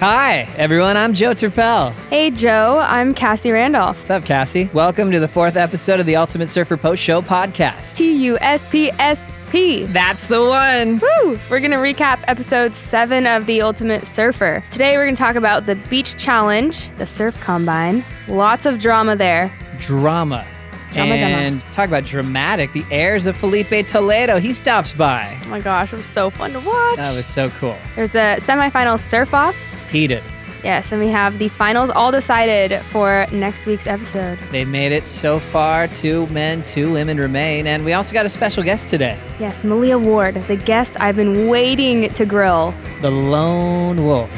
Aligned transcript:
Hi, 0.00 0.42
everyone. 0.56 0.96
I'm 0.96 1.12
Joe 1.12 1.32
Turpel. 1.32 1.92
Hey, 2.08 2.30
Joe. 2.30 2.80
I'm 2.84 3.12
Cassie 3.14 3.50
Randolph. 3.50 3.96
What's 3.98 4.10
up, 4.10 4.24
Cassie? 4.24 4.70
Welcome 4.72 5.10
to 5.10 5.18
the 5.18 5.26
fourth 5.26 5.56
episode 5.56 5.98
of 5.98 6.06
the 6.06 6.14
Ultimate 6.14 6.48
Surfer 6.48 6.76
Post 6.76 7.02
Show 7.02 7.20
podcast. 7.20 7.96
T 7.96 8.14
U 8.26 8.38
S 8.40 8.68
P 8.68 8.92
S 8.92 9.28
P. 9.50 9.86
That's 9.86 10.28
the 10.28 10.44
one. 10.44 11.00
Woo! 11.00 11.36
We're 11.50 11.58
going 11.58 11.72
to 11.72 11.78
recap 11.78 12.20
episode 12.28 12.76
seven 12.76 13.26
of 13.26 13.46
The 13.46 13.60
Ultimate 13.60 14.06
Surfer. 14.06 14.62
Today, 14.70 14.96
we're 14.96 15.06
going 15.06 15.16
to 15.16 15.20
talk 15.20 15.34
about 15.34 15.66
the 15.66 15.74
beach 15.74 16.16
challenge, 16.16 16.96
the 16.98 17.06
surf 17.06 17.38
combine. 17.40 18.04
Lots 18.28 18.66
of 18.66 18.78
drama 18.78 19.16
there. 19.16 19.52
Drama. 19.78 20.46
Drama, 20.92 21.18
drama. 21.18 21.34
and 21.34 21.60
talk 21.72 21.88
about 21.88 22.04
dramatic. 22.04 22.72
The 22.72 22.84
airs 22.92 23.26
of 23.26 23.36
Filipe 23.36 23.86
Toledo. 23.88 24.38
He 24.38 24.52
stops 24.52 24.92
by. 24.92 25.36
Oh 25.44 25.48
my 25.48 25.60
gosh, 25.60 25.92
it 25.92 25.96
was 25.96 26.06
so 26.06 26.30
fun 26.30 26.52
to 26.52 26.60
watch. 26.60 26.96
That 26.98 27.16
was 27.16 27.26
so 27.26 27.50
cool. 27.50 27.76
There's 27.96 28.12
the 28.12 28.36
semifinal 28.38 28.96
surf 29.00 29.34
off. 29.34 29.56
Heated. 29.90 30.22
Yes, 30.64 30.90
and 30.90 31.00
we 31.00 31.08
have 31.08 31.38
the 31.38 31.48
finals 31.48 31.88
all 31.88 32.10
decided 32.10 32.80
for 32.86 33.26
next 33.30 33.64
week's 33.64 33.86
episode. 33.86 34.38
They 34.50 34.64
made 34.64 34.90
it 34.90 35.06
so 35.06 35.38
far. 35.38 35.86
Two 35.86 36.26
men, 36.26 36.62
two 36.64 36.92
women 36.92 37.16
remain. 37.18 37.66
And 37.68 37.84
we 37.84 37.92
also 37.92 38.12
got 38.12 38.26
a 38.26 38.28
special 38.28 38.64
guest 38.64 38.90
today 38.90 39.16
Yes, 39.38 39.62
Malia 39.62 39.96
Ward, 39.98 40.34
the 40.46 40.56
guest 40.56 40.96
I've 41.00 41.14
been 41.14 41.48
waiting 41.48 42.12
to 42.12 42.26
grill. 42.26 42.74
the 43.02 43.10
Lone 43.10 44.04
Wolf, 44.04 44.28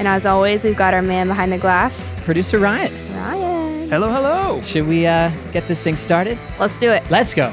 And 0.00 0.08
as 0.08 0.26
always, 0.26 0.64
we've 0.64 0.76
got 0.76 0.94
our 0.94 1.02
man 1.02 1.28
behind 1.28 1.52
the 1.52 1.58
glass, 1.58 2.12
producer 2.24 2.58
Ryan. 2.58 2.92
Ryan. 3.14 3.88
Hello, 3.88 4.08
hello. 4.12 4.60
Should 4.62 4.86
we 4.88 5.06
uh, 5.06 5.30
get 5.52 5.68
this 5.68 5.82
thing 5.82 5.96
started? 5.96 6.36
Let's 6.58 6.78
do 6.80 6.90
it. 6.90 7.08
Let's 7.08 7.32
go. 7.34 7.50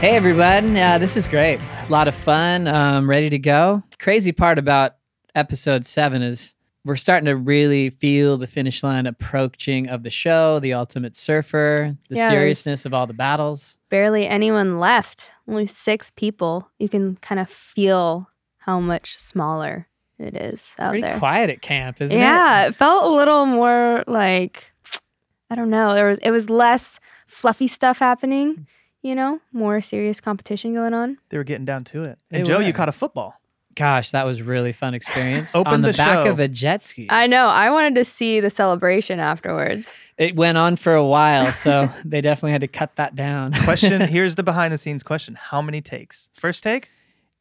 Hey, 0.00 0.16
everybody. 0.16 0.80
Uh, 0.80 0.98
this 0.98 1.16
is 1.16 1.28
great. 1.28 1.60
A 1.92 2.00
lot 2.02 2.08
of 2.08 2.14
fun. 2.14 2.66
Um, 2.68 3.06
ready 3.06 3.28
to 3.28 3.38
go. 3.38 3.82
Crazy 3.98 4.32
part 4.32 4.58
about 4.58 4.94
episode 5.34 5.84
seven 5.84 6.22
is 6.22 6.54
we're 6.86 6.96
starting 6.96 7.26
to 7.26 7.36
really 7.36 7.90
feel 7.90 8.38
the 8.38 8.46
finish 8.46 8.82
line 8.82 9.04
approaching 9.04 9.90
of 9.90 10.02
the 10.02 10.08
show, 10.08 10.58
the 10.58 10.72
ultimate 10.72 11.14
surfer, 11.18 11.94
the 12.08 12.16
Yeah, 12.16 12.30
seriousness 12.30 12.86
of 12.86 12.94
all 12.94 13.06
the 13.06 13.12
battles. 13.12 13.76
barely 13.90 14.26
anyone 14.26 14.78
left. 14.78 15.28
Only 15.46 15.66
six 15.66 16.10
people. 16.10 16.66
You 16.78 16.88
can 16.88 17.16
kind 17.16 17.38
of 17.38 17.50
feel 17.50 18.30
how 18.56 18.80
much 18.80 19.18
smaller 19.18 19.86
it 20.18 20.34
is 20.34 20.74
out 20.78 20.92
Pretty 20.92 21.02
there. 21.02 21.18
quiet 21.18 21.50
at 21.50 21.60
camp, 21.60 22.00
isn't 22.00 22.18
yeah, 22.18 22.22
it? 22.22 22.62
Yeah, 22.62 22.68
it 22.68 22.76
felt 22.76 23.04
a 23.04 23.14
little 23.14 23.44
more 23.44 24.02
like 24.06 24.64
I 25.50 25.56
don't 25.56 25.68
know. 25.68 25.92
There 25.92 26.06
was 26.06 26.16
it 26.20 26.30
was 26.30 26.48
less 26.48 26.98
fluffy 27.26 27.68
stuff 27.68 27.98
happening. 27.98 28.66
You 29.02 29.14
know, 29.16 29.40
more 29.52 29.80
serious 29.80 30.20
competition 30.20 30.74
going 30.74 30.94
on. 30.94 31.18
They 31.30 31.36
were 31.36 31.44
getting 31.44 31.64
down 31.64 31.84
to 31.84 32.04
it. 32.04 32.18
They 32.30 32.38
And 32.38 32.46
Joe, 32.46 32.58
were. 32.58 32.62
you 32.62 32.72
caught 32.72 32.88
a 32.88 32.92
football. 32.92 33.34
Gosh, 33.74 34.10
that 34.12 34.26
was 34.26 34.42
really 34.42 34.72
fun 34.72 34.94
experience. 34.94 35.50
Open 35.54 35.72
on 35.72 35.82
the, 35.82 35.92
the 35.92 35.96
back 35.96 36.26
show. 36.26 36.30
of 36.30 36.38
a 36.38 36.46
jet 36.46 36.82
ski. 36.84 37.06
I 37.10 37.26
know. 37.26 37.46
I 37.46 37.70
wanted 37.70 37.94
to 37.96 38.04
see 38.04 38.38
the 38.38 38.50
celebration 38.50 39.18
afterwards. 39.18 39.88
it 40.18 40.36
went 40.36 40.58
on 40.58 40.76
for 40.76 40.94
a 40.94 41.04
while, 41.04 41.52
so 41.52 41.88
they 42.04 42.20
definitely 42.20 42.52
had 42.52 42.60
to 42.60 42.68
cut 42.68 42.94
that 42.96 43.16
down. 43.16 43.52
Question 43.64 44.02
here's 44.02 44.34
the 44.34 44.42
behind 44.42 44.72
the 44.74 44.78
scenes 44.78 45.02
question 45.02 45.34
How 45.34 45.60
many 45.62 45.80
takes? 45.80 46.28
First 46.34 46.62
take? 46.62 46.90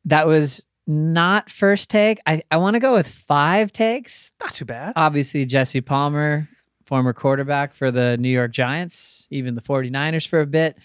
that 0.05 0.25
was 0.25 0.63
not 0.87 1.49
first 1.51 1.89
take. 1.91 2.19
I, 2.25 2.41
I 2.49 2.57
want 2.57 2.73
to 2.73 2.79
go 2.79 2.93
with 2.93 3.07
five 3.07 3.71
takes. 3.71 4.31
Not 4.41 4.53
too 4.55 4.65
bad. 4.65 4.93
Obviously, 4.95 5.45
Jesse 5.45 5.79
Palmer, 5.81 6.49
former 6.87 7.13
quarterback 7.13 7.75
for 7.75 7.91
the 7.91 8.17
New 8.17 8.29
York 8.29 8.51
Giants, 8.51 9.27
even 9.29 9.53
the 9.53 9.61
49ers 9.61 10.27
for 10.27 10.39
a 10.39 10.45
bit. 10.47 10.77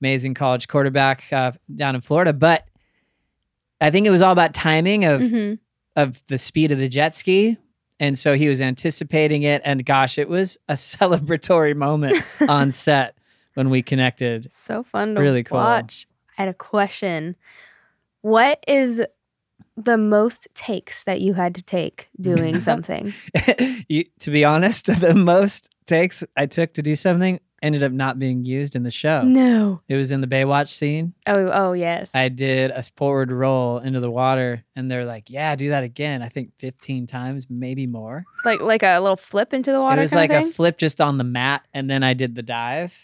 Amazing 0.00 0.34
college 0.34 0.68
quarterback 0.68 1.24
uh, 1.32 1.52
down 1.74 1.94
in 1.94 2.00
Florida. 2.00 2.32
But 2.32 2.66
I 3.80 3.90
think 3.90 4.06
it 4.06 4.10
was 4.10 4.22
all 4.22 4.32
about 4.32 4.54
timing 4.54 5.04
of, 5.04 5.28
hmm 5.28 5.54
of 5.96 6.22
the 6.28 6.38
speed 6.38 6.70
of 6.70 6.78
the 6.78 6.88
jet 6.88 7.12
ski. 7.12 7.56
And 7.98 8.16
so 8.16 8.34
he 8.34 8.46
was 8.48 8.60
anticipating 8.60 9.42
it. 9.42 9.60
And 9.64 9.84
gosh, 9.84 10.16
it 10.16 10.28
was 10.28 10.56
a 10.68 10.74
celebratory 10.74 11.74
moment 11.74 12.22
on 12.48 12.70
set 12.70 13.16
when 13.54 13.68
we 13.68 13.82
connected. 13.82 14.48
So 14.54 14.84
fun 14.84 15.16
to 15.16 15.20
Really 15.20 15.42
cool. 15.42 15.58
watch. 15.58 16.06
I 16.38 16.42
had 16.42 16.48
a 16.48 16.54
question. 16.54 17.34
What 18.22 18.62
is 18.68 19.02
the 19.76 19.98
most 19.98 20.46
takes 20.54 21.02
that 21.02 21.20
you 21.20 21.34
had 21.34 21.56
to 21.56 21.62
take 21.62 22.08
doing 22.20 22.60
something? 22.60 23.12
you, 23.88 24.04
to 24.20 24.30
be 24.30 24.44
honest, 24.44 24.86
the 25.00 25.14
most 25.16 25.68
takes 25.86 26.22
I 26.36 26.46
took 26.46 26.74
to 26.74 26.82
do 26.82 26.94
something 26.94 27.40
ended 27.62 27.82
up 27.82 27.92
not 27.92 28.18
being 28.18 28.44
used 28.44 28.76
in 28.76 28.82
the 28.82 28.90
show. 28.90 29.22
no. 29.22 29.80
It 29.88 29.96
was 29.96 30.12
in 30.12 30.20
the 30.20 30.26
Baywatch 30.26 30.68
scene. 30.68 31.14
Oh, 31.26 31.50
oh 31.52 31.72
yes. 31.72 32.08
I 32.14 32.28
did 32.28 32.70
a 32.70 32.82
forward 32.82 33.30
roll 33.30 33.78
into 33.78 34.00
the 34.00 34.10
water, 34.10 34.64
and 34.76 34.90
they're 34.90 35.04
like, 35.04 35.30
"Yeah, 35.30 35.54
do 35.56 35.70
that 35.70 35.82
again." 35.84 36.22
I 36.22 36.28
think 36.28 36.52
15 36.58 37.06
times, 37.06 37.46
maybe 37.48 37.86
more. 37.86 38.24
like 38.44 38.60
like 38.60 38.82
a 38.82 38.98
little 39.00 39.16
flip 39.16 39.52
into 39.52 39.72
the 39.72 39.80
water. 39.80 40.00
it 40.00 40.04
was 40.04 40.14
like 40.14 40.30
a 40.30 40.46
flip 40.46 40.78
just 40.78 41.00
on 41.00 41.18
the 41.18 41.24
mat, 41.24 41.66
and 41.74 41.90
then 41.90 42.02
I 42.02 42.14
did 42.14 42.34
the 42.34 42.42
dive. 42.42 42.94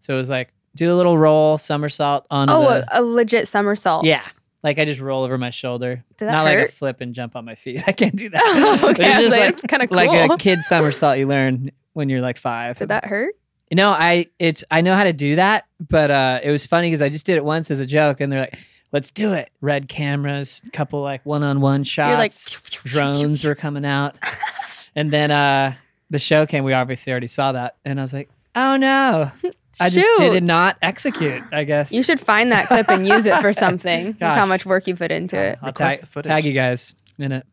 So 0.00 0.14
it 0.14 0.16
was 0.16 0.28
like 0.30 0.52
do 0.74 0.92
a 0.92 0.96
little 0.96 1.16
roll, 1.16 1.58
somersault 1.58 2.26
on 2.30 2.50
oh, 2.50 2.62
the 2.62 2.98
a, 2.98 3.00
a 3.00 3.02
legit 3.02 3.48
somersault. 3.48 4.04
yeah. 4.04 4.26
Like 4.62 4.78
I 4.78 4.86
just 4.86 5.00
roll 5.00 5.24
over 5.24 5.36
my 5.36 5.50
shoulder, 5.50 6.02
Did 6.16 6.28
that 6.28 6.32
not 6.32 6.44
like 6.44 6.58
a 6.58 6.72
flip 6.72 7.02
and 7.02 7.14
jump 7.14 7.36
on 7.36 7.44
my 7.44 7.54
feet. 7.54 7.82
I 7.86 7.92
can't 7.92 8.16
do 8.16 8.30
that. 8.30 8.40
Oh, 8.82 8.90
okay. 8.90 9.10
It's 9.10 9.20
just 9.20 9.30
like, 9.30 9.40
like 9.40 9.54
that's 9.54 9.66
kind 9.66 9.82
of 9.82 9.90
cool. 9.90 9.96
like 9.96 10.30
a 10.30 10.36
kid 10.38 10.62
somersault 10.62 11.18
you 11.18 11.26
learn 11.26 11.70
when 11.92 12.08
you're 12.08 12.22
like 12.22 12.38
five. 12.38 12.78
Did 12.78 12.88
that 12.88 13.04
hurt? 13.04 13.34
No, 13.74 13.90
I 13.90 14.26
it's 14.38 14.64
I 14.70 14.80
know 14.80 14.94
how 14.94 15.04
to 15.04 15.12
do 15.12 15.36
that, 15.36 15.66
but 15.88 16.10
uh, 16.10 16.40
it 16.42 16.50
was 16.50 16.66
funny 16.66 16.88
because 16.88 17.02
I 17.02 17.08
just 17.08 17.26
did 17.26 17.36
it 17.36 17.44
once 17.44 17.70
as 17.70 17.80
a 17.80 17.86
joke, 17.86 18.20
and 18.20 18.32
they're 18.32 18.40
like, 18.40 18.58
"Let's 18.92 19.10
do 19.10 19.32
it." 19.32 19.50
Red 19.60 19.88
cameras, 19.88 20.62
couple 20.72 21.02
like 21.02 21.24
one-on-one 21.26 21.84
shots. 21.84 22.10
You're 22.10 22.18
like 22.18 22.84
drones 22.84 23.44
were 23.44 23.54
coming 23.54 23.84
out, 23.84 24.14
and 24.94 25.10
then 25.12 25.30
uh, 25.30 25.74
the 26.10 26.18
show 26.18 26.46
came. 26.46 26.64
We 26.64 26.72
obviously 26.72 27.10
already 27.12 27.26
saw 27.26 27.52
that, 27.52 27.76
and 27.84 27.98
I 27.98 28.02
was 28.02 28.12
like, 28.12 28.30
"Oh 28.54 28.76
no." 28.76 29.30
I 29.80 29.90
just 29.90 30.06
did 30.18 30.44
not 30.44 30.76
execute. 30.82 31.42
I 31.50 31.64
guess 31.64 31.90
You 31.90 32.04
should 32.04 32.20
find 32.20 32.52
that 32.52 32.68
clip 32.68 32.88
and 32.88 33.06
use 33.08 33.26
it 33.26 33.40
for 33.40 33.52
something. 33.64 34.12
That's 34.20 34.36
how 34.36 34.46
much 34.46 34.64
work 34.64 34.86
you 34.86 34.94
put 34.94 35.10
into 35.10 35.36
it. 35.36 35.58
I'll 35.60 35.70
Request 35.70 36.12
tag, 36.12 36.22
tag 36.22 36.44
you 36.44 36.52
guys 36.52 36.94
in 37.18 37.32
it. 37.32 37.44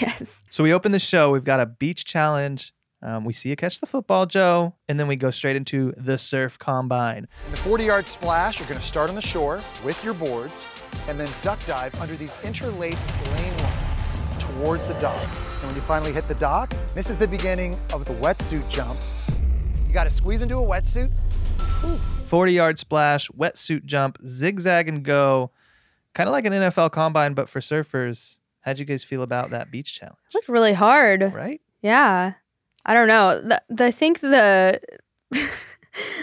Yes. 0.00 0.42
So 0.48 0.64
we 0.64 0.72
open 0.72 0.92
the 0.92 0.98
show. 0.98 1.30
We've 1.30 1.44
got 1.44 1.60
a 1.60 1.66
beach 1.66 2.06
challenge. 2.06 2.72
Um, 3.06 3.24
we 3.24 3.32
see 3.32 3.50
you 3.50 3.56
catch 3.56 3.78
the 3.78 3.86
football, 3.86 4.26
Joe, 4.26 4.74
and 4.88 4.98
then 4.98 5.06
we 5.06 5.14
go 5.14 5.30
straight 5.30 5.54
into 5.54 5.94
the 5.96 6.18
surf 6.18 6.58
combine. 6.58 7.28
In 7.44 7.50
the 7.52 7.56
40 7.58 7.84
yard 7.84 8.04
splash, 8.04 8.58
you're 8.58 8.68
going 8.68 8.80
to 8.80 8.86
start 8.86 9.08
on 9.08 9.14
the 9.14 9.22
shore 9.22 9.62
with 9.84 10.02
your 10.02 10.12
boards 10.12 10.64
and 11.06 11.18
then 11.18 11.28
duck 11.40 11.64
dive 11.66 11.94
under 12.00 12.16
these 12.16 12.36
interlaced 12.44 13.08
lane 13.26 13.56
lines 13.58 14.40
towards 14.40 14.84
the 14.86 14.94
dock. 14.94 15.22
And 15.60 15.68
when 15.68 15.76
you 15.76 15.82
finally 15.82 16.12
hit 16.12 16.26
the 16.26 16.34
dock, 16.34 16.70
this 16.94 17.08
is 17.08 17.16
the 17.16 17.28
beginning 17.28 17.76
of 17.92 18.04
the 18.06 18.14
wetsuit 18.14 18.68
jump. 18.68 18.98
You 19.86 19.94
got 19.94 20.04
to 20.04 20.10
squeeze 20.10 20.42
into 20.42 20.58
a 20.58 20.66
wetsuit. 20.66 21.12
40 22.24 22.52
yard 22.52 22.76
splash, 22.80 23.30
wetsuit 23.30 23.84
jump, 23.84 24.18
zigzag 24.26 24.88
and 24.88 25.04
go. 25.04 25.52
Kind 26.12 26.28
of 26.28 26.32
like 26.32 26.44
an 26.44 26.52
NFL 26.52 26.90
combine, 26.90 27.34
but 27.34 27.48
for 27.48 27.60
surfers. 27.60 28.38
How'd 28.62 28.80
you 28.80 28.84
guys 28.84 29.04
feel 29.04 29.22
about 29.22 29.50
that 29.50 29.70
beach 29.70 29.94
challenge? 29.94 30.18
Looked 30.34 30.48
really 30.48 30.72
hard. 30.72 31.32
Right? 31.32 31.60
Yeah. 31.82 32.32
I 32.86 32.94
don't 32.94 33.08
know. 33.08 33.40
The, 33.40 33.62
the, 33.68 33.84
I 33.86 33.90
think 33.90 34.20
the 34.20 34.80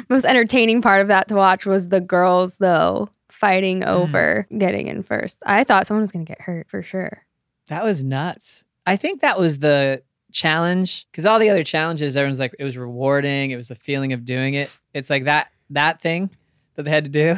most 0.10 0.26
entertaining 0.26 0.82
part 0.82 1.02
of 1.02 1.10
that 1.10 1.28
to 1.28 1.36
watch 1.36 1.66
was 1.66 1.90
the 1.90 2.02
girls, 2.02 2.58
though, 2.58 3.10
fighting 3.30 3.82
hmm. 3.82 3.90
over 3.90 4.48
getting 4.58 4.88
in 4.88 5.04
first. 5.04 5.38
I 5.46 5.64
thought 5.64 5.86
someone 5.86 6.02
was 6.02 6.12
going 6.12 6.26
to 6.26 6.30
get 6.30 6.42
hurt 6.42 6.68
for 6.70 6.82
sure. 6.82 7.26
That 7.68 7.84
was 7.84 8.04
nuts. 8.04 8.64
I 8.86 8.96
think 8.96 9.22
that 9.22 9.38
was 9.38 9.60
the 9.60 10.02
challenge 10.32 11.06
because 11.12 11.26
all 11.26 11.40
the 11.40 11.50
other 11.50 11.64
challenges, 11.64 12.18
everyone's 12.18 12.40
like, 12.40 12.56
it 12.58 12.64
was 12.64 12.78
rewarding. 12.78 13.52
It 13.52 13.56
was 13.56 13.68
the 13.68 13.76
feeling 13.76 14.14
of 14.14 14.26
doing 14.26 14.56
it. 14.56 14.76
It's 14.94 15.10
like 15.10 15.26
that 15.26 15.50
that 15.70 16.02
thing 16.02 16.30
that 16.76 16.84
they 16.84 16.92
had 16.92 17.04
to 17.06 17.10
do, 17.10 17.38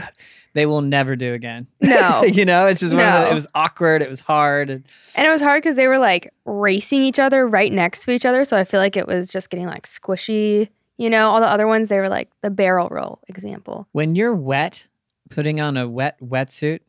they 0.55 0.65
will 0.65 0.81
never 0.81 1.15
do 1.15 1.33
again. 1.33 1.67
No. 1.81 2.23
you 2.25 2.45
know, 2.45 2.65
it's 2.65 2.79
just 2.79 2.95
one 2.95 3.03
of 3.05 3.21
the, 3.25 3.29
it 3.29 3.33
was 3.35 3.45
awkward. 3.53 4.01
It 4.01 4.09
was 4.09 4.21
hard. 4.21 4.69
And 4.69 4.83
And 5.13 5.27
it 5.27 5.29
was 5.29 5.41
hard 5.41 5.61
because 5.61 5.75
they 5.75 5.87
were 5.87 5.99
like 5.99 6.33
racing 6.45 7.03
each 7.03 7.19
other 7.19 7.47
right 7.47 7.71
next 7.71 8.05
to 8.05 8.11
each 8.11 8.25
other. 8.25 8.43
So 8.45 8.55
I 8.57 8.63
feel 8.63 8.79
like 8.79 8.95
it 8.97 9.05
was 9.05 9.29
just 9.29 9.49
getting 9.49 9.67
like 9.67 9.85
squishy. 9.85 10.69
You 10.97 11.09
know, 11.09 11.27
all 11.27 11.41
the 11.41 11.49
other 11.49 11.67
ones, 11.67 11.89
they 11.89 11.99
were 11.99 12.07
like 12.09 12.29
the 12.41 12.49
barrel 12.49 12.87
roll 12.89 13.19
example. 13.27 13.87
when 13.91 14.15
you're 14.15 14.33
wet, 14.33 14.87
putting 15.29 15.59
on 15.59 15.75
a 15.75 15.87
wet 15.89 16.17
wetsuit 16.21 16.79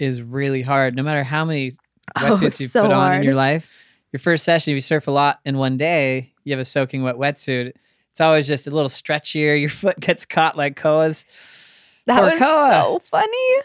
is 0.00 0.20
really 0.20 0.62
hard. 0.62 0.96
No 0.96 1.02
matter 1.04 1.22
how 1.22 1.44
many 1.44 1.72
Oh, 2.16 2.20
wetsuits 2.20 2.42
it's 2.42 2.60
you've 2.60 2.70
so 2.72 2.82
put 2.82 2.92
on 2.92 3.12
in 3.14 3.22
your 3.22 3.34
life, 3.34 3.70
your 4.12 4.20
first 4.20 4.44
session, 4.44 4.72
if 4.72 4.76
you 4.76 4.80
surf 4.80 5.06
a 5.06 5.10
lot 5.12 5.40
in 5.44 5.58
one 5.58 5.76
day, 5.76 6.32
you 6.44 6.52
have 6.52 6.60
a 6.60 6.64
soaking 6.64 7.02
wet 7.02 7.16
wetsuit. 7.16 7.72
It's 8.10 8.20
always 8.20 8.46
just 8.46 8.66
a 8.66 8.70
little 8.70 8.88
stretchier. 8.88 9.60
Your 9.60 9.68
foot 9.70 10.00
gets 10.00 10.24
caught 10.24 10.56
like 10.56 10.74
Koa's. 10.76 11.26
That 12.06 12.20
Poor 12.20 12.30
was 12.30 13.00
so 13.00 13.00
funny. 13.10 13.56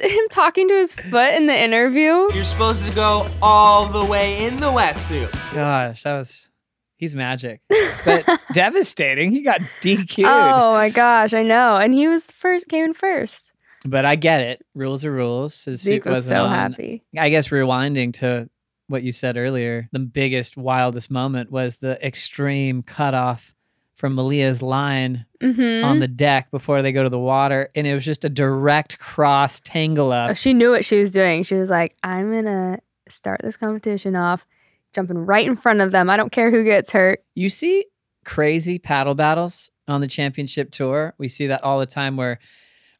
Him 0.00 0.24
talking 0.30 0.68
to 0.68 0.74
his 0.74 0.94
foot 0.94 1.34
in 1.34 1.46
the 1.46 1.62
interview. 1.64 2.28
You're 2.34 2.44
supposed 2.44 2.84
to 2.86 2.92
go 2.94 3.30
all 3.40 3.88
the 3.88 4.04
way 4.04 4.44
in 4.44 4.58
the 4.60 4.66
wetsuit. 4.68 5.30
Gosh, 5.54 6.02
that 6.02 6.14
was 6.16 6.48
he's 6.96 7.14
magic. 7.14 7.60
But 8.04 8.26
devastating. 8.52 9.30
He 9.32 9.42
got 9.42 9.60
DQ'd. 9.82 10.24
Oh 10.26 10.72
my 10.72 10.90
gosh, 10.90 11.34
I 11.34 11.42
know. 11.42 11.76
And 11.76 11.94
he 11.94 12.08
was 12.08 12.26
first, 12.26 12.68
came 12.68 12.84
in 12.86 12.94
first. 12.94 13.52
but 13.86 14.04
I 14.04 14.16
get 14.16 14.40
it. 14.40 14.64
Rules 14.74 15.04
are 15.04 15.12
rules. 15.12 15.64
His 15.64 15.80
Zeke 15.82 16.04
suit 16.04 16.10
was 16.12 16.26
so 16.26 16.44
on. 16.44 16.50
happy. 16.50 17.04
I 17.16 17.28
guess 17.28 17.48
rewinding 17.48 18.14
to 18.14 18.48
what 18.88 19.02
you 19.02 19.12
said 19.12 19.36
earlier, 19.36 19.88
the 19.92 19.98
biggest, 20.00 20.56
wildest 20.56 21.10
moment 21.10 21.50
was 21.50 21.76
the 21.76 22.04
extreme 22.04 22.82
cutoff 22.82 23.54
from 24.02 24.16
Malia's 24.16 24.60
line 24.62 25.24
Mm-hmm. 25.40 25.84
on 25.84 25.98
the 25.98 26.06
deck 26.06 26.50
before 26.52 26.82
they 26.82 26.92
go 26.92 27.02
to 27.02 27.08
the 27.08 27.18
water. 27.18 27.68
And 27.74 27.84
it 27.84 27.94
was 27.94 28.04
just 28.04 28.24
a 28.24 28.28
direct 28.28 28.98
cross 29.00 29.58
tangle 29.58 30.08
Oh, 30.12 30.30
up. 30.30 30.36
she 30.36 30.52
knew 30.52 30.70
what 30.70 30.84
she 30.84 31.00
was 31.00 31.10
doing. 31.10 31.42
She 31.42 31.56
was 31.56 31.68
like, 31.68 31.96
I'm 32.04 32.30
going 32.30 32.44
to 32.44 32.78
start 33.08 33.40
this 33.42 33.56
competition 33.56 34.14
off 34.14 34.46
jumping 34.92 35.18
right 35.18 35.44
in 35.44 35.56
front 35.56 35.80
of 35.80 35.90
them. 35.90 36.08
I 36.10 36.16
don't 36.16 36.30
care 36.30 36.50
who 36.52 36.62
gets 36.62 36.90
hurt. 36.92 37.24
You 37.34 37.48
see 37.48 37.86
crazy 38.24 38.78
paddle 38.78 39.16
battles 39.16 39.70
on 39.88 40.00
the 40.00 40.06
championship 40.06 40.70
tour. 40.70 41.14
We 41.18 41.26
see 41.26 41.48
that 41.48 41.64
all 41.64 41.80
the 41.80 41.86
time 41.86 42.16
where 42.16 42.38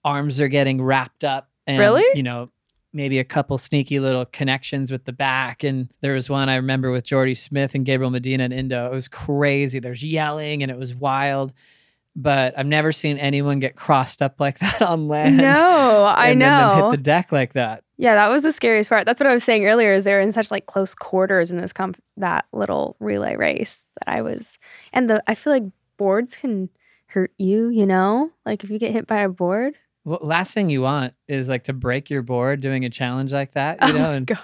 arms 0.04 0.40
are 0.40 0.48
getting 0.48 0.82
wrapped 0.82 1.22
up 1.24 1.48
and 1.68 1.78
Really? 1.78 2.04
you 2.16 2.24
know, 2.24 2.50
maybe 2.92 3.18
a 3.18 3.24
couple 3.24 3.56
sneaky 3.58 4.00
little 4.00 4.24
connections 4.26 4.90
with 4.92 5.04
the 5.04 5.12
back. 5.12 5.64
And 5.64 5.88
there 6.02 6.14
was 6.14 6.28
one 6.28 6.48
I 6.48 6.56
remember 6.56 6.90
with 6.90 7.04
Jordy 7.04 7.34
Smith 7.34 7.74
and 7.74 7.84
Gabriel 7.86 8.10
Medina 8.10 8.44
and 8.44 8.52
Indo. 8.52 8.86
It 8.86 8.92
was 8.92 9.08
crazy. 9.08 9.78
There's 9.80 10.02
yelling 10.04 10.62
and 10.62 10.70
it 10.70 10.78
was 10.78 10.94
wild. 10.94 11.52
But 12.14 12.58
I've 12.58 12.66
never 12.66 12.92
seen 12.92 13.16
anyone 13.16 13.58
get 13.58 13.74
crossed 13.74 14.20
up 14.20 14.38
like 14.38 14.58
that 14.60 14.82
on 14.82 15.08
land. 15.08 15.38
No, 15.38 16.04
I 16.06 16.34
know. 16.34 16.46
and 16.46 16.68
then 16.70 16.78
them 16.78 16.90
hit 16.90 16.90
the 16.98 17.02
deck 17.02 17.32
like 17.32 17.54
that. 17.54 17.84
yeah, 17.96 18.14
that 18.16 18.28
was 18.28 18.42
the 18.42 18.52
scariest 18.52 18.90
part. 18.90 19.06
That's 19.06 19.18
what 19.18 19.26
I 19.30 19.32
was 19.32 19.44
saying 19.44 19.64
earlier 19.64 19.94
is 19.94 20.04
they're 20.04 20.20
in 20.20 20.30
such 20.32 20.50
like 20.50 20.66
close 20.66 20.94
quarters 20.94 21.50
in 21.50 21.56
this 21.58 21.72
comp- 21.72 22.02
that 22.18 22.44
little 22.52 22.96
relay 23.00 23.36
race 23.36 23.86
that 24.00 24.12
I 24.12 24.20
was 24.20 24.58
and 24.92 25.08
the 25.08 25.22
I 25.26 25.34
feel 25.34 25.54
like 25.54 25.64
boards 25.96 26.36
can 26.36 26.68
hurt 27.06 27.32
you, 27.38 27.68
you 27.70 27.86
know? 27.86 28.30
Like 28.44 28.62
if 28.64 28.68
you 28.68 28.78
get 28.78 28.92
hit 28.92 29.06
by 29.06 29.20
a 29.20 29.28
board. 29.30 29.74
Well, 30.04 30.18
last 30.22 30.52
thing 30.54 30.68
you 30.70 30.82
want 30.82 31.14
is 31.28 31.48
like 31.48 31.64
to 31.64 31.72
break 31.72 32.10
your 32.10 32.22
board 32.22 32.60
doing 32.60 32.84
a 32.84 32.90
challenge 32.90 33.32
like 33.32 33.52
that, 33.52 33.78
you 33.82 33.88
Oh 33.94 33.98
know, 33.98 34.12
and 34.12 34.26
God. 34.26 34.38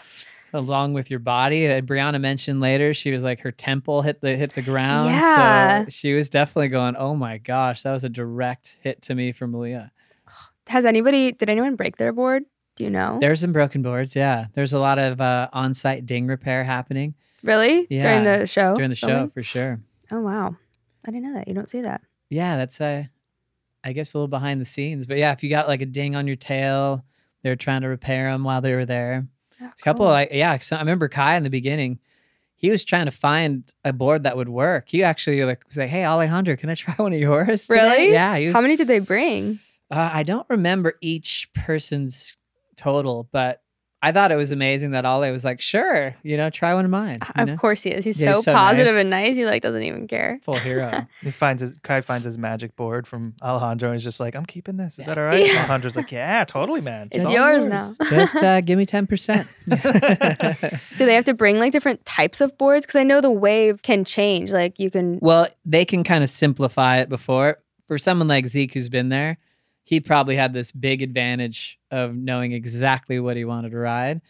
along 0.52 0.92
with 0.94 1.10
your 1.10 1.18
body. 1.20 1.66
Uh, 1.66 1.80
Brianna 1.80 2.20
mentioned 2.20 2.60
later 2.60 2.94
she 2.94 3.10
was 3.10 3.22
like 3.24 3.40
her 3.40 3.50
temple 3.50 4.02
hit 4.02 4.20
the 4.20 4.36
hit 4.36 4.54
the 4.54 4.62
ground. 4.62 5.10
Yeah. 5.10 5.84
So 5.84 5.90
she 5.90 6.14
was 6.14 6.30
definitely 6.30 6.68
going, 6.68 6.96
"Oh 6.96 7.14
my 7.14 7.38
gosh, 7.38 7.82
that 7.82 7.92
was 7.92 8.04
a 8.04 8.08
direct 8.08 8.76
hit 8.82 9.02
to 9.02 9.14
me 9.14 9.32
from 9.32 9.50
Malia." 9.52 9.90
Has 10.68 10.84
anybody 10.84 11.32
did 11.32 11.48
anyone 11.50 11.76
break 11.76 11.96
their 11.96 12.12
board? 12.12 12.44
Do 12.76 12.84
you 12.84 12.90
know? 12.90 13.18
There's 13.20 13.40
some 13.40 13.52
broken 13.52 13.82
boards. 13.82 14.14
Yeah, 14.14 14.46
there's 14.52 14.72
a 14.72 14.78
lot 14.78 14.98
of 15.00 15.20
uh, 15.20 15.48
on-site 15.52 16.06
ding 16.06 16.26
repair 16.28 16.62
happening 16.62 17.14
really? 17.42 17.86
Yeah. 17.90 18.02
During 18.02 18.24
the 18.24 18.46
show? 18.46 18.74
during 18.74 18.90
the 18.90 18.96
show 18.96 19.30
for 19.34 19.42
sure. 19.42 19.80
Oh 20.10 20.20
wow. 20.20 20.56
I 21.06 21.10
didn't 21.10 21.24
know 21.24 21.34
that. 21.38 21.48
You 21.48 21.54
don't 21.54 21.70
see 21.70 21.80
that. 21.80 22.02
Yeah, 22.30 22.56
that's 22.56 22.80
uh, 22.80 23.04
I 23.88 23.92
guess 23.92 24.12
a 24.14 24.18
little 24.18 24.28
behind 24.28 24.60
the 24.60 24.64
scenes, 24.66 25.06
but 25.06 25.16
yeah, 25.16 25.32
if 25.32 25.42
you 25.42 25.50
got 25.50 25.66
like 25.68 25.80
a 25.80 25.86
ding 25.86 26.14
on 26.14 26.26
your 26.26 26.36
tail, 26.36 27.04
they're 27.42 27.56
trying 27.56 27.80
to 27.80 27.88
repair 27.88 28.30
them 28.30 28.44
while 28.44 28.60
they 28.60 28.72
were 28.74 28.84
there. 28.86 29.26
Oh, 29.60 29.66
A 29.66 29.82
couple 29.82 30.04
cool. 30.06 30.12
like 30.12 30.28
yeah, 30.32 30.56
I 30.72 30.78
remember 30.78 31.08
Kai 31.08 31.36
in 31.36 31.42
the 31.42 31.50
beginning. 31.50 31.98
He 32.54 32.70
was 32.70 32.84
trying 32.84 33.04
to 33.06 33.12
find 33.12 33.72
a 33.84 33.92
board 33.92 34.24
that 34.24 34.36
would 34.36 34.48
work. 34.48 34.88
He 34.88 35.02
actually 35.04 35.44
like 35.44 35.66
was 35.66 35.76
like, 35.76 35.88
"Hey 35.88 36.04
Alejandro, 36.04 36.56
can 36.56 36.70
I 36.70 36.74
try 36.74 36.94
one 36.98 37.12
of 37.12 37.18
yours?" 37.20 37.66
today?" 37.66 37.80
Really? 37.80 38.12
Yeah. 38.12 38.38
Was, 38.38 38.52
How 38.54 38.60
many 38.60 38.76
did 38.76 38.88
they 38.88 38.98
bring? 38.98 39.58
Uh, 39.90 40.10
I 40.12 40.22
don't 40.22 40.46
remember 40.50 40.94
each 41.00 41.48
person's 41.54 42.36
total, 42.76 43.28
but 43.32 43.62
I 44.00 44.12
thought 44.12 44.30
it 44.30 44.36
was 44.36 44.52
amazing 44.52 44.92
that 44.92 45.04
Ale 45.04 45.32
was 45.32 45.44
like, 45.44 45.60
"Sure, 45.60 46.14
you 46.22 46.36
know, 46.36 46.50
try 46.50 46.72
one 46.72 46.84
of 46.84 46.90
mine." 46.90 47.16
you 47.36 47.44
know? 47.46 47.52
Of 47.54 47.58
course 47.58 47.82
he 47.82 47.90
is. 47.90 48.04
He's 48.04 48.20
Yeah, 48.20 48.32
so, 48.32 48.36
he's 48.38 48.44
so 48.44 48.52
positive 48.54 48.94
nice. 48.94 49.00
and 49.00 49.10
nice. 49.10 49.34
He 49.36 49.44
like 49.44 49.60
doesn't 49.60 49.82
even 49.82 50.06
care. 50.06 50.38
Full 50.44 50.54
hero. 50.54 51.06
He 51.20 51.32
finds 51.32 51.60
his 51.62 51.76
Kai 51.82 52.00
finds 52.00 52.24
his 52.24 52.38
magic 52.38 52.76
board 52.76 53.08
from 53.08 53.34
Alejandro 53.42 53.88
and 53.90 53.98
he's 53.98 54.04
just 54.04 54.20
like, 54.20 54.36
I'm 54.36 54.46
keeping 54.46 54.76
this. 54.76 55.00
Is 55.00 55.06
that 55.06 55.18
all 55.18 55.24
right? 55.24 55.44
Yeah. 55.44 55.58
Alejandro's 55.62 55.96
like, 55.96 56.12
Yeah, 56.12 56.44
totally, 56.44 56.80
man. 56.80 57.08
It's 57.10 57.24
all 57.24 57.32
yours 57.32 57.66
now. 57.66 57.92
Just 58.08 58.36
uh, 58.36 58.60
give 58.60 58.78
me 58.78 58.86
ten 58.86 59.06
percent. 59.08 59.48
Do 59.68 59.76
they 61.04 61.14
have 61.14 61.24
to 61.24 61.34
bring 61.34 61.58
like 61.58 61.72
different 61.72 62.04
types 62.04 62.40
of 62.40 62.56
boards? 62.56 62.86
Because 62.86 62.98
I 63.00 63.04
know 63.04 63.20
the 63.20 63.30
wave 63.32 63.82
can 63.82 64.04
change. 64.04 64.50
Like 64.52 64.78
you 64.78 64.90
can. 64.90 65.18
Well, 65.20 65.48
they 65.64 65.84
can 65.84 66.04
kind 66.04 66.22
of 66.22 66.30
simplify 66.30 66.98
it 66.98 67.08
before. 67.08 67.58
For 67.88 67.96
someone 67.98 68.28
like 68.28 68.46
Zeke 68.46 68.74
who's 68.74 68.90
been 68.90 69.08
there, 69.08 69.38
he 69.88 70.00
probably 70.00 70.36
had 70.36 70.52
this 70.52 70.70
big 70.70 71.00
advantage 71.00 71.78
of 71.90 72.14
knowing 72.14 72.52
exactly 72.52 73.18
what 73.18 73.38
he 73.38 73.46
wanted 73.46 73.70
to 73.70 73.78
ride. 73.78 74.20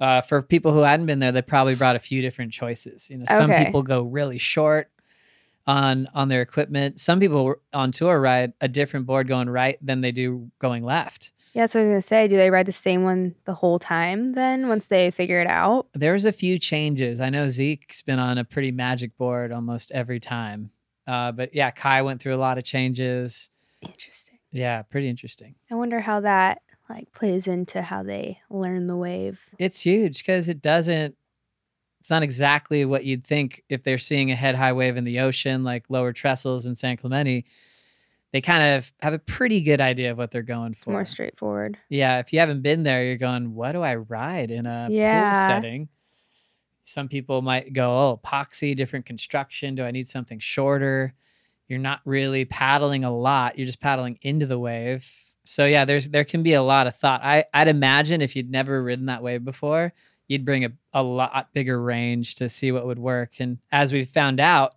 Uh, 0.00 0.22
for 0.22 0.40
people 0.40 0.72
who 0.72 0.78
hadn't 0.80 1.04
been 1.04 1.18
there, 1.18 1.30
they 1.30 1.42
probably 1.42 1.74
brought 1.74 1.94
a 1.94 1.98
few 1.98 2.22
different 2.22 2.52
choices. 2.54 3.10
You 3.10 3.18
know, 3.18 3.26
some 3.28 3.50
Okay. 3.50 3.66
people 3.66 3.82
go 3.82 4.00
really 4.02 4.38
short 4.38 4.90
on 5.66 6.08
on 6.14 6.28
their 6.28 6.40
equipment. 6.40 7.00
Some 7.00 7.20
people 7.20 7.54
on 7.74 7.92
tour 7.92 8.18
ride 8.18 8.54
a 8.62 8.68
different 8.68 9.04
board 9.04 9.28
going 9.28 9.50
right 9.50 9.76
than 9.82 10.00
they 10.00 10.10
do 10.10 10.50
going 10.58 10.82
left. 10.84 11.32
Yeah, 11.52 11.62
that's 11.64 11.74
what 11.74 11.82
I 11.82 11.84
was 11.84 11.90
gonna 11.90 12.02
say. 12.02 12.26
Do 12.26 12.36
they 12.38 12.50
ride 12.50 12.66
the 12.66 12.72
same 12.72 13.04
one 13.04 13.34
the 13.44 13.54
whole 13.54 13.78
time? 13.78 14.32
Then 14.32 14.68
once 14.68 14.86
they 14.86 15.10
figure 15.10 15.40
it 15.42 15.46
out. 15.46 15.88
There's 15.92 16.24
a 16.24 16.32
few 16.32 16.58
changes. 16.58 17.20
I 17.20 17.28
know 17.28 17.48
Zeke's 17.48 18.00
been 18.00 18.18
on 18.18 18.38
a 18.38 18.44
pretty 18.44 18.72
magic 18.72 19.16
board 19.18 19.52
almost 19.52 19.92
every 19.92 20.18
time. 20.18 20.70
Uh, 21.06 21.30
but 21.30 21.54
yeah, 21.54 21.70
Kai 21.70 22.00
went 22.00 22.22
through 22.22 22.34
a 22.34 22.40
lot 22.46 22.56
of 22.56 22.64
changes. 22.64 23.50
Interesting. 23.82 24.33
Yeah, 24.54 24.82
pretty 24.82 25.08
interesting. 25.08 25.56
I 25.70 25.74
wonder 25.74 26.00
how 26.00 26.20
that 26.20 26.62
like 26.88 27.10
plays 27.12 27.46
into 27.46 27.82
how 27.82 28.02
they 28.02 28.38
learn 28.48 28.86
the 28.86 28.96
wave. 28.96 29.44
It's 29.58 29.80
huge 29.80 30.18
because 30.18 30.48
it 30.48 30.62
doesn't. 30.62 31.16
It's 32.00 32.10
not 32.10 32.22
exactly 32.22 32.84
what 32.84 33.04
you'd 33.04 33.24
think 33.26 33.64
if 33.68 33.82
they're 33.82 33.98
seeing 33.98 34.30
a 34.30 34.36
head 34.36 34.54
high 34.54 34.72
wave 34.74 34.96
in 34.96 35.04
the 35.04 35.20
ocean, 35.20 35.64
like 35.64 35.84
lower 35.88 36.12
trestles 36.12 36.66
in 36.66 36.74
San 36.74 36.96
Clemente. 36.98 37.44
They 38.32 38.40
kind 38.40 38.76
of 38.76 38.92
have 39.00 39.12
a 39.14 39.18
pretty 39.18 39.60
good 39.62 39.80
idea 39.80 40.10
of 40.10 40.18
what 40.18 40.30
they're 40.30 40.42
going 40.42 40.74
for. 40.74 40.90
more 40.90 41.06
straightforward. 41.06 41.78
Yeah, 41.88 42.18
if 42.18 42.32
you 42.32 42.40
haven't 42.40 42.62
been 42.62 42.82
there, 42.82 43.04
you're 43.04 43.16
going, 43.16 43.54
what 43.54 43.72
do 43.72 43.80
I 43.80 43.94
ride 43.94 44.50
in 44.50 44.66
a 44.66 44.88
Yeah. 44.90 45.22
pool 45.30 45.34
setting? 45.46 45.88
Some 46.82 47.08
people 47.08 47.40
might 47.42 47.72
go, 47.72 47.90
oh, 47.96 48.20
epoxy, 48.22 48.76
different 48.76 49.06
construction. 49.06 49.74
Do 49.74 49.84
I 49.84 49.90
need 49.90 50.06
something 50.08 50.38
shorter? 50.40 51.14
You're 51.68 51.78
not 51.78 52.00
really 52.04 52.44
paddling 52.44 53.04
a 53.04 53.14
lot. 53.14 53.58
You're 53.58 53.66
just 53.66 53.80
paddling 53.80 54.18
into 54.22 54.46
the 54.46 54.58
wave. 54.58 55.08
So 55.44 55.66
yeah, 55.66 55.84
there's 55.84 56.08
there 56.08 56.24
can 56.24 56.42
be 56.42 56.54
a 56.54 56.62
lot 56.62 56.86
of 56.86 56.96
thought. 56.96 57.22
I, 57.22 57.44
I'd 57.52 57.68
imagine 57.68 58.22
if 58.22 58.34
you'd 58.34 58.50
never 58.50 58.82
ridden 58.82 59.06
that 59.06 59.22
wave 59.22 59.44
before, 59.44 59.92
you'd 60.28 60.44
bring 60.44 60.64
a, 60.64 60.70
a 60.92 61.02
lot 61.02 61.48
bigger 61.52 61.80
range 61.80 62.36
to 62.36 62.48
see 62.48 62.72
what 62.72 62.86
would 62.86 62.98
work. 62.98 63.32
And 63.40 63.58
as 63.70 63.92
we 63.92 64.04
found 64.04 64.40
out, 64.40 64.74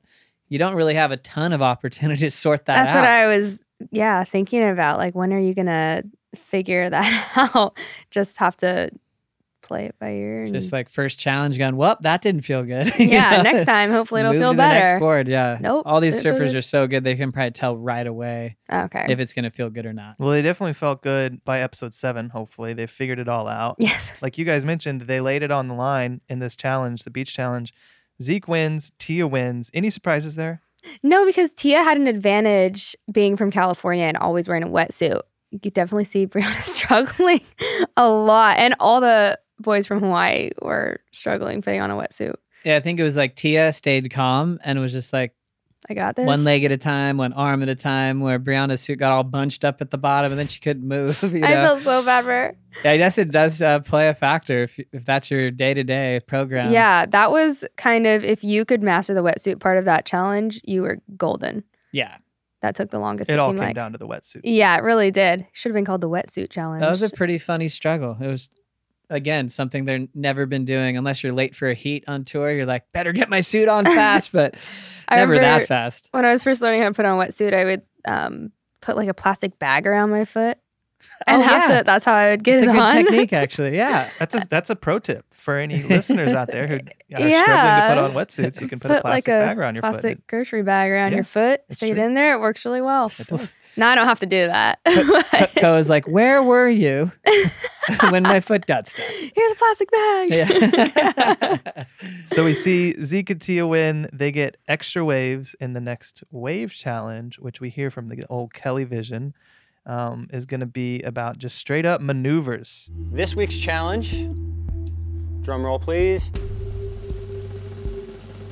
you 0.50 0.60
don't 0.60 0.76
really 0.76 0.96
have 0.96 1.12
a 1.12 1.18
ton 1.18 1.54
of 1.54 1.62
opportunity 1.74 2.22
to 2.22 2.32
sort 2.32 2.66
that 2.66 2.78
out. 2.78 2.84
That's 2.86 2.96
out. 2.96 3.02
what 3.02 3.10
I 3.10 3.28
was, 3.28 3.64
yeah, 3.92 4.24
thinking 4.24 4.68
about. 4.68 4.98
Like, 4.98 5.16
when 5.16 5.34
are 5.34 5.40
you 5.40 5.54
gonna 5.54 6.04
figure 6.36 6.90
that 6.90 7.32
out? 7.36 7.78
Just 8.12 8.38
have 8.38 8.58
to 8.58 8.92
play 9.68 9.86
it 9.86 9.96
by 10.00 10.12
ear. 10.14 10.44
And, 10.44 10.54
just 10.54 10.72
like 10.72 10.90
first 10.90 11.20
challenge 11.20 11.58
going, 11.58 11.76
well, 11.76 11.98
that 12.02 12.22
didn't 12.22 12.42
feel 12.42 12.64
good. 12.64 12.92
Yeah, 13.00 13.38
know? 13.38 13.44
next 13.44 13.66
time 13.66 13.92
hopefully 13.92 14.22
it'll 14.22 14.34
Move 14.34 14.42
feel 14.42 14.52
to 14.52 14.58
the 14.58 14.68
next 14.70 14.88
better. 14.90 15.00
board, 15.00 15.28
yeah. 15.28 15.58
Nope, 15.60 15.84
All 15.86 16.00
these 16.02 16.24
surfers 16.24 16.56
are 16.56 16.62
so 16.62 16.88
good 16.88 17.04
they 17.04 17.16
can 17.16 17.32
probably 17.32 17.52
tell 17.52 17.76
right 17.78 18.06
away 18.08 18.58
Okay. 18.72 19.06
if 19.10 19.20
it's 19.20 19.34
gonna 19.34 19.52
feel 19.52 19.70
good 19.70 19.86
or 19.86 19.94
not. 19.94 20.16
Well, 20.20 20.32
they 20.32 20.42
definitely 20.42 20.74
felt 20.74 21.02
good 21.02 21.44
by 21.46 21.62
episode 21.62 21.94
seven, 21.94 22.30
hopefully. 22.30 22.74
They 22.74 22.88
figured 22.88 23.20
it 23.20 23.28
all 23.28 23.48
out. 23.48 23.76
yes. 23.80 24.12
Like 24.22 24.38
you 24.38 24.46
guys 24.46 24.66
mentioned, 24.66 25.02
they 25.02 25.20
laid 25.22 25.44
it 25.44 25.52
on 25.52 25.68
the 25.68 25.74
line 25.76 26.22
in 26.30 26.40
this 26.40 26.56
challenge, 26.56 27.04
the 27.04 27.12
beach 27.12 27.34
challenge. 27.34 27.74
Zeke 28.22 28.48
wins, 28.48 28.92
Tia 28.98 29.28
wins. 29.28 29.70
Any 29.74 29.90
surprises 29.90 30.36
there? 30.36 30.62
No, 31.04 31.26
because 31.26 31.54
Tia 31.54 31.84
had 31.84 31.98
an 31.98 32.08
advantage 32.08 32.96
being 33.12 33.36
from 33.38 33.52
California 33.52 34.06
and 34.06 34.18
always 34.18 34.48
wearing 34.48 34.64
a 34.64 34.68
wetsuit. 34.68 35.22
You 35.52 35.60
could 35.60 35.74
definitely 35.74 36.06
see 36.06 36.26
Brianna 36.28 36.64
struggling 36.64 37.42
a 37.96 38.10
lot, 38.10 38.58
and 38.58 38.76
all 38.80 39.00
the 39.02 39.40
boys 39.60 39.88
from 39.88 40.00
Hawaii 40.02 40.52
were 40.62 41.00
struggling 41.12 41.62
putting 41.62 41.82
on 41.82 41.92
a 41.92 41.96
wetsuit. 41.96 42.36
Yeah, 42.64 42.76
I 42.78 42.80
think 42.80 43.00
it 43.00 43.04
was 43.04 43.16
like 43.18 43.36
Tia 43.36 43.72
stayed 43.74 44.12
calm 44.12 44.60
and 44.64 44.80
was 44.80 44.92
just 44.92 45.14
like 45.14 45.34
I 45.90 45.94
got 45.94 46.16
this. 46.16 46.26
one 46.26 46.44
leg 46.44 46.64
at 46.66 46.72
a 46.72 46.78
time, 46.78 47.18
one 47.18 47.32
arm 47.34 47.62
at 47.64 47.70
a 47.70 47.76
time, 47.76 48.20
where 48.20 48.40
Brianna's 48.40 48.82
suit 48.82 48.98
got 49.00 49.12
all 49.12 49.24
bunched 49.24 49.64
up 49.64 49.80
at 49.80 49.90
the 49.92 49.98
bottom 49.98 50.32
and 50.32 50.40
then 50.40 50.48
she 50.48 50.60
couldn't 50.60 50.86
move. 50.88 51.22
You 51.24 51.40
know? 51.40 51.48
I 51.48 51.52
felt 51.54 51.82
so 51.82 52.04
bad 52.04 52.24
for 52.24 52.32
her. 52.32 52.58
yeah, 52.84 52.92
I 52.92 52.98
guess 52.98 53.18
it 53.18 53.32
does 53.32 53.62
uh, 53.62 53.80
play 53.82 54.10
a 54.10 54.14
factor 54.14 54.64
if, 54.64 54.80
if 54.92 55.06
that's 55.06 55.30
your 55.32 55.50
day 55.52 55.74
to 55.74 55.84
day 55.84 56.20
program. 56.28 56.74
Yeah, 56.74 57.06
that 57.06 57.32
was 57.32 57.64
kind 57.78 58.06
of 58.08 58.24
if 58.24 58.44
you 58.44 58.66
could 58.66 58.82
master 58.84 59.14
the 59.14 59.24
wetsuit 59.24 59.60
part 59.60 59.78
of 59.78 59.86
that 59.86 60.06
challenge, 60.06 60.60
you 60.64 60.82
were 60.82 60.98
golden. 61.16 61.64
Yeah. 61.94 62.18
That 62.64 62.76
took 62.76 62.90
the 62.90 63.00
longest. 63.00 63.30
It 63.30 63.34
It, 63.34 63.40
all 63.40 63.50
came 63.50 63.58
like. 63.58 63.76
down 63.76 63.92
to 63.92 64.00
the 64.00 64.08
wetsuit. 64.08 64.42
Yeah, 64.44 64.76
it 64.78 64.82
really 64.84 65.12
did. 65.12 65.46
Should 65.54 65.70
have 65.70 65.76
been 65.76 65.86
called 65.86 66.02
the 66.02 66.10
wetsuit 66.10 66.50
challenge. 66.50 66.82
That 66.82 66.90
was 66.90 67.04
a 67.04 67.10
pretty 67.10 67.38
funny 67.38 67.68
struggle. 67.68 68.18
It 68.20 68.28
was 68.28 68.50
again 69.10 69.50
something 69.50 69.86
they've 69.86 70.10
never 70.14 70.46
been 70.46 70.66
doing 70.66 70.98
unless 70.98 71.24
you're 71.24 71.34
late 71.34 71.56
for 71.56 71.70
a 71.70 71.74
heat 71.74 72.04
on 72.08 72.26
tour. 72.26 72.52
You're 72.52 72.66
like, 72.66 72.84
better 72.92 73.12
get 73.12 73.30
my 73.30 73.42
suit 73.42 73.68
on 73.68 73.86
fast, 73.86 74.32
but 74.32 74.56
I 75.08 75.18
never 75.18 75.40
that 75.40 75.68
fast. 75.68 76.10
when 76.12 76.26
I 76.26 76.32
was 76.32 76.44
first 76.44 76.62
learning 76.62 76.82
how 76.82 76.90
to 76.90 76.94
put 76.94 77.06
on 77.06 77.20
a 77.20 77.24
wetsuit, 77.24 77.54
I 77.54 77.66
would 77.66 77.82
um, 78.06 78.52
put 78.82 78.96
like 78.98 79.10
a 79.10 79.14
plastic 79.14 79.60
bag 79.60 79.88
around 79.88 80.10
my 80.10 80.26
foot 80.26 80.58
and 81.28 81.42
Oh, 81.42 81.46
have 81.46 81.70
yeah. 81.70 81.78
to. 81.80 81.84
That's 81.84 82.06
how 82.06 82.14
I 82.14 82.30
would 82.32 82.44
get 82.44 82.64
it 82.64 82.70
on. 82.70 82.76
It's 82.76 82.78
a 82.78 82.78
good 82.78 82.82
on. 82.98 83.06
technique, 83.06 83.34
actually. 83.44 83.76
Yeah. 83.76 84.10
That's 84.20 84.36
a 84.36 84.42
that's 84.50 84.70
a 84.70 84.76
pro 84.76 85.00
tip 85.00 85.26
for 85.32 85.58
any 85.58 85.82
listeners 85.90 86.34
out 86.34 86.52
there 86.52 86.68
who 86.68 86.76
are 86.76 86.80
struggling 86.80 87.32
to 87.32 87.86
put 87.90 87.98
on 87.98 88.12
wetsuits. 88.14 88.60
You 88.62 88.68
can 88.68 88.80
put, 88.80 88.92
a 88.92 89.02
plastic 89.02 89.26
bag 89.26 89.58
around 89.58 89.76
your 89.76 89.82
plastic 89.82 90.18
foot. 90.18 90.28
grocery 90.28 90.64
bag 90.64 90.92
around 90.92 91.12
Yeah, 91.12 91.18
your 91.18 91.24
foot. 91.24 91.62
Stay 91.72 91.92
it 91.92 91.98
in 91.98 92.14
there. 92.14 92.34
It 92.34 92.40
works 92.40 92.66
really 92.66 92.82
well. 92.82 93.12
Now 93.80 93.90
I 93.92 93.96
don't 93.96 94.08
have 94.08 94.20
to 94.22 94.26
do 94.26 94.48
that. 94.48 94.80
Cutco 94.86 95.80
is 95.80 95.88
like, 95.88 96.08
where 96.08 96.42
were 96.42 96.68
you 96.68 97.12
when 98.10 98.24
my 98.24 98.40
foot 98.40 98.66
got 98.66 98.88
stuck? 98.88 99.06
Here's 99.06 99.52
a 99.52 99.56
plastic 99.56 99.92
bag. 99.92 100.30
Yeah. 100.32 101.84
So 102.26 102.44
we 102.44 102.54
see 102.56 102.96
Zeke 103.04 103.30
and 103.30 103.42
Tia 103.42 103.68
win. 103.68 104.10
They 104.12 104.32
get 104.32 104.58
extra 104.68 105.06
waves 105.06 105.56
in 105.60 105.74
the 105.74 105.80
next 105.80 106.24
wave 106.32 106.74
challenge, 106.74 107.38
which 107.40 107.62
we 107.62 107.70
hear 107.70 107.90
from 107.92 108.08
the 108.08 108.24
old 108.30 108.54
Kelly 108.54 108.84
Vision, 108.84 109.34
um, 109.88 110.28
is 110.32 110.46
going 110.46 110.60
to 110.60 110.66
be 110.68 111.02
about 111.02 111.38
just 111.40 111.58
straight 111.58 111.86
up 111.86 112.00
maneuvers. 112.02 112.90
This 112.94 113.36
week's 113.36 113.58
challenge, 113.58 114.28
drum 115.42 115.64
roll 115.66 115.80
please, 115.80 116.30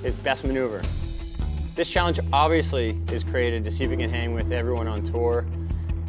is 0.04 0.15
best 0.15 0.44
maneuver. 0.44 0.82
This 1.75 1.89
challenge 1.89 2.20
obviously 2.32 2.98
is 3.12 3.24
created 3.24 3.63
to 3.65 3.72
see 3.72 3.84
if 3.84 3.89
we 3.89 3.98
can 3.98 4.10
hang 4.10 4.34
with 4.34 4.51
everyone 4.51 4.88
on 4.88 5.04
tour 5.04 5.46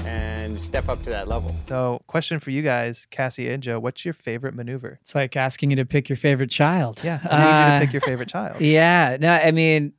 and 0.05 0.61
step 0.63 0.89
up 0.89 1.03
to 1.03 1.11
that 1.11 1.27
level. 1.27 1.53
So, 1.67 2.01
question 2.07 2.39
for 2.39 2.51
you 2.53 2.63
guys, 2.63 3.07
Cassie 3.11 3.51
and 3.51 3.61
Joe, 3.63 3.81
what's 3.81 4.05
your 4.05 4.15
favorite 4.15 4.55
maneuver? 4.55 4.99
it's 5.03 5.15
like 5.17 5.37
asking 5.37 5.71
you 5.71 5.77
to 5.77 5.85
pick 5.85 6.09
your 6.09 6.17
favorite 6.17 6.51
child. 6.51 7.01
Yeah, 7.03 7.19
I 7.29 7.37
need 7.39 7.43
you 7.45 7.49
Uh, 7.51 7.79
to 7.81 7.87
pick 7.87 7.93
your 7.93 8.01
favorite 8.03 8.29
child. 8.29 8.61
Yeah. 8.61 9.17
No, 9.19 9.33
I 9.33 9.51
mean, 9.51 9.93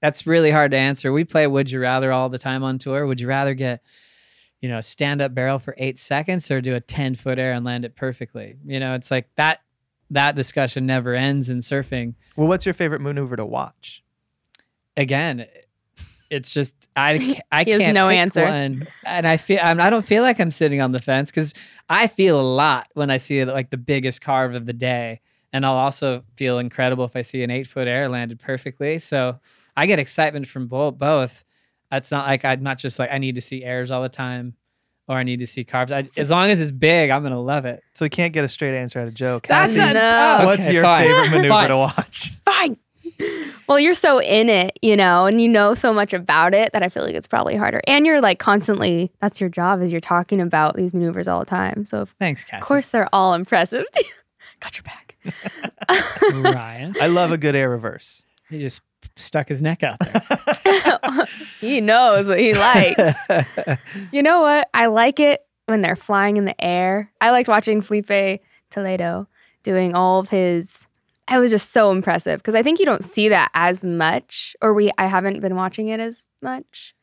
that's 0.00 0.26
really 0.26 0.50
hard 0.50 0.70
to 0.70 0.78
answer. 0.78 1.12
We 1.12 1.24
play 1.24 1.46
Would 1.46 1.70
You 1.70 1.80
Rather 1.80 2.10
all 2.10 2.30
the 2.30 2.38
time 2.38 2.64
on 2.64 2.78
tour. 2.78 3.06
Would 3.06 3.20
you 3.20 3.28
rather 3.28 3.52
get, 3.52 3.82
you 4.60 4.68
know, 4.68 4.80
stand 4.80 5.20
up 5.22 5.34
barrel 5.34 5.58
for 5.58 5.74
eight 5.78 5.98
seconds 5.98 6.50
or 6.50 6.60
do 6.60 6.74
a 6.74 6.80
10 6.80 7.14
foot 7.14 7.38
air 7.38 7.52
and 7.52 7.64
land 7.64 7.84
it 7.84 7.96
perfectly? 7.96 8.56
You 8.64 8.80
know, 8.80 8.94
it's 8.94 9.10
like 9.10 9.28
that 9.36 9.60
that 10.10 10.34
discussion 10.36 10.86
never 10.86 11.14
ends 11.14 11.48
in 11.48 11.58
surfing. 11.58 12.14
Well, 12.36 12.48
what's 12.48 12.66
your 12.66 12.74
favorite 12.74 13.00
maneuver 13.00 13.36
to 13.36 13.44
watch? 13.44 14.02
Again, 14.96 15.46
it's 16.30 16.52
just 16.52 16.74
I 16.96 17.18
ca- 17.18 17.40
I 17.52 17.64
He 17.64 17.70
has 17.72 17.80
can't 17.82 17.94
no 17.94 18.08
answer. 18.08 18.44
one. 18.44 18.86
and 19.04 19.26
I 19.26 19.36
feel 19.36 19.60
I'm, 19.62 19.80
I 19.80 19.88
don't 19.90 20.04
feel 20.04 20.22
like 20.22 20.40
I'm 20.40 20.50
sitting 20.50 20.80
on 20.80 20.92
the 20.92 20.98
fence 21.00 21.30
because 21.30 21.54
I 21.88 22.06
feel 22.06 22.40
a 22.40 22.42
lot 22.42 22.88
when 22.94 23.10
I 23.10 23.16
see 23.18 23.44
like 23.44 23.70
the 23.70 23.76
biggest 23.76 24.20
carve 24.20 24.54
of 24.54 24.66
the 24.66 24.72
day, 24.72 25.20
and 25.52 25.64
I'll 25.64 25.74
also 25.76 26.24
feel 26.36 26.58
incredible 26.58 27.04
if 27.04 27.16
I 27.16 27.22
see 27.22 27.42
an 27.42 27.50
eight 27.50 27.66
foot 27.66 27.88
air 27.88 28.08
landed 28.08 28.40
perfectly. 28.40 28.98
So 28.98 29.38
I 29.76 29.86
get 29.86 29.98
excitement 29.98 30.46
from 30.48 30.66
both. 30.66 30.98
Both. 30.98 31.44
It's 31.92 32.10
not 32.10 32.26
like 32.26 32.44
I'm 32.44 32.62
not 32.62 32.78
just 32.78 32.98
like 32.98 33.10
I 33.12 33.18
need 33.18 33.34
to 33.34 33.40
see 33.40 33.64
airs 33.64 33.90
all 33.90 34.02
the 34.02 34.08
time, 34.08 34.54
or 35.08 35.16
I 35.16 35.22
need 35.24 35.40
to 35.40 35.46
see 35.46 35.64
carves. 35.64 35.90
I, 35.92 36.04
as 36.16 36.30
long 36.30 36.50
as 36.50 36.60
it's 36.60 36.70
big, 36.72 37.10
I'm 37.10 37.22
gonna 37.22 37.40
love 37.40 37.64
it. 37.64 37.82
So 37.94 38.04
we 38.04 38.10
can't 38.10 38.32
get 38.32 38.44
a 38.44 38.48
straight 38.48 38.76
answer 38.76 39.00
out 39.00 39.08
of 39.08 39.14
Joe. 39.14 39.40
That's 39.46 39.74
Cassie, 39.76 39.90
a, 39.90 39.94
No. 39.94 40.38
oh, 40.42 40.46
what's 40.46 40.64
okay, 40.64 40.74
your 40.74 40.82
fine. 40.84 41.06
favorite 41.06 41.30
maneuver 41.30 41.48
Fine. 41.48 41.68
to 41.68 41.76
watch? 41.76 42.32
Fine. 42.44 42.76
Well, 43.68 43.78
you're 43.78 43.94
so 43.94 44.18
in 44.20 44.48
it, 44.48 44.78
you 44.82 44.96
know, 44.96 45.26
and 45.26 45.40
you 45.40 45.48
know 45.48 45.74
so 45.74 45.92
much 45.92 46.12
about 46.12 46.54
it 46.54 46.72
that 46.72 46.82
I 46.82 46.88
feel 46.88 47.04
like 47.04 47.14
it's 47.14 47.26
probably 47.26 47.54
harder. 47.54 47.80
And 47.86 48.06
you're 48.06 48.20
like 48.20 48.38
constantly, 48.38 49.12
that's 49.20 49.40
your 49.40 49.50
job, 49.50 49.82
is 49.82 49.92
you're 49.92 50.00
talking 50.00 50.40
about 50.40 50.74
these 50.74 50.92
maneuvers 50.94 51.28
all 51.28 51.38
the 51.40 51.44
time. 51.46 51.84
So, 51.84 51.98
of 52.00 52.14
Thanks, 52.18 52.44
Cassie. 52.44 52.62
course, 52.62 52.88
they're 52.88 53.08
all 53.12 53.34
impressive. 53.34 53.84
Got 54.60 54.76
your 54.76 54.84
back. 54.84 55.16
Ryan. 56.32 56.96
I 57.00 57.06
love 57.08 57.30
a 57.30 57.38
good 57.38 57.54
air 57.54 57.68
reverse. 57.70 58.22
He 58.48 58.58
just 58.58 58.80
stuck 59.16 59.48
his 59.48 59.60
neck 59.62 59.82
out 59.82 59.98
there. 60.00 61.24
he 61.60 61.80
knows 61.80 62.28
what 62.28 62.38
he 62.40 62.54
likes. 62.54 63.14
You 64.12 64.22
know 64.22 64.40
what? 64.40 64.68
I 64.74 64.86
like 64.86 65.20
it 65.20 65.44
when 65.66 65.82
they're 65.82 65.96
flying 65.96 66.36
in 66.36 66.44
the 66.44 66.64
air. 66.64 67.12
I 67.20 67.30
liked 67.30 67.48
watching 67.48 67.80
Filipe 67.82 68.40
Toledo 68.70 69.28
doing 69.62 69.94
all 69.94 70.20
of 70.20 70.28
his. 70.30 70.86
I 71.28 71.38
was 71.38 71.50
just 71.50 71.70
so 71.70 71.90
impressive 71.92 72.38
because 72.40 72.54
I 72.54 72.62
think 72.62 72.80
you 72.80 72.86
don't 72.86 73.04
see 73.04 73.28
that 73.28 73.50
as 73.54 73.84
much, 73.84 74.56
or 74.60 74.74
we. 74.74 74.90
I 74.98 75.06
haven't 75.06 75.40
been 75.40 75.54
watching 75.54 75.88
it 75.88 76.00
as 76.00 76.24
much. 76.42 76.94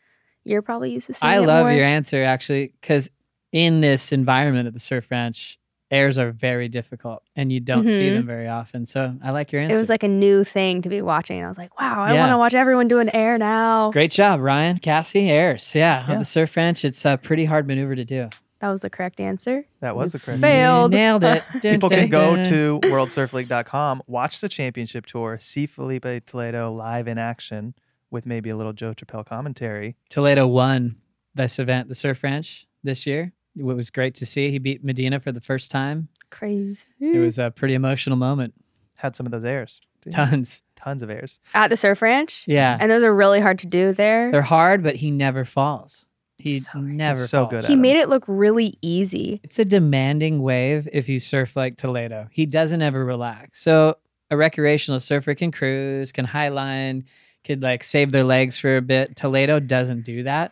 You're 0.44 0.62
probably 0.62 0.92
used 0.92 1.08
to 1.08 1.14
seeing. 1.14 1.32
I 1.32 1.38
it 1.38 1.42
love 1.42 1.66
more. 1.66 1.74
your 1.74 1.86
answer 1.86 2.24
actually, 2.24 2.74
because 2.82 3.10
in 3.52 3.80
this 3.82 4.12
environment 4.12 4.68
at 4.68 4.74
the 4.74 4.80
surf 4.80 5.10
ranch, 5.10 5.58
airs 5.89 6.17
are 6.17 6.32
very 6.32 6.67
difficult 6.67 7.24
and 7.36 7.51
you 7.51 7.60
don't 7.60 7.88
see 7.89 8.10
Mhm. 8.10 8.15
them 8.15 8.25
very 8.27 8.48
often. 8.48 8.86
So 8.86 9.15
I 9.24 9.32
like 9.32 9.51
your 9.51 9.62
answer. 9.62 9.75
It 9.75 9.77
was 9.77 9.88
like 9.89 10.03
a 10.03 10.08
new 10.08 10.44
thing 10.44 10.82
to 10.82 10.89
be 10.89 11.01
watching, 11.01 11.44
I 11.44 11.48
was 11.48 11.58
like, 11.58 11.79
"Wow, 11.79 12.03
I 12.03 12.13
Yeah. 12.13 12.20
want 12.22 12.32
to 12.34 12.38
watch 12.38 12.53
everyone 12.53 12.88
doing 12.88 13.10
air 13.15 13.38
now." 13.38 13.91
great 13.91 14.12
job, 14.12 14.41
Ryan, 14.41 14.77
Cassie, 14.79 15.29
airs. 15.29 15.74
Yeah, 15.74 16.06
Yeah. 16.06 16.13
on 16.13 16.20
the 16.20 16.25
surf 16.25 16.56
ranch, 16.58 16.84
it's 16.84 17.06
a 17.06 17.17
pretty 17.17 17.46
hard 17.46 17.67
maneuver 17.67 17.96
to 17.96 18.03
do. 18.06 18.29
That 18.60 18.70
was 18.70 18.82
the 18.82 18.89
correct 18.89 19.20
answer. 19.20 19.65
That 19.82 19.96
was 19.96 20.13
the 20.13 20.20
correct. 20.20 20.41
Failed. 20.41 20.91
You 20.91 20.98
nailed 21.00 21.24
it. 21.24 21.44
People 21.62 21.89
can 21.89 22.10
go 22.10 22.36
dun. 22.38 22.46
to 22.46 22.79
worldsurfleague.com, 22.86 24.01
watch 24.08 24.41
the 24.41 24.50
championship 24.50 25.06
tour, 25.06 25.38
see 25.39 25.65
Filipe 25.67 26.25
Toledo 26.25 26.72
live 26.72 27.08
in 27.08 27.17
action 27.17 27.75
with 28.10 28.25
maybe 28.25 28.50
a 28.50 28.56
little 28.56 28.74
Joe 28.74 28.94
Chappelle 28.94 29.25
commentary. 29.25 29.96
Toledo 30.10 30.48
won 30.48 30.96
this 31.36 31.60
event, 31.60 31.88
the 31.88 31.96
surf 31.96 32.24
ranch, 32.24 32.65
this 32.84 33.06
year. 33.06 33.32
It 33.58 33.64
was 33.64 33.90
great 33.90 34.16
to 34.16 34.26
see. 34.26 34.52
He 34.52 34.60
beat 34.60 34.84
Medina 34.84 35.20
for 35.20 35.32
the 35.32 35.42
first 35.42 35.72
time. 35.72 36.10
Crazy. 36.30 36.78
It 37.00 37.20
was 37.20 37.40
a 37.40 37.52
pretty 37.52 37.74
emotional 37.74 38.18
moment. 38.18 38.54
Had 38.96 39.16
some 39.16 39.26
of 39.26 39.32
those 39.32 39.46
airs. 39.46 39.82
Tons. 40.12 40.62
Tons 40.76 41.02
of 41.04 41.10
airs. 41.10 41.40
at 41.54 41.70
the 41.70 41.76
surf 41.78 42.02
ranch, 42.02 42.44
Yeah. 42.48 42.78
and 42.80 42.92
those 42.92 43.04
are 43.04 43.14
really 43.14 43.40
hard 43.42 43.60
to 43.60 43.68
do 43.68 43.94
there. 43.94 44.32
They're 44.32 44.42
hard, 44.44 44.84
but 44.84 44.96
he 44.98 45.10
never 45.12 45.44
falls. 45.44 46.06
He 46.38 46.60
So 46.60 46.74
great. 46.80 46.84
never 46.94 47.26
so 47.26 47.40
falls. 47.42 47.50
good 47.50 47.58
at 47.64 47.66
he 47.68 47.74
them. 47.74 47.82
made 47.82 47.98
it 47.98 48.08
look 48.10 48.24
really 48.28 48.78
easy. 48.84 49.42
It's 49.44 49.58
a 49.58 49.66
demanding 49.66 50.42
wave 50.44 50.88
if 50.94 51.10
you 51.10 51.20
surf 51.20 51.56
like 51.56 51.78
Toledo. 51.78 52.28
He 52.32 52.46
doesn't 52.46 52.82
ever 52.84 53.04
relax. 53.04 53.62
So 53.64 53.98
a 54.30 54.38
recreational 54.38 55.00
surfer 55.00 55.34
can 55.34 55.52
cruise, 55.52 56.12
can 56.12 56.28
highline, 56.28 57.06
could 57.44 57.64
like 57.64 57.84
save 57.84 58.12
their 58.12 58.24
legs 58.24 58.58
for 58.58 58.78
a 58.78 58.82
bit. 58.82 59.16
Toledo 59.16 59.60
doesn't 59.60 60.06
do 60.06 60.24
that. 60.24 60.52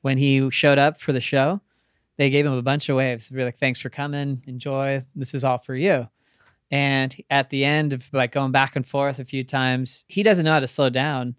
When 0.00 0.16
he 0.16 0.48
showed 0.50 0.78
up 0.78 1.00
for 1.02 1.12
the 1.12 1.20
show, 1.20 1.60
they 2.20 2.28
gave 2.28 2.44
him 2.44 2.52
a 2.52 2.60
bunch 2.60 2.90
of 2.90 2.96
waves. 2.96 3.30
They 3.30 3.38
were 3.38 3.46
like, 3.46 3.58
"Thanks 3.58 3.80
for 3.80 3.88
coming. 3.88 4.42
Enjoy. 4.46 5.02
This 5.16 5.32
is 5.34 5.42
all 5.42 5.56
for 5.56 5.74
you." 5.74 6.06
And 6.70 7.16
at 7.30 7.48
the 7.48 7.64
end 7.64 7.94
of 7.94 8.06
like 8.12 8.30
going 8.32 8.52
back 8.52 8.76
and 8.76 8.86
forth 8.86 9.18
a 9.18 9.24
few 9.24 9.42
times, 9.42 10.04
he 10.06 10.22
doesn't 10.22 10.44
know 10.44 10.52
how 10.52 10.60
to 10.60 10.68
slow 10.68 10.90
down. 10.90 11.34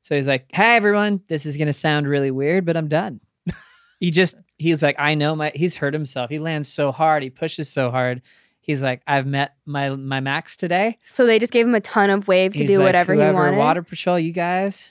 So 0.00 0.14
he's 0.16 0.26
like, 0.26 0.46
"Hey 0.52 0.76
everyone, 0.76 1.20
this 1.28 1.44
is 1.44 1.56
gonna 1.58 1.74
sound 1.74 2.08
really 2.08 2.30
weird, 2.30 2.64
but 2.64 2.74
I'm 2.76 2.88
done." 2.88 3.20
he 4.00 4.10
just 4.10 4.34
he's 4.56 4.82
like, 4.82 4.96
"I 4.98 5.14
know 5.14 5.36
my." 5.36 5.52
He's 5.54 5.76
hurt 5.76 5.92
himself. 5.92 6.30
He 6.30 6.38
lands 6.38 6.68
so 6.72 6.90
hard. 6.90 7.22
He 7.22 7.28
pushes 7.30 7.70
so 7.70 7.90
hard. 7.90 8.22
He's 8.60 8.80
like, 8.80 9.02
"I've 9.06 9.26
met 9.26 9.56
my 9.66 9.90
my 9.90 10.20
max 10.20 10.56
today." 10.56 10.98
So 11.10 11.26
they 11.26 11.38
just 11.38 11.52
gave 11.52 11.66
him 11.66 11.74
a 11.74 11.80
ton 11.82 12.08
of 12.08 12.26
waves 12.28 12.54
to 12.56 12.60
He's 12.62 12.68
do 12.70 12.78
like, 12.78 12.86
whatever 12.86 13.12
he 13.12 13.20
Whoever, 13.20 13.34
wanted. 13.34 13.58
Water 13.58 13.82
Patrol, 13.82 14.18
you 14.18 14.32
guys, 14.32 14.90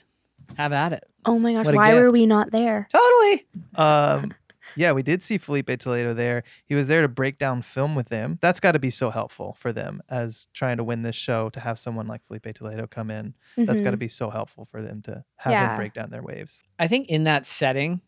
have 0.56 0.72
at 0.72 0.92
it. 0.92 1.04
oh 1.26 1.40
my 1.40 1.52
gosh, 1.54 1.66
What 1.66 1.74
a 1.74 1.76
why 1.76 1.94
were 1.94 2.02
gift. 2.06 2.12
we 2.12 2.26
not 2.26 2.52
there? 2.52 2.86
Totally. 2.90 3.46
Um, 3.74 4.32
yeah, 4.76 4.92
we 4.92 5.02
did 5.02 5.22
see 5.22 5.38
Filipe 5.38 5.78
Toledo 5.78 6.14
there. 6.14 6.44
He 6.66 6.74
was 6.74 6.88
there 6.88 7.02
to 7.02 7.08
break 7.08 7.38
down 7.38 7.62
film 7.62 7.94
with 7.94 8.08
them. 8.08 8.38
That's 8.40 8.60
got 8.60 8.72
to 8.72 8.78
be 8.78 8.90
so 8.90 9.10
helpful 9.10 9.56
for 9.58 9.72
them 9.72 10.02
as 10.08 10.48
trying 10.52 10.76
to 10.78 10.84
win 10.84 11.02
this 11.02 11.16
show 11.16 11.50
to 11.50 11.60
have 11.60 11.78
someone 11.78 12.06
like 12.06 12.24
Filipe 12.24 12.54
Toledo 12.54 12.86
come 12.86 13.10
in. 13.10 13.34
That's 13.56 13.80
got 13.80 13.90
to 13.90 13.96
mm-hmm. 13.96 14.00
be 14.00 14.08
so 14.08 14.30
helpful 14.30 14.64
for 14.64 14.82
them 14.82 15.02
to 15.02 15.24
have 15.36 15.52
Yeah. 15.52 15.70
him 15.70 15.76
break 15.76 15.92
down 15.94 16.10
their 16.10 16.22
waves. 16.22 16.62
I 16.78 16.88
think 16.88 17.08
in 17.08 17.24
that 17.24 17.46
setting, 17.46 18.00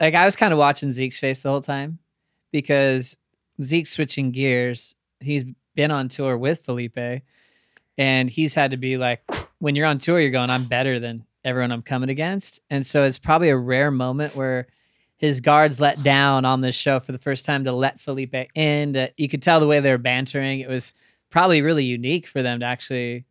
like 0.00 0.14
I 0.14 0.24
was 0.24 0.36
kind 0.36 0.52
of 0.52 0.58
watching 0.58 0.92
Zeke's 0.92 1.18
face 1.18 1.40
the 1.42 1.48
whole 1.48 1.62
time 1.62 1.98
because 2.52 3.16
Zeke's 3.62 3.90
switching 3.90 4.30
gears. 4.30 4.94
He's 5.20 5.44
been 5.74 5.90
on 5.90 6.08
tour 6.08 6.36
with 6.36 6.64
Filipe, 6.64 7.22
and 7.98 8.30
he's 8.30 8.54
had 8.54 8.72
to 8.72 8.76
be 8.76 8.96
like, 8.96 9.22
when 9.58 9.74
you're 9.74 9.86
on 9.86 9.98
tour, 9.98 10.20
you're 10.20 10.30
going, 10.30 10.50
I'm 10.50 10.68
better 10.68 11.00
than 11.00 11.24
everyone 11.44 11.72
I'm 11.72 11.82
coming 11.82 12.10
against. 12.10 12.60
And 12.70 12.86
so 12.86 13.04
it's 13.04 13.18
probably 13.18 13.48
a 13.48 13.56
rare 13.56 13.90
moment 13.90 14.34
where 14.36 14.66
his 15.18 15.40
guards 15.40 15.80
let 15.80 16.02
down 16.02 16.44
on 16.44 16.60
this 16.60 16.74
show 16.74 17.00
for 17.00 17.12
the 17.12 17.18
first 17.18 17.44
time 17.44 17.64
to 17.64 17.72
let 17.72 18.00
Filipe 18.00 18.34
in. 18.54 18.92
To, 18.92 19.10
you 19.16 19.28
could 19.28 19.42
tell 19.42 19.60
the 19.60 19.66
way 19.66 19.80
they 19.80 19.90
were 19.90 19.98
bantering. 19.98 20.60
It 20.60 20.68
was 20.68 20.92
probably 21.30 21.62
really 21.62 21.84
unique 21.84 22.26
for 22.26 22.42
them 22.42 22.60
to 22.60 22.66
actually 22.66 23.24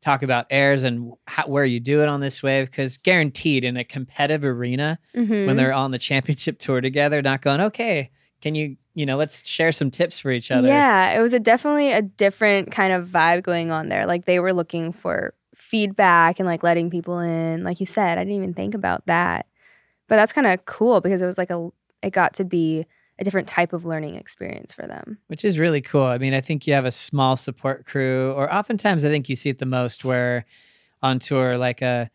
talk 0.00 0.22
about 0.22 0.46
airs 0.50 0.82
and 0.82 1.12
how, 1.26 1.46
where 1.46 1.64
you 1.64 1.80
do 1.80 2.02
it 2.02 2.08
on 2.08 2.20
this 2.20 2.42
wave 2.42 2.70
because 2.70 2.98
guaranteed 2.98 3.64
in 3.64 3.76
a 3.76 3.84
competitive 3.84 4.44
arena 4.44 4.98
Mhm. 5.14 5.46
when 5.46 5.56
they're 5.56 5.72
on 5.72 5.90
the 5.92 5.98
championship 5.98 6.58
tour 6.58 6.80
together, 6.80 7.22
not 7.22 7.40
going, 7.42 7.60
okay, 7.60 8.10
can 8.42 8.54
you, 8.54 8.76
you 8.94 9.06
know, 9.06 9.16
let's 9.16 9.46
share 9.48 9.72
some 9.72 9.90
tips 9.90 10.18
for 10.18 10.30
each 10.30 10.50
other. 10.50 10.68
Yeah, 10.68 11.18
it 11.18 11.20
was 11.22 11.32
a 11.32 11.40
definitely 11.40 11.90
a 11.92 12.02
different 12.02 12.70
kind 12.70 12.92
of 12.92 13.08
vibe 13.08 13.42
going 13.42 13.70
on 13.70 13.88
there. 13.88 14.04
Like 14.04 14.26
they 14.26 14.38
were 14.40 14.52
looking 14.52 14.92
for 14.92 15.32
feedback 15.54 16.38
and 16.38 16.46
like 16.46 16.62
letting 16.62 16.90
people 16.90 17.18
in. 17.18 17.64
Like 17.64 17.80
you 17.80 17.86
said, 17.86 18.18
I 18.18 18.24
didn't 18.24 18.36
even 18.36 18.54
think 18.54 18.74
about 18.74 19.06
that. 19.06 19.46
But 20.08 20.16
that's 20.16 20.32
kind 20.32 20.46
of 20.46 20.64
cool 20.66 21.00
because 21.00 21.20
it 21.22 21.26
was 21.26 21.38
like 21.38 21.50
a 21.50 21.70
it 22.02 22.12
got 22.12 22.34
to 22.34 22.44
be 22.44 22.86
a 23.18 23.24
different 23.24 23.48
type 23.48 23.72
of 23.72 23.86
learning 23.86 24.16
experience 24.16 24.72
for 24.72 24.86
them. 24.86 25.18
which 25.28 25.44
is 25.44 25.58
really 25.58 25.80
cool. 25.80 26.04
I 26.04 26.18
mean, 26.18 26.34
I 26.34 26.40
think 26.40 26.66
you 26.66 26.74
have 26.74 26.84
a 26.84 26.90
small 26.90 27.36
support 27.36 27.86
crew, 27.86 28.32
or 28.32 28.52
oftentimes 28.52 29.04
I 29.04 29.08
think 29.08 29.28
you 29.28 29.36
see 29.36 29.50
it 29.50 29.58
the 29.58 29.66
most 29.66 30.04
where 30.04 30.44
on 31.02 31.18
tour, 31.20 31.56
like 31.56 31.80
a 31.80 32.10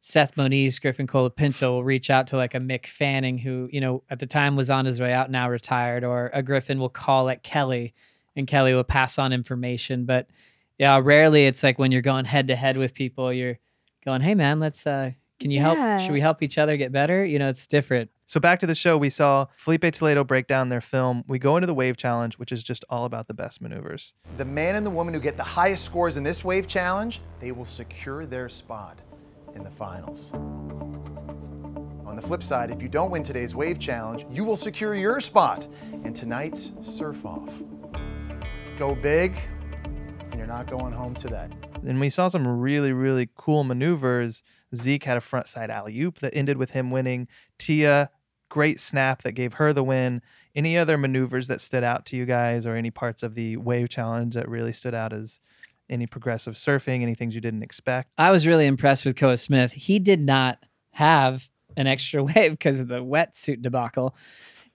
Seth 0.00 0.36
Moniz, 0.36 0.78
Griffin 0.78 1.06
Colapinto 1.06 1.70
will 1.70 1.84
reach 1.84 2.10
out 2.10 2.26
to 2.28 2.36
like 2.36 2.54
a 2.54 2.58
Mick 2.58 2.86
Fanning 2.86 3.38
who, 3.38 3.68
you 3.72 3.80
know, 3.80 4.02
at 4.10 4.18
the 4.18 4.26
time 4.26 4.54
was 4.54 4.70
on 4.70 4.84
his 4.84 5.00
way 5.00 5.12
out, 5.12 5.30
now 5.30 5.48
retired, 5.48 6.04
or 6.04 6.30
a 6.34 6.42
Griffin 6.42 6.78
will 6.78 6.90
call 6.90 7.30
at 7.30 7.42
Kelly 7.42 7.94
and 8.36 8.46
Kelly 8.46 8.74
will 8.74 8.84
pass 8.84 9.18
on 9.18 9.32
information. 9.32 10.04
But 10.04 10.28
yeah, 10.78 11.00
rarely 11.02 11.46
it's 11.46 11.62
like 11.62 11.78
when 11.78 11.90
you're 11.90 12.02
going 12.02 12.26
head 12.26 12.48
to 12.48 12.56
head 12.56 12.76
with 12.76 12.94
people, 12.94 13.32
you're 13.32 13.58
going, 14.04 14.20
Hey 14.20 14.34
man, 14.34 14.60
let's 14.60 14.86
uh 14.86 15.12
can 15.44 15.50
you 15.50 15.60
help 15.60 16.00
should 16.00 16.12
we 16.12 16.22
help 16.22 16.42
each 16.42 16.56
other 16.56 16.74
get 16.78 16.90
better? 16.90 17.22
You 17.22 17.38
know, 17.38 17.50
it's 17.50 17.66
different. 17.66 18.10
So 18.24 18.40
back 18.40 18.60
to 18.60 18.66
the 18.66 18.74
show, 18.74 18.96
we 18.96 19.10
saw 19.10 19.48
Filipe 19.56 19.92
Toledo 19.92 20.24
break 20.24 20.46
down 20.46 20.70
their 20.70 20.80
film. 20.80 21.22
We 21.28 21.38
go 21.38 21.58
into 21.58 21.66
the 21.66 21.74
wave 21.74 21.98
challenge, 21.98 22.38
which 22.38 22.50
is 22.50 22.62
just 22.62 22.82
all 22.88 23.04
about 23.04 23.28
the 23.28 23.34
best 23.34 23.60
maneuvers. 23.60 24.14
The 24.38 24.46
man 24.46 24.74
and 24.74 24.86
the 24.86 24.90
woman 24.90 25.12
who 25.12 25.20
get 25.20 25.36
the 25.36 25.42
highest 25.42 25.84
scores 25.84 26.16
in 26.16 26.24
this 26.24 26.44
wave 26.44 26.66
challenge, 26.66 27.20
they 27.40 27.52
will 27.52 27.66
secure 27.66 28.24
their 28.24 28.48
spot 28.48 29.02
in 29.54 29.62
the 29.62 29.70
finals. 29.70 30.30
On 30.32 32.16
the 32.16 32.22
flip 32.22 32.42
side, 32.42 32.70
if 32.70 32.80
you 32.80 32.88
don't 32.88 33.10
win 33.10 33.22
today's 33.22 33.54
wave 33.54 33.78
challenge, 33.78 34.24
you 34.30 34.44
will 34.44 34.56
secure 34.56 34.94
your 34.94 35.20
spot 35.20 35.68
in 36.04 36.14
tonight's 36.14 36.70
surf 36.82 37.22
off. 37.26 37.62
Go 38.78 38.94
big, 38.94 39.36
and 40.30 40.36
you're 40.38 40.46
not 40.46 40.70
going 40.70 40.94
home 40.94 41.14
today. 41.14 41.48
And 41.86 42.00
we 42.00 42.10
saw 42.10 42.28
some 42.28 42.46
really, 42.46 42.92
really 42.92 43.28
cool 43.36 43.64
maneuvers. 43.64 44.42
Zeke 44.74 45.04
had 45.04 45.16
a 45.16 45.20
front 45.20 45.48
side 45.48 45.70
alley 45.70 45.98
oop 46.00 46.18
that 46.20 46.34
ended 46.34 46.56
with 46.56 46.70
him 46.70 46.90
winning. 46.90 47.28
Tia, 47.58 48.10
great 48.48 48.80
snap 48.80 49.22
that 49.22 49.32
gave 49.32 49.54
her 49.54 49.72
the 49.72 49.84
win. 49.84 50.22
Any 50.54 50.78
other 50.78 50.96
maneuvers 50.96 51.48
that 51.48 51.60
stood 51.60 51.84
out 51.84 52.06
to 52.06 52.16
you 52.16 52.24
guys, 52.24 52.66
or 52.66 52.76
any 52.76 52.90
parts 52.90 53.22
of 53.22 53.34
the 53.34 53.56
wave 53.56 53.88
challenge 53.88 54.34
that 54.34 54.48
really 54.48 54.72
stood 54.72 54.94
out 54.94 55.12
as 55.12 55.40
any 55.90 56.06
progressive 56.06 56.54
surfing, 56.54 57.02
any 57.02 57.14
things 57.14 57.34
you 57.34 57.40
didn't 57.40 57.62
expect? 57.62 58.10
I 58.16 58.30
was 58.30 58.46
really 58.46 58.66
impressed 58.66 59.04
with 59.04 59.16
Koa 59.16 59.36
Smith. 59.36 59.72
He 59.72 59.98
did 59.98 60.20
not 60.20 60.58
have 60.92 61.48
an 61.76 61.86
extra 61.86 62.22
wave 62.24 62.52
because 62.52 62.80
of 62.80 62.88
the 62.88 63.02
wetsuit 63.02 63.62
debacle. 63.62 64.14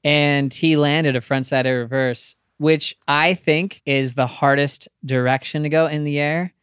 And 0.04 0.54
he 0.54 0.76
landed 0.76 1.16
a 1.16 1.22
frontside 1.22 1.66
reverse, 1.66 2.36
which 2.58 2.98
I 3.08 3.34
think 3.34 3.82
is 3.86 4.14
the 4.14 4.28
hardest 4.28 4.88
direction 5.06 5.64
to 5.64 5.70
go 5.70 5.88
in 5.88 6.04
the 6.04 6.20
air 6.20 6.54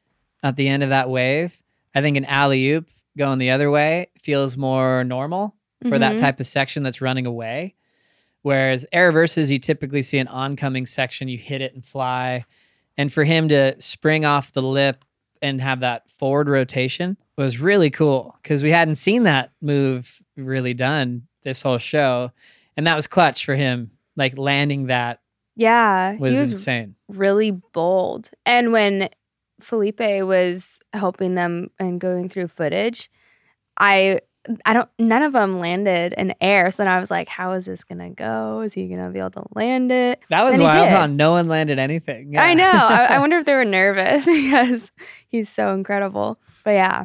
at 0.48 0.56
the 0.56 0.68
end 0.68 0.82
of 0.82 0.88
that 0.90 1.08
wave. 1.10 1.56
I 1.94 2.00
think 2.02 2.16
an 2.16 2.24
alley 2.26 2.70
oop 2.70 2.88
going 3.16 3.38
the 3.38 3.50
other 3.50 3.70
way 3.70 4.08
feels 4.22 4.56
more 4.56 5.04
normal 5.04 5.54
for 5.88 5.98
that 5.98 6.14
Mhm. 6.16 6.18
type 6.18 6.40
of 6.40 6.46
section 6.46 6.82
that's 6.82 7.00
running 7.00 7.26
away. 7.26 7.74
Whereas 8.42 8.86
air 8.92 9.06
reverses, 9.06 9.50
you 9.50 9.58
typically 9.58 10.02
see 10.02 10.18
an 10.18 10.28
oncoming 10.28 10.86
section, 10.86 11.28
you 11.28 11.38
hit 11.38 11.60
it 11.60 11.74
and 11.74 11.84
fly. 11.84 12.44
And 12.96 13.12
for 13.12 13.24
him 13.24 13.48
to 13.48 13.80
spring 13.80 14.24
off 14.24 14.52
the 14.52 14.62
lip 14.62 15.04
and 15.42 15.60
have 15.60 15.80
that 15.80 16.08
forward 16.10 16.48
rotation 16.48 17.16
was 17.36 17.60
really 17.60 17.90
cool 17.90 18.36
because 18.42 18.62
we 18.62 18.70
hadn't 18.70 18.96
seen 18.96 19.24
that 19.24 19.50
move 19.60 20.22
really 20.36 20.74
done 20.74 21.26
this 21.42 21.62
whole 21.62 21.78
show. 21.78 22.30
And 22.76 22.86
that 22.86 22.94
was 22.96 23.06
clutch 23.06 23.44
for 23.44 23.54
him. 23.54 23.90
Like 24.16 24.38
landing 24.38 24.86
that 24.86 25.20
Yeah, 25.56 26.12
was, 26.16 26.36
was 26.38 26.52
insane. 26.52 26.94
really 27.08 27.50
bold. 27.50 28.30
And 28.46 28.72
when 28.72 29.08
Filipe 29.60 30.00
was 30.00 30.80
helping 30.92 31.34
them 31.34 31.70
and 31.78 32.00
going 32.00 32.28
through 32.28 32.48
footage, 32.48 33.10
I 33.78 34.20
I 34.64 34.74
don't 34.74 34.88
none 34.98 35.22
of 35.22 35.32
them 35.32 35.58
landed 35.58 36.14
in 36.16 36.34
air. 36.40 36.70
So 36.70 36.84
then 36.84 36.92
I 36.92 37.00
was 37.00 37.10
like, 37.10 37.28
how 37.28 37.52
is 37.52 37.64
this 37.64 37.84
gonna 37.84 38.10
go? 38.10 38.60
Is 38.60 38.74
he 38.74 38.86
gonna 38.88 39.10
be 39.10 39.18
able 39.18 39.30
to 39.32 39.44
land 39.54 39.90
it? 39.90 40.20
That 40.30 40.44
was 40.44 40.54
And 40.54 40.62
wild. 40.62 40.88
How 40.88 41.06
no 41.06 41.32
one 41.32 41.48
landed 41.48 41.78
anything. 41.78 42.38
I 42.38 42.54
know. 42.54 42.64
I, 42.64 43.16
I 43.16 43.18
wonder 43.20 43.38
if 43.38 43.46
they 43.46 43.54
were 43.54 43.64
nervous 43.64 44.26
because 44.26 44.90
he's 45.28 45.48
so 45.48 45.74
incredible. 45.74 46.38
But 46.64 46.72
yeah, 46.72 47.04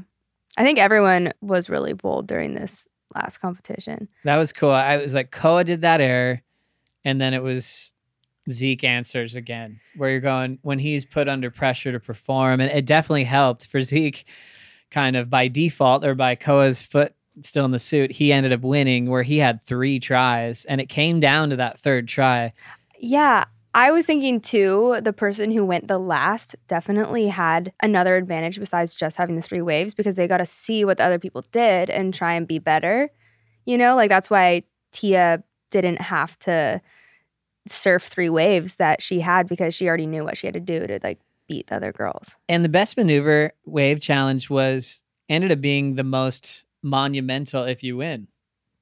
I 0.57 0.63
think 0.63 0.79
everyone 0.79 1.33
was 1.41 1.69
really 1.69 1.93
bold 1.93 2.27
during 2.27 2.53
this 2.53 2.87
last 3.15 3.39
competition. 3.39 4.07
That 4.23 4.37
was 4.37 4.53
cool. 4.53 4.71
I 4.71 4.97
was 4.97 5.13
like, 5.13 5.31
Koa 5.31 5.63
did 5.63 5.81
that 5.81 6.01
air, 6.01 6.43
and 7.03 7.19
then 7.19 7.33
it 7.33 7.43
was 7.43 7.91
Zeke 8.49 8.83
answers 8.83 9.35
again, 9.35 9.79
where 9.95 10.09
you're 10.09 10.19
going 10.19 10.59
when 10.61 10.79
he's 10.79 11.05
put 11.05 11.27
under 11.27 11.51
pressure 11.51 11.91
to 11.91 11.99
perform, 11.99 12.59
and 12.59 12.71
it 12.71 12.85
definitely 12.85 13.23
helped 13.23 13.67
for 13.67 13.81
Zeke, 13.81 14.25
kind 14.89 15.15
of 15.15 15.29
by 15.29 15.47
default 15.47 16.03
or 16.03 16.15
by 16.15 16.35
Koa's 16.35 16.83
foot 16.83 17.13
still 17.43 17.65
in 17.65 17.71
the 17.71 17.79
suit. 17.79 18.11
He 18.11 18.33
ended 18.33 18.51
up 18.51 18.61
winning, 18.61 19.09
where 19.09 19.23
he 19.23 19.37
had 19.37 19.63
three 19.65 19.99
tries, 19.99 20.65
and 20.65 20.81
it 20.81 20.89
came 20.89 21.19
down 21.19 21.49
to 21.51 21.55
that 21.57 21.79
third 21.79 22.07
try. 22.07 22.53
Yeah, 22.99 23.45
I 23.73 23.91
was 23.91 24.05
thinking 24.05 24.41
too, 24.41 24.97
the 25.01 25.13
person 25.13 25.51
who 25.51 25.63
went 25.63 25.87
the 25.87 25.97
last 25.97 26.55
definitely 26.67 27.27
had 27.27 27.71
another 27.81 28.17
advantage 28.17 28.59
besides 28.59 28.95
just 28.95 29.15
having 29.15 29.37
the 29.37 29.41
three 29.41 29.61
waves 29.61 29.93
because 29.93 30.15
they 30.15 30.27
got 30.27 30.37
to 30.37 30.45
see 30.45 30.83
what 30.83 30.97
the 30.97 31.05
other 31.05 31.19
people 31.19 31.45
did 31.51 31.89
and 31.89 32.13
try 32.13 32.33
and 32.33 32.47
be 32.47 32.59
better. 32.59 33.09
You 33.65 33.77
know, 33.77 33.95
like 33.95 34.09
that's 34.09 34.29
why 34.29 34.63
Tia 34.91 35.43
didn't 35.69 36.01
have 36.01 36.37
to 36.39 36.81
surf 37.67 38.03
three 38.03 38.29
waves 38.29 38.77
that 38.77 39.01
she 39.01 39.19
had 39.21 39.47
because 39.47 39.73
she 39.75 39.87
already 39.87 40.07
knew 40.07 40.23
what 40.23 40.37
she 40.37 40.47
had 40.47 40.53
to 40.55 40.59
do 40.59 40.87
to 40.87 40.99
like 41.03 41.19
beat 41.47 41.67
the 41.67 41.75
other 41.75 41.91
girls. 41.91 42.35
And 42.49 42.63
the 42.65 42.69
best 42.69 42.97
maneuver 42.97 43.51
wave 43.65 43.99
challenge 44.01 44.49
was 44.49 45.03
ended 45.29 45.51
up 45.51 45.61
being 45.61 45.95
the 45.95 46.03
most 46.03 46.65
monumental 46.81 47.63
if 47.63 47.83
you 47.83 47.97
win, 47.97 48.27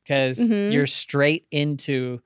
because 0.04 0.40
Mhm. 0.40 0.72
you're 0.72 0.88
straight 0.88 1.46
into 1.52 2.22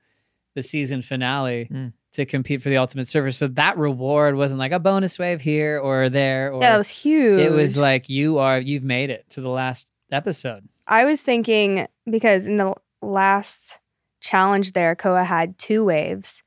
the 0.54 0.62
season 0.62 1.02
finale 1.02 1.66
Mm. 1.70 1.92
to 2.12 2.24
compete 2.24 2.62
for 2.62 2.68
the 2.68 2.76
ultimate 2.76 3.08
surfer. 3.08 3.32
So 3.32 3.48
that 3.48 3.76
reward 3.76 4.36
wasn't 4.36 4.60
like 4.60 4.70
a 4.70 4.78
bonus 4.78 5.18
wave 5.18 5.40
here 5.40 5.80
or 5.80 6.08
there, 6.08 6.52
or 6.52 6.62
yeah, 6.62 6.70
that 6.72 6.78
was 6.78 6.88
huge. 6.88 7.40
it 7.40 7.50
was 7.50 7.76
like 7.76 8.08
you 8.08 8.38
are 8.38 8.60
you've 8.60 8.84
made 8.84 9.10
it 9.10 9.24
to 9.30 9.40
the 9.40 9.48
last 9.48 9.88
episode. 10.12 10.68
I 10.86 11.04
was 11.04 11.20
thinking 11.20 11.88
because 12.08 12.46
in 12.46 12.58
the 12.58 12.74
last 13.02 13.80
challenge 14.20 14.72
there, 14.74 14.94
Koa 14.94 15.24
had 15.24 15.58
two 15.58 15.84
waves 15.84 16.43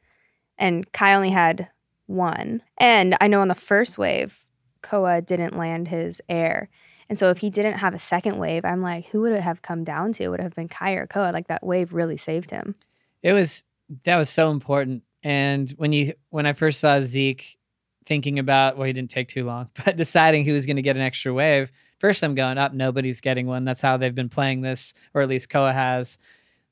and 0.57 0.91
Kai 0.91 1.13
only 1.13 1.29
had 1.29 1.69
one. 2.07 2.61
And 2.77 3.15
I 3.21 3.27
know 3.27 3.41
on 3.41 3.47
the 3.47 3.55
first 3.55 3.97
wave, 3.97 4.45
Koa 4.81 5.21
didn't 5.21 5.57
land 5.57 5.89
his 5.89 6.21
air. 6.29 6.69
And 7.09 7.17
so 7.17 7.29
if 7.29 7.37
he 7.37 7.49
didn't 7.49 7.77
have 7.77 7.93
a 7.93 7.99
second 7.99 8.37
wave, 8.37 8.65
I'm 8.65 8.81
like, 8.81 9.07
who 9.07 9.21
would 9.21 9.31
it 9.31 9.41
have 9.41 9.61
come 9.61 9.83
down 9.83 10.13
to? 10.13 10.29
Would 10.29 10.39
it 10.39 10.43
have 10.43 10.55
been 10.55 10.67
Kai 10.67 10.93
or 10.93 11.07
Koa? 11.07 11.31
Like 11.31 11.47
that 11.47 11.65
wave 11.65 11.93
really 11.93 12.17
saved 12.17 12.51
him. 12.51 12.75
It 13.23 13.33
was 13.33 13.63
that 14.03 14.17
was 14.17 14.29
so 14.29 14.51
important. 14.51 15.03
And 15.23 15.69
when 15.77 15.91
you 15.91 16.13
when 16.29 16.45
I 16.45 16.53
first 16.53 16.79
saw 16.79 17.01
Zeke 17.01 17.57
thinking 18.05 18.39
about 18.39 18.77
well, 18.77 18.87
he 18.87 18.93
didn't 18.93 19.09
take 19.09 19.27
too 19.27 19.45
long, 19.45 19.69
but 19.85 19.95
deciding 19.95 20.45
who 20.45 20.53
was 20.53 20.65
going 20.65 20.75
to 20.77 20.81
get 20.81 20.95
an 20.95 21.01
extra 21.01 21.33
wave. 21.33 21.71
First, 21.99 22.23
I'm 22.23 22.35
going 22.35 22.57
up. 22.57 22.73
Nobody's 22.73 23.21
getting 23.21 23.47
one. 23.47 23.65
That's 23.65 23.81
how 23.81 23.97
they've 23.97 24.13
been 24.13 24.29
playing 24.29 24.61
this, 24.61 24.93
or 25.15 25.21
at 25.21 25.29
least 25.29 25.49
Koa 25.49 25.73
has. 25.73 26.19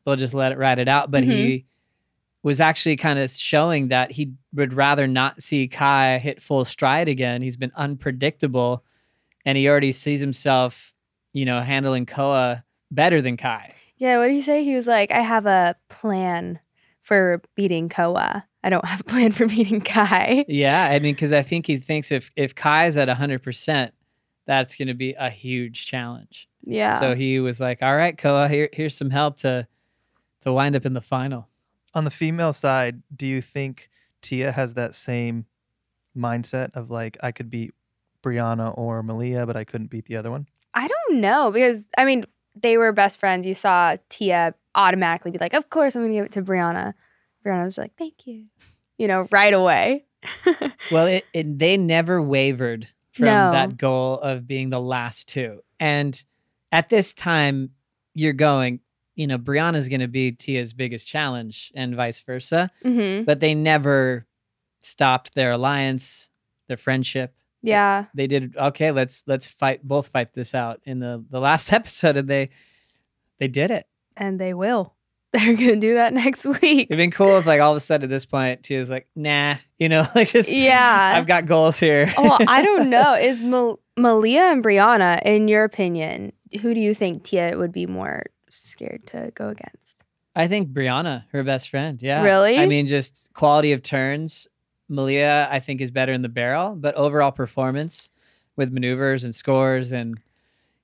They'll 0.06 0.16
just 0.16 0.36
let 0.36 0.52
it 0.52 0.60
ride 0.60 0.78
it 0.78 0.88
out. 0.88 1.10
But 1.10 1.24
he 1.24 1.30
mm-hmm. 1.30 1.68
Was 2.46 2.62
actually 2.62 2.96
kind 2.96 3.18
of 3.18 3.32
showing 3.32 3.88
that 3.88 4.12
he 4.12 4.32
would 4.54 4.72
rather 4.72 5.08
not 5.08 5.42
see 5.42 5.68
Kai 5.68 6.20
hit 6.20 6.40
full 6.40 6.64
stride 6.64 7.08
again. 7.08 7.42
He's 7.42 7.58
been 7.58 7.72
unpredictable, 7.76 8.84
and 9.46 9.58
he 9.58 9.68
already 9.68 9.92
sees 9.92 10.20
himself, 10.20 10.94
you 11.34 11.44
know, 11.44 11.60
handling 11.62 12.06
Koa 12.06 12.64
better 12.92 13.20
than 13.20 13.36
Kai. 13.36 13.74
Yeah, 13.98 14.20
what 14.20 14.28
did 14.28 14.34
he 14.34 14.44
say? 14.44 14.64
He 14.64 14.76
was 14.76 14.86
like, 14.86 15.12
I 15.12 15.22
have 15.22 15.48
a 15.48 15.76
plan 15.90 16.60
for 17.02 17.42
beating 17.56 17.90
Koa. 17.90 18.46
I 18.64 18.70
don't 18.70 18.86
have 18.86 19.02
a 19.02 19.06
plan 19.06 19.32
for 19.32 19.48
beating 19.48 19.82
Kai. 19.82 20.46
Yeah, 20.48 20.86
I 20.92 21.00
mean, 21.00 21.16
because 21.16 21.34
I 21.34 21.42
think 21.42 21.66
he 21.66 21.78
thinks 21.78 22.12
if 22.12 22.30
if 22.36 22.54
Kai's 22.54 22.96
at 22.96 23.10
hundred 23.10 23.42
percent, 23.42 23.92
that's 24.46 24.76
going 24.76 24.90
to 24.90 24.94
be 24.94 25.14
a 25.14 25.32
huge 25.32 25.88
challenge. 25.88 26.48
Yeah. 26.62 27.00
So 27.00 27.16
he 27.16 27.40
was 27.40 27.60
like, 27.60 27.82
"All 27.82 27.98
right, 27.98 28.16
Koa, 28.16 28.48
here 28.48 28.70
here's 28.72 28.96
some 28.96 29.10
help 29.10 29.38
to 29.38 29.68
to 30.42 30.54
wind 30.54 30.76
up 30.76 30.86
in 30.86 30.94
the 30.94 31.02
final." 31.02 31.50
On 31.96 32.04
the 32.04 32.12
female 32.12 32.54
side, 32.54 33.02
do 33.16 33.26
you 33.26 33.42
think 33.42 33.90
Tia 34.22 34.52
has 34.52 34.74
that 34.76 34.94
same 34.94 35.46
mindset 36.16 36.70
of 36.76 36.92
like 36.92 37.18
I 37.24 37.32
could 37.32 37.50
beat 37.50 37.74
Brianna 38.24 38.78
or 38.78 39.02
Malia, 39.02 39.46
but 39.46 39.56
I 39.56 39.64
couldn't 39.64 39.90
beat 39.90 40.06
the 40.06 40.18
other 40.18 40.30
one? 40.32 40.48
I 40.74 40.88
don't 40.88 41.22
know 41.22 41.52
because 41.52 41.88
I 41.98 42.06
mean 42.06 42.26
they 42.56 42.78
were 42.78 42.92
best 42.92 43.20
friends. 43.20 43.46
You 43.48 43.54
saw 43.54 43.96
Tia 44.10 44.54
automatically 44.76 45.32
be 45.32 45.38
like, 45.40 45.54
"Of 45.54 45.70
course, 45.70 45.96
I'm 45.96 46.02
going 46.02 46.12
to 46.12 46.18
give 46.18 46.26
it 46.26 46.32
to 46.34 46.42
Brianna." 46.42 46.94
Brianna 47.46 47.64
was 47.66 47.78
like, 47.78 47.94
"Thank 47.98 48.28
you," 48.28 48.46
you 48.98 49.08
know, 49.08 49.28
right 49.32 49.54
away. 49.54 50.06
Well, 50.92 51.08
it, 51.08 51.26
it 51.34 51.58
they 51.60 51.78
never 51.78 52.22
wavered 52.22 52.88
from 53.12 53.26
No. 53.26 53.52
that 53.52 53.78
goal 53.78 54.20
of 54.20 54.48
being 54.48 54.70
the 54.70 54.80
last 54.82 55.28
two. 55.28 55.62
And 55.80 56.22
at 56.72 56.90
this 56.90 57.12
time, 57.14 57.72
you're 58.14 58.34
going, 58.34 58.82
you 59.16 59.28
know, 59.28 59.38
Brianna's 59.38 59.90
going 59.90 60.02
to 60.02 60.08
be 60.08 60.32
Tia's 60.32 60.74
biggest 60.74 61.08
challenge, 61.08 61.72
and 61.76 61.96
vice 61.96 62.20
versa. 62.22 62.70
hmm 62.84 63.24
But 63.24 63.40
they 63.40 63.54
never 63.56 64.26
stopped 64.82 65.34
their 65.36 65.52
alliance, 65.52 66.30
their 66.68 66.78
friendship. 66.78 67.34
Yeah, 67.62 68.06
they 68.14 68.28
did 68.28 68.56
okay 68.58 68.92
let's 68.92 69.24
let's 69.26 69.48
fight 69.48 69.82
both 69.84 70.08
fight 70.08 70.34
this 70.36 70.54
out 70.54 70.82
in 70.84 71.00
the 71.00 71.24
the 71.32 71.40
last 71.40 71.74
episode 71.80 72.16
and 72.18 72.28
they 72.28 72.50
they 73.40 73.48
did 73.48 73.72
it 73.72 73.88
and 74.16 74.40
they 74.40 74.54
will. 74.54 74.94
They're 75.36 75.56
going 75.56 75.68
to 75.68 75.76
do 75.76 75.96
that 75.96 76.14
next 76.14 76.46
week. 76.46 76.88
it'd 76.90 76.96
been 76.98 77.12
cool 77.12 77.38
if 77.40 77.46
like 77.46 77.60
all 77.60 77.72
of 77.72 77.78
a 77.78 77.80
sudden 77.82 78.04
at 78.06 78.10
this 78.10 78.24
point 78.26 78.62
Tia's 78.64 78.90
like 78.90 79.08
nah 79.16 79.56
you 79.80 79.90
know 79.90 80.06
like 80.16 80.30
just 80.30 80.48
Yeah. 80.48 81.14
i've 81.18 81.26
got 81.28 81.46
goals 81.48 81.78
here 81.80 82.14
oh, 82.18 82.38
I 82.48 82.62
don't 82.64 82.90
know. 82.90 83.16
Is 83.16 83.42
Mal- 83.42 83.80
Malia 83.98 84.44
and 84.52 84.64
Brianna, 84.64 85.22
in 85.24 85.48
your 85.48 85.64
opinion, 85.64 86.34
who 86.62 86.74
do 86.76 86.80
you 86.80 86.94
think 86.94 87.24
Tia 87.24 87.58
would 87.58 87.72
be 87.72 87.86
more 87.88 88.24
scared 88.56 89.08
to 89.08 89.32
go 89.36 89.50
against? 89.50 90.04
I 90.36 90.48
think 90.48 90.70
Brianna, 90.70 91.24
her 91.32 91.44
best 91.44 91.70
friend. 91.70 92.02
Yeah. 92.02 92.24
Really? 92.24 92.58
I 92.58 92.66
mean, 92.66 92.88
just 92.88 93.30
quality 93.34 93.72
of 93.72 93.82
turns. 93.82 94.48
Malia, 94.90 95.48
I 95.50 95.60
think, 95.60 95.82
is 95.82 95.92
better 95.92 96.14
in 96.14 96.22
the 96.22 96.30
barrel, 96.30 96.76
but 96.76 96.94
overall 96.96 97.32
performance 97.32 98.10
with 98.56 98.72
maneuvers 98.72 99.24
and 99.24 99.34
scores 99.34 99.92
and 99.92 100.20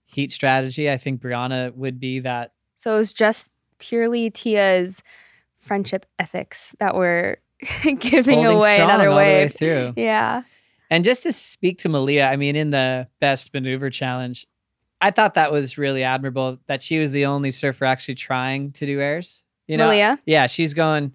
heat 0.05 0.31
strategy, 0.31 0.89
I 0.89 0.97
think 0.97 1.21
Brianna 1.21 1.73
would 1.75 1.99
be 1.99 2.19
that. 2.19 2.53
So 2.77 2.93
it 2.95 2.97
was 2.97 3.13
just 3.13 3.53
purely 3.79 4.29
Tia's 4.29 5.03
friendship 5.57 6.05
ethics 6.17 6.75
that 6.79 6.95
were 6.95 7.37
giving 7.99 8.45
away 8.45 8.79
another 8.79 9.13
way 9.13 9.49
through. 9.49 9.93
Yeah. 9.95 10.43
And 10.89 11.03
just 11.05 11.23
to 11.23 11.31
speak 11.31 11.79
to 11.79 11.89
Malia, 11.89 12.25
I 12.25 12.35
mean, 12.35 12.55
in 12.55 12.71
the 12.71 13.07
best 13.19 13.53
maneuver 13.53 13.89
challenge, 13.89 14.47
I 15.01 15.11
thought 15.11 15.33
that 15.33 15.51
was 15.51 15.77
really 15.77 16.03
admirable 16.03 16.59
that 16.67 16.83
she 16.83 16.99
was 16.99 17.11
the 17.11 17.25
only 17.25 17.51
surfer 17.51 17.85
actually 17.85 18.15
trying 18.15 18.71
to 18.73 18.85
do 18.85 18.99
airs. 19.01 19.43
You 19.67 19.77
know, 19.77 19.87
Malia? 19.87 20.19
yeah, 20.25 20.47
she's 20.47 20.73
going, 20.73 21.13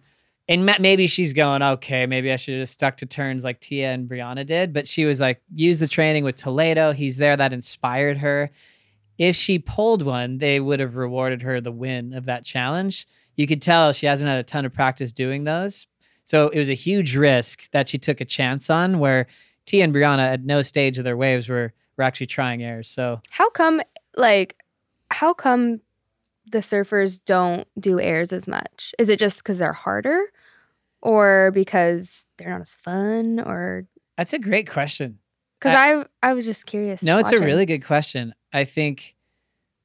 and 0.49 0.66
ma- 0.66 0.77
maybe 0.81 1.07
she's 1.07 1.33
going, 1.33 1.62
okay, 1.62 2.07
maybe 2.07 2.33
I 2.33 2.37
should 2.37 2.55
have 2.55 2.62
just 2.62 2.72
stuck 2.72 2.96
to 2.99 3.07
turns 3.07 3.44
like 3.44 3.61
Tia 3.61 3.92
and 3.92 4.09
Brianna 4.09 4.44
did. 4.44 4.72
But 4.72 4.88
she 4.88 5.05
was 5.05 5.20
like, 5.20 5.40
use 5.55 5.79
the 5.79 5.88
training 5.88 6.25
with 6.25 6.37
Toledo. 6.37 6.92
He's 6.92 7.16
there. 7.16 7.37
That 7.37 7.53
inspired 7.53 8.18
her. 8.18 8.51
If 9.18 9.37
she 9.37 9.59
pulled 9.59 10.03
one, 10.03 10.38
they 10.38 10.61
would 10.61 10.81
have 10.81 10.96
rewarded 10.96 11.42
her 11.42 11.61
the 11.61 11.72
win 11.72 12.12
of 12.12 12.27
that 12.27 12.44
challenge. 12.44 13.07
You 13.35 13.46
could 13.46 13.62
tell 13.62 13.92
she 13.92 14.07
hasn't 14.07 14.29
had 14.29 14.38
a 14.38 14.42
ton 14.42 14.64
of 14.64 14.72
practice 14.72 15.12
doing 15.12 15.44
those. 15.44 15.87
So 16.25 16.49
it 16.49 16.59
was 16.59 16.68
a 16.68 16.75
huge 16.75 17.16
risk 17.16 17.70
that 17.70 17.88
she 17.88 17.99
took 17.99 18.20
a 18.20 18.25
chance 18.25 18.68
on 18.68 18.99
where 18.99 19.27
Tia 19.64 19.85
and 19.85 19.94
Brianna 19.94 20.33
at 20.33 20.44
no 20.44 20.62
stage 20.62 20.99
of 20.99 21.05
their 21.05 21.16
waves 21.16 21.49
were, 21.49 21.72
were 21.97 22.05
actually 22.05 22.27
trying 22.27 22.63
airs. 22.63 22.89
So 22.89 23.21
How 23.31 23.51
come 23.51 23.81
like 24.17 24.57
how 25.11 25.33
come 25.35 25.81
the 26.51 26.59
surfers 26.59 27.21
don't 27.25 27.67
do 27.79 28.01
airs 28.01 28.33
as 28.33 28.47
much? 28.47 28.95
Is 28.99 29.09
it 29.09 29.19
just 29.19 29.39
because 29.39 29.59
they're 29.59 29.73
harder? 29.73 30.21
Or 31.03 31.51
because 31.55 32.27
they're 32.37 32.51
not 32.51 32.63
as 32.63 32.75
fun? 32.75 33.41
Or 33.41 33.87
that's 34.17 34.33
a 34.33 34.39
great 34.39 34.69
question. 34.69 35.19
because 35.61 35.75
I, 35.75 36.05
I 36.23 36.33
was 36.35 36.45
just 36.45 36.67
curious. 36.67 37.03
No, 37.03 37.19
it's 37.19 37.33
a 37.33 37.39
really 37.39 37.67
good 37.67 37.85
question. 37.85 38.35
I 38.53 38.65
think 38.65 39.15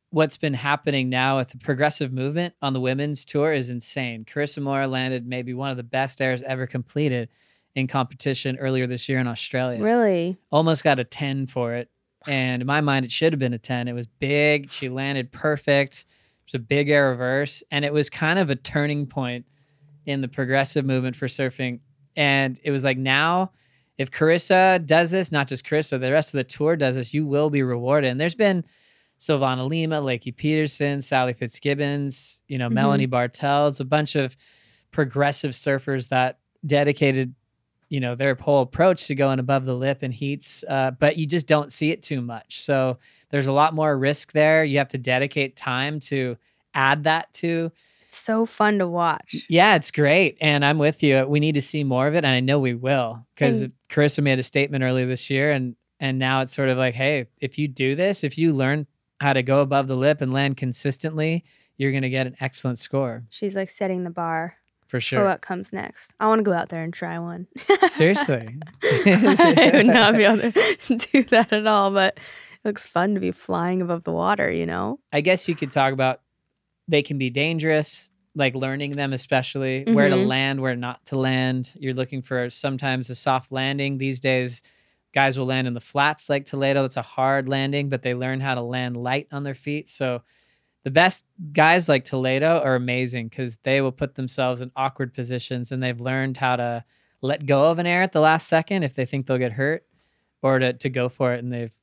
what's 0.10 0.38
been 0.38 0.54
happening 0.54 1.10
now 1.10 1.38
with 1.38 1.50
the 1.50 1.58
progressive 1.58 2.12
movement 2.12 2.54
on 2.62 2.74
the 2.74 2.80
women's 2.82 3.24
tour 3.26 3.54
is 3.54 3.69
insane. 3.69 4.26
Carissa 4.26 4.62
Moore 4.62 4.88
landed 4.88 5.28
maybe 5.28 5.54
one 5.54 5.69
of 5.71 5.78
the 5.78 5.84
best 5.84 6.21
airs 6.21 6.43
ever 6.43 6.65
completed 6.67 7.30
in 7.76 7.88
competition 7.88 8.58
earlier 8.58 8.88
this 8.88 9.08
year 9.08 9.19
in 9.19 9.28
Australia. 9.28 9.82
really 9.84 10.38
Almost 10.52 10.84
got 10.84 11.00
a 11.00 11.04
10 11.04 11.47
for 11.47 11.74
it. 11.76 11.89
And 12.27 12.62
in 12.62 12.67
my 12.67 12.81
mind, 12.81 13.05
it 13.05 13.12
should 13.12 13.34
have 13.34 13.39
been 13.39 13.53
a 13.53 13.57
10. 13.57 13.88
It 13.88 13.93
was 13.93 14.07
big. 14.07 14.69
She 14.71 14.89
landed 14.89 15.31
perfect. 15.31 16.05
It 16.45 16.53
was 16.53 16.60
a 16.62 16.63
big 16.63 16.89
air 16.89 17.10
reverse. 17.10 17.63
And 17.71 17.84
it 17.84 17.91
was 17.93 18.10
kind 18.10 18.38
of 18.39 18.49
a 18.49 18.55
turning 18.55 19.07
point 19.07 19.45
in 20.05 20.21
the 20.21 20.27
progressive 20.27 20.86
movement 20.86 21.15
for 21.15 21.27
surfing. 21.27 21.79
And 22.15 22.60
it 22.63 22.71
was 22.71 22.84
like 22.84 22.97
now, 22.97 23.51
if 23.97 24.12
Carissa 24.12 24.86
does 24.86 25.12
this, 25.12 25.31
not 25.31 25.47
just 25.47 25.65
Carissa, 25.65 25.99
the 25.99 26.12
rest 26.12 26.34
of 26.34 26.38
the 26.38 26.43
tour 26.43 26.75
does 26.75 26.95
this, 26.95 27.13
you 27.13 27.25
will 27.25 27.49
be 27.49 27.63
rewarded. 27.63 28.10
And 28.12 28.19
there's 28.19 28.36
been 28.36 28.63
Silvana 29.19 29.67
Lima, 29.69 30.01
Lakey 30.01 30.36
Peterson, 30.36 31.01
Sally 31.01 31.34
Fitzgibbons, 31.34 32.41
you 32.47 32.57
know, 32.57 32.69
Mhm. 32.69 32.73
Melanie 32.73 33.05
Bartels, 33.05 33.79
a 33.79 33.86
bunch 33.86 34.15
of 34.15 34.36
progressive 34.91 35.51
surfers 35.51 36.10
that 36.10 36.39
dedicated, 36.65 37.34
you 37.91 37.99
know, 37.99 38.15
their 38.15 38.34
whole 38.36 38.62
approach 38.62 39.06
to 39.08 39.15
going 39.15 39.38
above 39.38 39.65
the 39.65 39.75
lip 39.75 40.01
in 40.01 40.12
heats. 40.12 40.63
Uh, 40.67 40.91
but 40.91 41.17
you 41.17 41.25
just 41.27 41.45
don't 41.45 41.71
see 41.71 41.91
it 41.91 42.01
too 42.01 42.21
much. 42.21 42.63
So 42.63 42.97
there's 43.32 43.47
a 43.47 43.51
lot 43.51 43.73
more 43.73 43.97
risk 43.97 44.32
there. 44.32 44.63
You 44.63 44.77
have 44.77 44.88
to 44.89 44.97
dedicate 44.97 45.56
time 45.58 45.99
to 46.01 46.38
add 46.73 47.04
that 47.04 47.34
to 47.36 47.71
it's 48.08 48.17
so 48.17 48.45
fun 48.45 48.80
to 48.80 48.88
watch. 48.88 49.45
yeah, 49.49 49.75
it's 49.75 49.91
great. 49.91 50.38
And 50.41 50.65
I'm 50.65 50.77
with 50.77 51.04
you. 51.04 51.25
We 51.27 51.39
need 51.39 51.56
to 51.56 51.62
see 51.62 51.84
more 51.84 52.08
of 52.08 52.15
it. 52.15 52.25
And 52.25 52.27
I 52.34 52.39
know 52.39 52.60
we 52.60 52.73
will 52.73 53.25
because 53.36 53.62
And- 53.62 53.73
Carissa 53.89 54.23
made 54.23 54.39
a 54.39 54.43
statement 54.43 54.84
earlier 54.84 55.06
this 55.06 55.30
year. 55.30 55.51
And, 55.51 55.75
and 55.99 56.17
now 56.17 56.41
it's 56.41 56.56
sort 56.56 56.69
of 56.69 56.77
like, 56.77 56.93
hey, 56.95 57.27
if 57.39 57.58
you 57.58 57.67
do 57.67 57.95
this, 57.95 58.23
if 58.23 58.38
you 58.38 58.54
learn 58.54 58.88
how 59.19 59.34
to 59.34 59.43
go 59.43 59.60
above 59.62 59.88
the 59.88 59.95
lip 59.95 60.19
and 60.21 60.34
land 60.34 60.58
consistently, 60.58 61.43
you're 61.77 61.91
going 61.91 62.04
to 62.04 62.10
get 62.10 62.27
an 62.27 62.36
excellent 62.39 62.80
score 62.80 63.23
She's 63.30 63.56
like 63.56 63.69
setting 63.69 64.04
the 64.04 64.10
bar 64.10 64.56
for 64.91 64.97
for 64.97 65.01
sure. 65.01 65.23
what 65.23 65.41
comes 65.41 65.71
next. 65.71 66.13
I 66.19 66.27
want 66.27 66.39
to 66.39 66.43
go 66.43 66.51
out 66.54 66.67
there 66.69 66.84
and 66.84 66.93
try 66.93 67.17
one. 67.17 67.47
Seriously. 67.89 68.56
I 68.84 69.71
would 69.73 69.86
not 69.88 70.15
be 70.17 70.23
able 70.25 70.51
to 70.51 70.95
do 71.13 71.23
that 71.32 71.54
at 71.54 71.65
all, 71.65 71.91
but 71.91 72.17
it 72.17 72.67
looks 72.67 72.86
fun 72.86 73.13
to 73.15 73.19
be 73.21 73.32
flying 73.32 73.82
above 73.82 74.04
the 74.04 74.12
water, 74.12 74.51
you 74.51 74.65
know? 74.65 74.99
I 75.12 75.21
guess 75.21 75.47
you 75.47 75.56
could 75.56 75.71
talk 75.71 75.93
about 75.93 76.21
they 76.88 77.01
can 77.01 77.17
be 77.17 77.30
dangerous, 77.30 78.12
like 78.36 78.54
learning 78.54 78.91
them, 78.97 79.13
especially 79.13 79.86
where 79.86 80.10
to 80.10 80.15
Mhm. 80.15 80.27
land, 80.27 80.62
where 80.62 80.75
not 80.75 81.06
to 81.06 81.17
land. 81.17 81.73
You're 81.80 81.93
looking 81.93 82.21
for 82.21 82.49
sometimes 82.49 83.10
a 83.10 83.15
soft 83.15 83.51
landing. 83.51 83.97
These 83.97 84.19
days, 84.19 84.62
guys 85.13 85.38
will 85.39 85.45
land 85.45 85.67
in 85.67 85.73
the 85.73 85.80
flats 85.80 86.30
like 86.30 86.45
Toledo. 86.45 86.82
That's 86.82 86.97
a 86.97 87.01
hard 87.01 87.47
landing, 87.49 87.89
but 87.89 88.01
they 88.01 88.13
learn 88.13 88.39
how 88.41 88.56
to 88.56 88.62
land 88.62 88.97
light 88.97 89.27
on 89.32 89.43
their 89.43 89.56
feet. 89.56 89.89
So 89.89 90.21
the 90.84 90.91
best 90.91 91.24
guys 91.54 91.88
like 91.88 92.06
Toledo 92.06 92.60
are 92.60 92.76
amazing 92.76 93.28
because 93.28 93.58
they 93.63 93.82
will 93.82 93.91
put 93.91 94.15
themselves 94.15 94.62
in 94.62 94.72
awkward 94.76 95.13
positions 95.13 95.72
and 95.72 95.82
they've 95.82 96.00
learned 96.00 96.38
how 96.38 96.56
to 96.56 96.84
let 97.22 97.46
go 97.46 97.65
of 97.70 97.78
an 97.78 97.86
air 97.86 98.02
at 98.02 98.13
the 98.13 98.20
last 98.20 98.48
second 98.48 98.84
if 98.84 98.96
they 98.96 99.06
think 99.06 99.28
they'll 99.28 99.38
get 99.38 99.52
hurt 99.52 99.86
or 100.41 100.58
to, 100.60 100.74
to 100.74 100.89
go 100.89 101.08
for 101.08 101.34
it 101.34 101.44
and 101.44 101.54
they've 101.54 101.76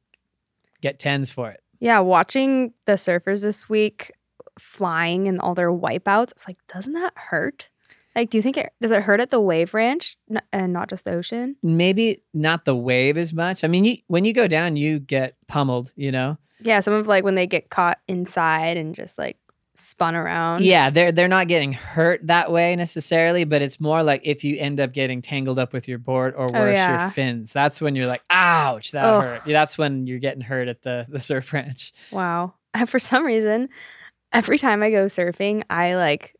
get 0.81 0.99
tens 0.99 1.31
for 1.31 1.51
it. 1.51 1.63
Yeah, 1.81 2.01
watching 2.01 2.73
the 2.87 2.93
surfers 2.93 3.43
this 3.43 3.69
week 3.69 4.13
flying 4.59 5.29
and 5.29 5.41
all 5.41 5.55
their 5.55 5.71
wipeouts, 5.71 6.09
I 6.09 6.35
was 6.37 6.49
like, 6.49 6.59
doesn't 6.67 6.95
that 6.95 7.13
hurt? 7.17 7.69
Like, 8.19 8.31
do 8.31 8.39
you 8.39 8.43
think 8.43 8.57
it 8.57 8.73
does 8.81 8.91
it 8.91 9.05
hurt 9.05 9.21
at 9.21 9.31
the 9.31 9.41
wave 9.41 9.73
ranch 9.73 10.17
N- 10.29 10.43
and 10.53 10.73
not 10.73 10.91
just 10.91 11.05
the 11.05 11.13
ocean? 11.13 11.55
maybe 11.63 12.25
not 12.35 12.65
the 12.65 12.75
wave 12.75 13.17
as 13.17 13.33
much. 13.33 13.63
I 13.63 13.69
mean, 13.69 13.85
you, 13.85 13.99
when 14.09 14.25
you 14.25 14.33
go 14.33 14.49
down, 14.49 14.75
you 14.75 14.99
get 14.99 15.37
pummeled, 15.47 15.93
you 15.95 16.11
know? 16.11 16.37
Yeah, 16.61 16.81
some 16.81 16.95
of 16.95 17.07
like 17.07 17.23
when 17.23 17.37
they 17.37 17.47
get 17.47 17.71
caught 17.71 17.99
inside 18.09 18.77
and 18.77 18.93
just 18.93 19.19
like 19.19 19.39
spun 19.77 20.17
around. 20.17 20.65
Yeah, 20.65 20.91
they're 20.91 21.13
they're 21.13 21.29
not 21.29 21.47
getting 21.47 21.73
hurt 21.73 22.27
that 22.27 22.51
way 22.51 22.75
necessarily, 22.75 23.45
but 23.45 23.63
it's 23.63 23.79
more 23.79 24.03
like 24.03 24.23
if 24.25 24.43
you 24.43 24.59
end 24.59 24.81
up 24.81 24.93
getting 24.93 25.23
tangled 25.23 25.61
up 25.61 25.73
with 25.73 25.87
your 25.87 25.99
board 25.99 26.35
or 26.35 26.49
oh, 26.49 26.61
worse, 26.61 26.75
yeah. 26.75 27.03
your 27.05 27.11
fins. 27.13 27.53
That's 27.53 27.81
when 27.81 27.95
you're 27.95 28.09
like, 28.09 28.25
ouch, 28.31 28.91
that 28.91 29.05
Ugh. 29.05 29.23
hurt. 29.23 29.47
Yeah, 29.47 29.61
that's 29.61 29.79
when 29.79 30.09
you're 30.09 30.19
getting 30.19 30.41
hurt 30.41 30.67
at 30.67 30.83
the 30.83 31.07
the 31.09 31.21
surf 31.21 31.53
ranch. 31.53 31.93
Wow. 32.11 32.55
For 32.87 32.99
some 32.99 33.25
reason, 33.25 33.69
every 34.33 34.59
time 34.59 34.83
I 34.83 34.91
go 34.91 35.07
surfing, 35.07 35.63
I 35.71 35.95
like 35.95 36.35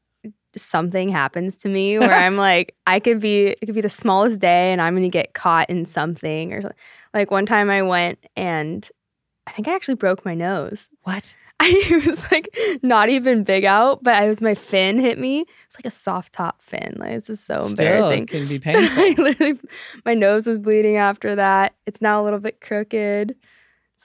something 0.57 1.09
happens 1.09 1.57
to 1.59 1.69
me 1.69 1.99
where 1.99 2.13
I'm 2.13 2.37
like, 2.37 2.75
I 2.87 3.01
could 3.01 3.21
be, 3.21 3.47
it 3.49 3.67
could 3.67 3.75
be 3.75 3.81
the 3.81 3.89
smallest 3.89 4.41
day 4.41 4.73
and 4.73 4.81
I'm 4.83 4.95
going 4.95 5.03
to 5.03 5.09
get 5.09 5.35
caught 5.35 5.69
in 5.71 5.85
something 5.87 6.53
or 6.53 6.63
something. 6.63 6.79
Like 7.15 7.31
one 7.31 7.47
time 7.47 7.71
I 7.71 7.83
went 7.83 8.27
and 8.37 8.89
I 9.47 9.53
think 9.53 9.69
I 9.69 9.75
actually 9.75 9.95
broke 9.95 10.25
my 10.25 10.35
nose. 10.35 10.89
What? 11.03 11.35
I 11.61 12.03
was 12.07 12.23
like 12.31 12.57
not 12.85 13.09
even 13.09 13.43
big 13.43 13.65
out, 13.65 14.03
but 14.05 14.15
I 14.15 14.29
was 14.29 14.41
my 14.41 14.55
fin 14.55 14.99
hit 14.99 15.19
me. 15.19 15.45
It's 15.67 15.77
like 15.77 15.87
a 15.87 15.91
soft 15.91 16.33
top 16.33 16.63
fin. 16.63 16.95
Like 16.99 17.11
this 17.15 17.29
is 17.31 17.41
so 17.41 17.65
embarrassing. 17.67 18.23
It 18.25 18.29
can 18.29 18.47
be 18.47 18.59
But 18.59 18.77
I 18.77 18.81
painful. 18.81 19.25
literally, 19.25 19.61
my 20.05 20.15
nose 20.15 20.47
was 20.47 20.61
bleeding 20.61 20.97
after 20.99 21.35
that. 21.35 21.75
It's 21.85 22.01
now 22.01 22.23
a 22.23 22.25
little 22.25 22.39
bit 22.39 22.61
crooked. 22.61 23.35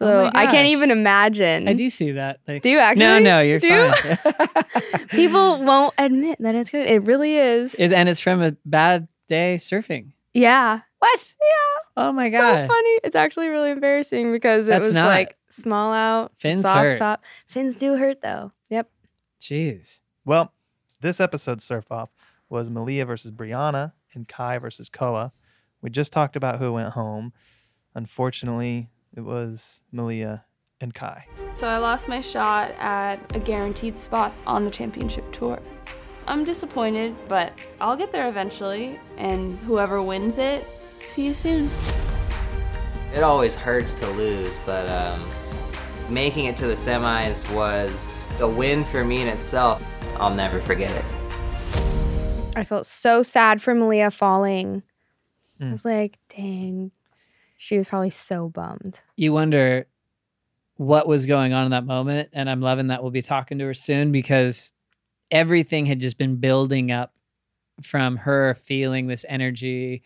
Oh 0.02 0.06
so 0.06 0.20
Oh 0.26 0.32
I 0.34 0.48
can't 0.48 0.68
even 0.68 0.92
imagine. 0.92 1.68
I 1.68 1.74
do 1.74 1.90
see 1.90 2.14
that. 2.14 2.40
Like, 2.48 2.62
Do 2.64 2.70
you 2.70 2.80
actually? 2.80 3.06
no, 3.06 3.20
no, 3.20 3.42
you're 3.42 3.60
Do 3.60 3.68
you? 3.68 3.94
fine. 3.94 5.06
People 5.10 5.64
won't 5.64 5.94
admit 5.98 6.38
that 6.42 6.56
it's 6.56 6.70
good. 6.72 6.88
It 6.88 7.04
really 7.04 7.36
is. 7.38 7.76
It- 7.76 7.92
and 7.94 8.10
it's 8.10 8.20
from 8.20 8.42
a 8.42 8.54
bad 8.66 9.08
day 9.30 9.58
surfing. 9.60 10.12
yeah. 10.34 10.82
What? 11.00 11.34
Yeah. 11.42 11.82
Oh 12.06 12.12
my 12.14 12.30
god. 12.30 12.62
So 12.64 12.68
funny. 12.74 13.00
It's 13.04 13.16
actually 13.16 13.50
really 13.50 13.72
embarrassing 13.72 14.32
because 14.32 14.68
it 14.68 14.72
That's 14.72 14.86
was 14.86 14.94
not- 14.94 15.08
like 15.08 15.38
small 15.50 15.92
out, 15.94 16.32
Fins 16.40 16.62
soft 16.64 16.78
hurt. 16.80 16.98
top. 16.98 17.24
Fins 17.48 17.76
do 17.76 17.96
hurt 17.98 18.22
though. 18.22 18.52
Yep. 18.70 18.90
Jeez. 19.42 20.00
Well, 20.26 20.54
this 21.02 21.20
episode's 21.20 21.66
surf 21.66 21.92
off 21.92 22.10
was 22.50 22.70
Malia 22.70 23.06
versus 23.06 23.32
Brianna 23.32 23.92
and 24.14 24.28
Kai 24.28 24.58
versus 24.60 24.90
Koa. 24.90 25.34
We 25.82 25.90
just 25.90 26.14
talked 26.14 26.36
about 26.38 26.58
who 26.60 26.72
went 26.74 26.94
home. 26.94 27.34
Unfortunately, 27.96 28.90
it 29.16 29.22
was 29.22 29.82
Malia 29.92 30.46
and 30.82 30.94
Kai. 30.94 31.26
So 31.56 31.68
I 31.68 31.78
lost 31.78 32.10
my 32.10 32.20
shot 32.22 32.72
at 32.80 33.20
a 33.36 33.40
guaranteed 33.40 33.98
spot 33.98 34.34
on 34.46 34.66
the 34.66 34.72
championship 34.72 35.32
tour. 35.32 35.60
I'm 36.28 36.44
disappointed, 36.44 37.16
but 37.28 37.54
I'll 37.82 37.96
get 37.98 38.12
there 38.12 38.28
eventually, 38.30 39.00
and 39.18 39.58
whoever 39.60 40.02
wins 40.02 40.38
it, 40.38 40.66
see 41.00 41.26
you 41.26 41.34
soon. 41.34 41.70
It 43.14 43.24
always 43.24 43.56
hurts 43.56 43.94
to 43.96 44.10
lose, 44.12 44.58
but 44.66 44.90
um, 44.90 45.20
making 46.10 46.46
it 46.46 46.58
to 46.58 46.68
the 46.68 46.74
semis 46.74 47.54
was 47.54 48.28
a 48.40 48.48
win 48.48 48.84
for 48.86 49.04
me 49.04 49.22
in 49.22 49.28
itself. 49.28 49.86
I'll 50.18 50.34
never 50.34 50.60
forget 50.62 50.92
it. 50.92 51.06
I 52.56 52.64
felt 52.64 52.86
so 52.86 53.22
sad 53.24 53.62
for 53.62 53.74
Malia 53.76 54.10
falling. 54.12 54.84
I 55.60 55.64
Mm. 55.66 55.72
was 55.72 55.86
like, 55.86 56.18
dang. 56.30 56.92
She 57.64 57.78
was 57.78 57.88
probably 57.88 58.10
so 58.10 58.50
bummed. 58.50 59.00
You 59.16 59.32
wonder 59.32 59.88
what 60.76 61.08
was 61.08 61.26
going 61.26 61.54
on 61.54 61.64
in 61.64 61.72
that 61.72 61.86
moment. 61.86 62.28
And 62.34 62.50
I'm 62.50 62.60
loving 62.60 62.88
that 62.88 63.02
we'll 63.02 63.12
be 63.14 63.22
talking 63.22 63.58
to 63.60 63.64
her 63.64 63.74
soon 63.74 64.12
because 64.12 64.74
everything 65.32 65.86
had 65.86 66.02
just 66.02 66.18
been 66.18 66.36
building 66.36 66.92
up 66.92 67.14
from 67.82 68.18
her 68.18 68.56
feeling 68.56 69.08
this 69.08 69.24
energy 69.30 70.04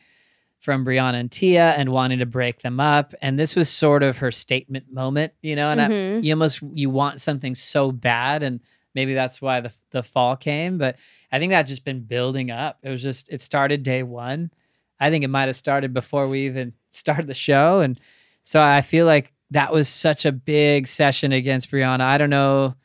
from 0.60 0.86
Brianna 0.86 1.16
and 1.20 1.32
Tia 1.32 1.72
and 1.72 1.90
wanting 1.92 2.20
to 2.20 2.28
break 2.28 2.62
them 2.62 2.80
up. 2.80 3.16
And 3.24 3.40
this 3.40 3.56
was 3.56 3.70
sort 3.72 4.04
of 4.04 4.18
her 4.18 4.32
statement 4.32 4.94
moment, 4.94 5.34
you 5.42 5.56
know, 5.56 5.72
and 5.72 5.82
I, 5.82 5.88
Mhm. 5.88 6.24
you 6.24 6.34
almost 6.36 6.62
you 6.62 6.92
want 6.92 7.22
something 7.22 7.56
so 7.56 7.92
bad 7.92 8.44
and 8.44 8.60
maybe 8.94 9.16
that's 9.16 9.42
why 9.42 9.62
the 9.62 9.72
the 9.90 10.04
fall 10.04 10.36
came, 10.36 10.78
but 10.78 10.98
I 11.32 11.40
think 11.40 11.50
that's 11.50 11.72
just 11.72 11.84
been 11.86 12.02
building 12.02 12.52
up. 12.52 12.78
It 12.84 12.90
was 12.92 13.02
just 13.02 13.32
it 13.32 13.42
started 13.42 13.82
day 13.82 14.04
1. 14.04 14.52
I 15.00 15.10
think 15.10 15.24
it 15.24 15.30
might 15.30 15.46
have 15.48 15.56
started 15.56 15.94
before 15.94 16.28
we 16.28 16.46
even 16.46 16.74
started 16.92 17.28
the 17.28 17.34
show 17.34 17.80
and 17.82 18.00
so 18.44 18.62
I 18.62 18.82
feel 18.82 19.06
like 19.06 19.34
that 19.52 19.72
was 19.74 19.88
such 19.90 20.26
a 20.26 20.32
big 20.32 20.88
session 20.88 21.32
against 21.32 21.70
Brianna. 21.72 22.02
I 22.02 22.18
don't 22.18 22.30
know 22.30 22.76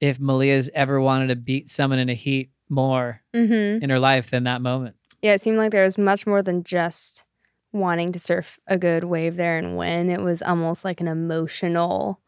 if 0.00 0.18
Malia's 0.20 0.70
ever 0.74 1.00
wanted 1.00 1.28
to 1.28 1.36
beat 1.36 1.68
someone 1.70 1.98
in 1.98 2.08
a 2.08 2.14
heat 2.14 2.50
more 2.68 3.20
Mm-hmm. 3.34 3.82
in 3.82 3.90
her 3.90 3.98
life 3.98 4.30
than 4.30 4.44
that 4.44 4.60
moment. 4.60 4.96
Yeah, 5.22 5.34
it 5.34 5.40
seemed 5.40 5.56
like 5.58 5.70
there 5.72 5.84
was 5.84 5.98
much 5.98 6.26
more 6.26 6.42
than 6.42 6.62
just 6.64 7.24
wanting 7.72 8.12
to 8.12 8.18
surf 8.18 8.58
a 8.66 8.76
good 8.78 9.04
wave 9.04 9.36
there 9.36 9.58
and 9.58 9.76
win. 9.76 10.10
It 10.10 10.20
was 10.20 10.42
almost 10.42 10.84
like 10.84 11.00
an 11.00 11.08
emotional 11.08 12.20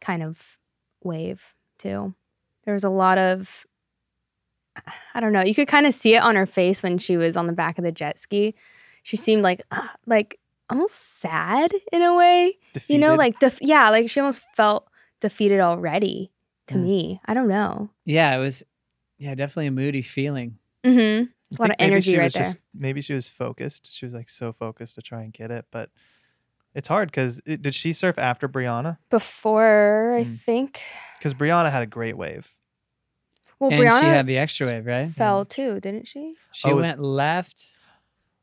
kind 0.00 0.22
of 0.22 0.58
wave, 1.02 1.54
too. 1.78 2.14
There 2.64 2.74
was 2.74 2.84
a 2.84 2.88
lot 2.90 3.18
of, 3.18 3.66
I 5.14 5.20
don't 5.20 5.32
know, 5.32 5.42
you 5.44 5.54
could 5.54 5.68
kind 5.68 5.86
of 5.86 5.94
see 5.94 6.14
it 6.14 6.22
on 6.22 6.36
her 6.36 6.46
face 6.46 6.82
when 6.82 6.98
she 6.98 7.16
was 7.16 7.36
on 7.36 7.46
the 7.46 7.52
back 7.52 7.78
of 7.78 7.84
the 7.84 7.92
jet 7.92 8.18
ski. 8.18 8.54
She 9.02 9.16
seemed 9.16 9.42
like, 9.42 9.62
ah, 9.70 9.94
like 10.06 10.38
almost 10.70 11.18
sad 11.20 11.72
in 11.92 12.02
a 12.02 12.14
way. 12.14 12.58
You 12.88 12.98
know, 12.98 13.14
like, 13.14 13.38
def- 13.38 13.58
yeah, 13.62 13.90
like 13.90 14.10
she 14.10 14.20
almost 14.20 14.42
felt 14.56 14.88
defeated 15.20 15.60
already 15.60 16.32
to 16.68 16.74
Mm. 16.74 16.82
me. 16.82 17.20
I 17.26 17.34
don't 17.34 17.48
know. 17.48 17.90
Yeah, 18.04 18.34
it 18.34 18.38
was 18.40 18.64
yeah, 19.18 19.34
definitely 19.34 19.66
a 19.68 19.70
moody 19.70 20.02
feeling. 20.02 20.58
Mm-hmm. 20.84 21.26
There's 21.50 21.58
a 21.58 21.62
lot 21.62 21.70
of 21.70 21.76
energy 21.78 22.16
right 22.16 22.32
there. 22.32 22.42
Just, 22.44 22.58
maybe 22.74 23.00
she 23.00 23.14
was 23.14 23.28
focused. 23.28 23.88
She 23.94 24.04
was 24.06 24.12
like 24.12 24.28
so 24.28 24.52
focused 24.52 24.96
to 24.96 25.02
try 25.02 25.22
and 25.22 25.32
get 25.32 25.50
it, 25.50 25.66
but 25.70 25.90
it's 26.74 26.88
hard 26.88 27.08
because 27.10 27.40
did 27.46 27.74
she 27.74 27.92
surf 27.92 28.18
after 28.18 28.48
Brianna? 28.48 28.98
Before, 29.10 30.14
I 30.18 30.24
Mm. 30.24 30.40
think. 30.40 30.80
Because 31.18 31.32
Brianna 31.34 31.70
had 31.70 31.82
a 31.82 31.86
great 31.86 32.16
wave. 32.16 32.50
Well, 33.70 33.72
and 33.72 33.82
Brianna 33.90 34.00
she 34.00 34.06
had 34.06 34.26
the 34.26 34.38
extra 34.38 34.66
wave, 34.66 34.86
right? 34.86 35.08
fell 35.08 35.44
too, 35.44 35.80
didn't 35.80 36.06
she? 36.08 36.34
She 36.52 36.68
Oh, 36.68 36.72
it 36.72 36.74
was- 36.74 36.82
went 36.82 37.00
left. 37.02 37.76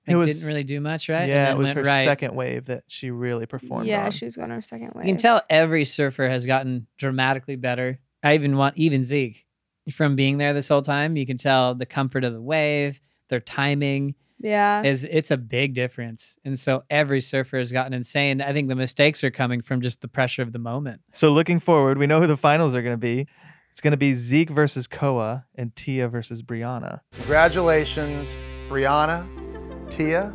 It 0.08 0.14
It 0.14 0.16
was- 0.16 0.28
didn't 0.28 0.48
really 0.48 0.64
do 0.64 0.82
much, 0.82 1.10
right? 1.10 1.28
Yeah, 1.30 1.52
it 1.52 1.58
was 1.58 1.72
her 1.72 1.84
right. 1.84 2.04
second 2.06 2.36
wave 2.36 2.66
that 2.66 2.84
she 2.88 3.12
really 3.12 3.46
performed 3.46 3.86
yeah, 3.88 4.06
on. 4.06 4.12
she 4.12 4.26
was 4.26 4.36
going 4.36 4.50
her 4.50 4.62
second 4.62 4.92
wave. 4.96 5.06
You 5.06 5.14
can 5.14 5.18
tell 5.22 5.42
every 5.50 5.86
surfer 5.86 6.28
has 6.28 6.46
gotten 6.46 6.88
dramatically 6.98 7.56
better. 7.56 8.00
I 8.24 8.34
even 8.36 8.58
want 8.58 8.78
even 8.78 9.04
Zeke 9.04 9.46
from 9.92 10.16
being 10.16 10.38
there 10.40 10.54
this 10.54 10.68
whole 10.68 10.82
time. 10.82 11.16
You 11.18 11.26
can 11.26 11.38
tell 11.38 11.76
the 11.76 11.86
comfort 11.86 12.24
of 12.24 12.34
the 12.34 12.42
wave, 12.42 13.00
their 13.30 13.40
timing 13.40 14.16
Yeah. 14.40 14.82
is 14.84 15.04
it's 15.04 15.30
a 15.30 15.38
big 15.38 15.76
difference. 15.76 16.38
And 16.44 16.58
so 16.58 16.84
every 16.90 17.22
surfer 17.22 17.60
has 17.60 17.72
gotten 17.72 17.94
insane. 17.94 18.42
I 18.42 18.54
think 18.54 18.70
the 18.70 18.76
mistakes 18.76 19.24
are 19.24 19.30
coming 19.32 19.62
from 19.62 19.82
just 19.82 20.02
the 20.02 20.08
pressure 20.08 20.42
of 20.42 20.52
the 20.52 20.60
moment. 20.60 21.02
So 21.14 21.32
looking 21.32 21.60
forward, 21.60 22.00
we 22.00 22.08
know 22.08 22.20
who 22.20 22.28
the 22.28 22.38
finals 22.38 22.74
are 22.74 22.82
going 22.82 22.94
to 22.94 22.98
be. 22.98 23.28
It's 23.72 23.80
going 23.80 23.92
to 23.92 23.98
be 23.98 24.14
Zeke 24.14 24.50
versus 24.50 24.86
Koa 24.86 25.46
and 25.56 25.76
Tia 25.76 26.10
versus 26.10 26.44
Brianna. 26.44 27.00
Congratulations, 27.14 28.36
Brianna, 28.70 29.26
Tia, 29.90 30.34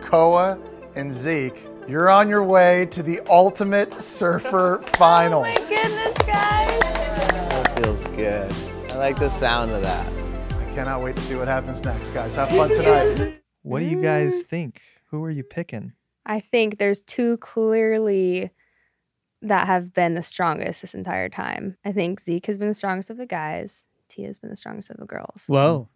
Koa, 0.00 0.58
and 0.96 1.12
Zeke. 1.12 1.64
You're 1.88 2.10
on 2.10 2.28
your 2.28 2.42
way 2.42 2.86
to 2.86 3.02
the 3.02 3.20
Ultimate 3.30 4.02
Surfer 4.02 4.80
oh 4.82 4.86
Finals. 4.98 5.44
My 5.44 5.54
goodness, 5.54 6.18
guys. 6.26 6.80
That 6.80 7.82
feels 7.82 8.04
good. 8.08 8.52
I 8.92 8.96
like 8.98 9.16
the 9.18 9.30
sound 9.30 9.70
of 9.70 9.82
that. 9.82 10.06
I 10.60 10.74
cannot 10.74 11.02
wait 11.02 11.14
to 11.16 11.22
see 11.22 11.36
what 11.36 11.48
happens 11.48 11.84
next, 11.84 12.10
guys. 12.10 12.34
Have 12.34 12.48
fun 12.50 12.68
tonight. 12.68 13.38
What 13.64 13.78
do 13.78 13.86
you 13.86 14.02
guys 14.02 14.42
think? 14.42 14.82
Who 15.10 15.22
are 15.22 15.30
you 15.30 15.44
picking? 15.44 15.92
I 16.26 16.40
think 16.40 16.78
there's 16.78 17.00
two 17.00 17.36
clearly 17.36 18.50
that 19.42 19.66
have 19.66 19.92
been 19.92 20.14
the 20.14 20.22
strongest 20.22 20.80
this 20.80 20.94
entire 20.94 21.28
time. 21.28 21.76
I 21.84 21.92
think 21.92 22.20
Zeke 22.20 22.46
has 22.46 22.58
been 22.58 22.68
the 22.68 22.74
strongest 22.74 23.10
of 23.10 23.16
the 23.16 23.26
guys. 23.26 23.86
Tia's 24.08 24.38
been 24.38 24.50
the 24.50 24.56
strongest 24.56 24.90
of 24.90 24.98
the 24.98 25.06
girls. 25.06 25.44
Whoa. 25.46 25.88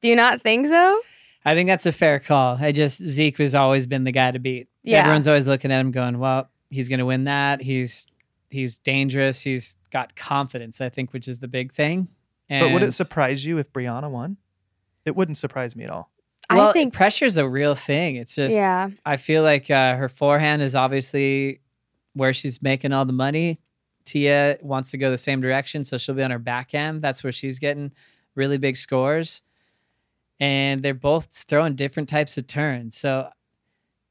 Do 0.00 0.08
you 0.08 0.16
not 0.16 0.42
think 0.42 0.66
so? 0.66 1.00
I 1.44 1.54
think 1.54 1.68
that's 1.68 1.86
a 1.86 1.92
fair 1.92 2.18
call. 2.18 2.56
I 2.60 2.72
just 2.72 3.00
Zeke 3.02 3.38
has 3.38 3.54
always 3.54 3.86
been 3.86 4.04
the 4.04 4.12
guy 4.12 4.30
to 4.32 4.38
beat. 4.38 4.68
Yeah. 4.82 5.00
Everyone's 5.00 5.28
always 5.28 5.46
looking 5.46 5.70
at 5.70 5.80
him 5.80 5.90
going, 5.92 6.18
Well, 6.18 6.50
he's 6.70 6.88
gonna 6.88 7.06
win 7.06 7.24
that. 7.24 7.62
He's 7.62 8.08
he's 8.50 8.78
dangerous. 8.78 9.42
He's 9.42 9.76
got 9.92 10.16
confidence, 10.16 10.80
I 10.80 10.88
think, 10.88 11.12
which 11.12 11.28
is 11.28 11.38
the 11.38 11.48
big 11.48 11.72
thing. 11.72 12.08
but 12.48 12.72
would 12.72 12.82
it 12.82 12.92
surprise 12.92 13.44
you 13.46 13.58
if 13.58 13.72
Brianna 13.72 14.10
won? 14.10 14.36
It 15.04 15.14
wouldn't 15.14 15.38
surprise 15.38 15.76
me 15.76 15.84
at 15.84 15.90
all. 15.90 16.10
well, 16.50 16.70
I 16.70 16.72
think 16.72 16.92
pressure's 16.92 17.36
a 17.36 17.48
real 17.48 17.74
thing. 17.76 18.16
It's 18.16 18.34
just 18.34 18.54
Yeah. 18.54 18.90
I 19.04 19.16
feel 19.16 19.42
like 19.44 19.70
uh, 19.70 19.96
her 19.96 20.08
forehand 20.08 20.62
is 20.62 20.74
obviously 20.74 21.60
where 22.16 22.32
she's 22.32 22.62
making 22.62 22.92
all 22.92 23.04
the 23.04 23.12
money. 23.12 23.60
Tia 24.04 24.58
wants 24.62 24.90
to 24.92 24.98
go 24.98 25.10
the 25.10 25.18
same 25.18 25.40
direction, 25.40 25.84
so 25.84 25.98
she'll 25.98 26.14
be 26.14 26.22
on 26.22 26.30
her 26.30 26.38
back 26.38 26.74
end. 26.74 27.02
That's 27.02 27.22
where 27.22 27.32
she's 27.32 27.58
getting 27.58 27.92
really 28.34 28.56
big 28.56 28.76
scores. 28.76 29.42
And 30.40 30.82
they're 30.82 30.94
both 30.94 31.26
throwing 31.26 31.74
different 31.74 32.08
types 32.08 32.38
of 32.38 32.46
turns. 32.46 32.96
So 32.96 33.28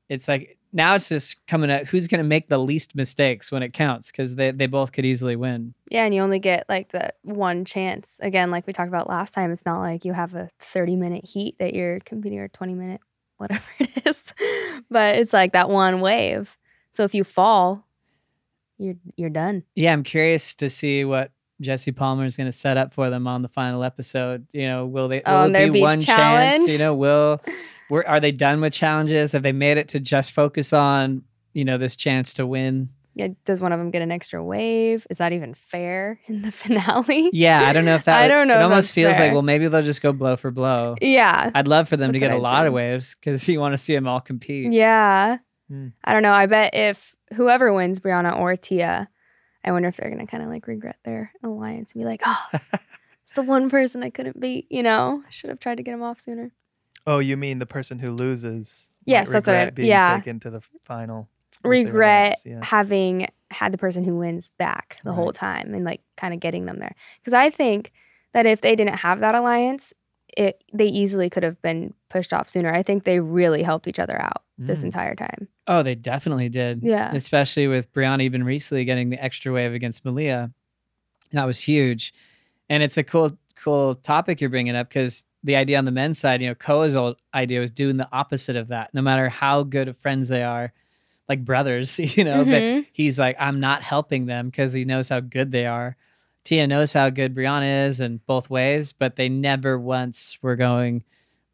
it's 0.09 0.27
like 0.27 0.57
now 0.71 0.93
it's 0.93 1.09
just 1.09 1.37
coming 1.47 1.71
at 1.71 1.87
who's 1.87 2.07
going 2.07 2.19
to 2.19 2.27
make 2.27 2.49
the 2.49 2.57
least 2.57 2.95
mistakes 2.95 3.51
when 3.51 3.63
it 3.63 3.73
counts 3.73 4.11
because 4.11 4.35
they, 4.35 4.51
they 4.51 4.67
both 4.67 4.91
could 4.91 5.05
easily 5.05 5.35
win. 5.35 5.73
Yeah, 5.89 6.05
and 6.05 6.13
you 6.13 6.21
only 6.21 6.39
get 6.39 6.65
like 6.67 6.91
the 6.91 7.13
one 7.23 7.65
chance. 7.65 8.19
Again, 8.21 8.51
like 8.51 8.67
we 8.67 8.73
talked 8.73 8.89
about 8.89 9.09
last 9.09 9.33
time, 9.33 9.51
it's 9.51 9.65
not 9.65 9.79
like 9.79 10.05
you 10.05 10.13
have 10.13 10.35
a 10.35 10.49
30 10.59 10.95
minute 10.95 11.25
heat 11.25 11.57
that 11.59 11.73
you're 11.73 12.01
competing 12.01 12.39
or 12.39 12.49
20 12.49 12.75
minute, 12.75 13.01
whatever 13.37 13.63
it 13.79 14.05
is. 14.05 14.23
But 14.91 15.15
it's 15.15 15.33
like 15.33 15.53
that 15.53 15.69
one 15.69 16.01
wave. 16.01 16.55
So 16.91 17.03
if 17.03 17.13
you 17.13 17.23
fall, 17.23 17.85
you're 18.77 18.95
you're 19.15 19.29
done. 19.29 19.63
Yeah, 19.75 19.93
I'm 19.93 20.03
curious 20.03 20.55
to 20.55 20.69
see 20.69 21.05
what 21.05 21.31
Jesse 21.61 21.91
Palmer 21.91 22.25
is 22.25 22.35
going 22.38 22.47
to 22.49 22.57
set 22.57 22.77
up 22.77 22.93
for 22.93 23.09
them 23.09 23.27
on 23.27 23.41
the 23.41 23.47
final 23.49 23.83
episode. 23.83 24.45
You 24.53 24.67
know, 24.67 24.85
will 24.85 25.07
they? 25.07 25.17
Will 25.17 25.23
Oh, 25.27 25.49
their 25.49 25.71
be 25.71 25.81
one 25.81 26.01
chance? 26.01 26.05
challenge? 26.05 26.69
You 26.71 26.77
know, 26.77 26.93
will 26.93 27.41
were, 27.89 28.07
are 28.07 28.19
they 28.19 28.31
done 28.31 28.61
with 28.61 28.73
challenges? 28.73 29.31
Have 29.31 29.43
they 29.43 29.51
made 29.53 29.77
it 29.77 29.88
to 29.89 29.99
just 29.99 30.31
focus 30.33 30.73
on 30.73 31.23
you 31.53 31.63
know 31.65 31.77
this 31.77 31.95
chance 31.95 32.33
to 32.35 32.45
win? 32.45 32.89
Yeah, 33.17 33.29
does 33.45 33.61
one 33.61 33.71
of 33.71 33.79
them 33.79 33.91
get 33.91 34.01
an 34.01 34.11
extra 34.11 34.43
wave? 34.43 35.07
Is 35.09 35.19
that 35.19 35.31
even 35.31 35.53
fair 35.53 36.19
in 36.27 36.41
the 36.41 36.51
finale? 36.51 37.29
Yeah, 37.31 37.63
I 37.65 37.71
don't 37.71 37.85
know 37.85 37.95
if 37.95 38.03
that. 38.03 38.21
I 38.21 38.27
don't 38.27 38.45
know 38.49 38.59
It 38.59 38.63
almost 38.63 38.88
that's 38.88 38.91
feels 38.91 39.17
like 39.17 39.31
well, 39.31 39.41
maybe 39.41 39.69
they'll 39.69 39.81
just 39.81 40.01
go 40.01 40.11
blow 40.11 40.35
for 40.35 40.51
blow. 40.51 40.95
Yeah. 40.99 41.49
I'd 41.55 41.69
love 41.69 41.88
for 41.88 41.95
them 41.95 42.11
to 42.11 42.19
get 42.19 42.31
a 42.31 42.38
lot 42.38 42.67
of 42.67 42.73
waves 42.73 43.15
because 43.15 43.47
you 43.47 43.61
want 43.61 43.71
to 43.71 43.77
see 43.77 43.95
them 43.95 44.05
all 44.05 44.19
compete. 44.19 44.73
Yeah. 44.73 45.38
Hmm. 45.69 45.88
I 46.03 46.11
don't 46.11 46.23
know. 46.23 46.33
I 46.33 46.45
bet 46.47 46.75
if 46.75 47.14
whoever 47.33 47.73
wins, 47.73 47.99
Brianna 47.99 48.39
or 48.39 48.55
Tia, 48.55 49.09
I 49.63 49.71
wonder 49.71 49.88
if 49.88 49.97
they're 49.97 50.09
gonna 50.09 50.27
kind 50.27 50.43
of 50.43 50.49
like 50.49 50.67
regret 50.67 50.97
their 51.03 51.31
alliance 51.43 51.93
and 51.93 52.01
be 52.01 52.05
like, 52.05 52.21
oh, 52.25 52.45
it's 53.23 53.33
the 53.35 53.41
one 53.41 53.69
person 53.69 54.03
I 54.03 54.09
couldn't 54.09 54.39
beat. 54.39 54.67
You 54.69 54.83
know, 54.83 55.23
I 55.25 55.29
should 55.29 55.49
have 55.49 55.59
tried 55.59 55.77
to 55.77 55.83
get 55.83 55.93
him 55.93 56.03
off 56.03 56.19
sooner. 56.19 56.51
Oh, 57.07 57.19
you 57.19 57.38
mean 57.38 57.59
the 57.59 57.65
person 57.65 57.99
who 57.99 58.11
loses? 58.11 58.89
Yes, 59.05 59.29
that's 59.29 59.47
what 59.47 59.55
I- 59.55 59.69
being 59.69 59.88
yeah. 59.88 60.17
taken 60.17 60.39
to 60.41 60.49
the 60.49 60.61
final. 60.81 61.29
regret 61.63 62.38
yeah. 62.43 62.63
having 62.63 63.27
had 63.51 63.71
the 63.71 63.77
person 63.77 64.03
who 64.03 64.17
wins 64.17 64.49
back 64.57 64.97
the 65.03 65.13
whole 65.13 65.31
time 65.31 65.73
and 65.73 65.85
like 65.85 66.01
kind 66.17 66.33
of 66.33 66.39
getting 66.39 66.65
them 66.65 66.79
there. 66.79 66.95
Because 67.19 67.33
I 67.33 67.49
think 67.49 67.91
that 68.33 68.45
if 68.45 68.61
they 68.61 68.75
didn't 68.75 68.97
have 68.97 69.19
that 69.21 69.35
alliance, 69.35 69.93
it 70.36 70.63
they 70.74 70.86
easily 70.88 71.30
could 71.30 71.43
have 71.43 71.62
been 71.62 71.93
pushed 72.10 72.34
off 72.34 72.50
sooner. 72.50 72.74
I 72.74 72.84
think 72.84 73.04
they 73.04 73.19
really 73.19 73.63
helped 73.63 73.88
each 73.88 74.00
other 74.00 74.19
out 74.21 74.43
this 74.58 74.82
Mm. 74.82 74.86
entire 74.86 75.15
time. 75.15 75.48
Oh, 75.67 75.84
they 75.84 75.95
definitely 75.95 76.50
did. 76.50 76.82
Yeah. 76.84 77.13
Especially 77.13 77.67
with 77.67 77.91
Brianna 77.93 78.21
even 78.24 78.43
recently 78.43 78.86
getting 78.86 79.10
the 79.10 79.21
extra 79.24 79.52
wave 79.52 79.74
against 79.74 80.04
Malia. 80.06 80.52
That 81.32 81.45
was 81.45 81.60
huge. 81.62 82.13
And 82.69 82.82
it's 82.84 82.98
a 82.98 83.04
cool, 83.04 83.38
cool 83.56 83.95
topic 83.95 84.39
you're 84.41 84.50
bringing 84.50 84.76
up 84.76 84.89
because 84.89 85.24
the 85.43 85.56
idea 85.56 85.78
on 85.78 85.86
the 85.86 85.91
men's 85.91 86.19
side, 86.19 86.41
you 86.41 86.48
know, 86.48 86.56
Koa's 86.56 86.95
old 86.95 87.17
idea 87.34 87.60
was 87.60 87.71
doing 87.71 87.98
the 87.98 88.08
opposite 88.12 88.56
of 88.56 88.69
that. 88.69 88.93
No 88.93 89.02
matter 89.02 89.30
how 89.30 89.63
good 89.63 89.88
of 89.88 89.98
friends 89.98 90.28
they 90.28 90.43
are, 90.43 90.71
like 91.30 91.43
brothers, 91.45 91.98
you 92.17 92.24
know, 92.24 92.43
but 92.45 92.62
Mhm. 92.62 92.86
he's 92.93 93.17
like, 93.19 93.36
I'm 93.39 93.60
not 93.60 93.84
helping 93.84 94.26
them 94.26 94.50
because 94.50 94.74
he 94.74 94.86
knows 94.86 95.10
how 95.10 95.19
good 95.19 95.52
they 95.52 95.65
are. 95.65 95.95
Tia 96.45 96.67
knows 96.67 96.93
how 96.93 97.10
good 97.10 97.36
Brianna 97.36 97.88
is 97.89 97.99
and 97.99 98.25
both 98.25 98.49
ways, 98.49 98.93
but 98.93 99.17
they 99.17 99.27
never 99.27 99.77
once 99.77 100.38
were 100.41 100.55
going, 100.55 101.03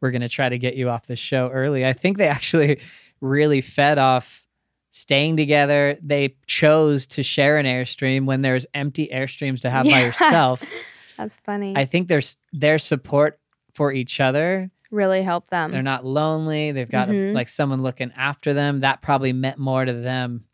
we're 0.00 0.10
going 0.12 0.22
to 0.22 0.28
try 0.28 0.48
to 0.48 0.58
get 0.58 0.76
you 0.76 0.88
off 0.90 1.06
the 1.06 1.16
show 1.16 1.48
early. 1.48 1.84
I 1.84 1.92
think 1.94 2.18
they 2.18 2.28
actually 2.28 2.78
really 3.20 3.60
fed 3.62 3.98
off 3.98 4.46
staying 4.90 5.36
together. 5.38 5.96
They 6.02 6.36
chose 6.46 7.06
to 7.08 7.22
share 7.22 7.56
an 7.58 7.66
airstream 7.66 8.26
when 8.26 8.42
there's 8.42 8.66
empty 8.74 9.08
airstreams 9.12 9.60
to 9.62 9.70
have 9.70 9.86
by 9.86 10.02
yourself. 10.04 10.62
That's 11.16 11.36
funny. 11.36 11.72
I 11.76 11.86
think 11.86 12.08
there's 12.08 12.36
their 12.52 12.78
support 12.78 13.40
for 13.74 13.92
each 13.92 14.20
other. 14.20 14.70
really 14.90 15.22
helped 15.22 15.48
them. 15.48 15.70
They're 15.70 15.82
not 15.82 16.04
lonely. 16.04 16.70
They've 16.72 16.90
got 16.90 17.08
Mhm. 17.08 17.32
like 17.32 17.48
someone 17.48 17.80
looking 17.82 18.12
after 18.14 18.52
them. 18.52 18.80
That 18.80 19.00
probably 19.00 19.32
meant 19.32 19.56
more 19.56 19.86
to 19.86 19.92
them 19.94 20.44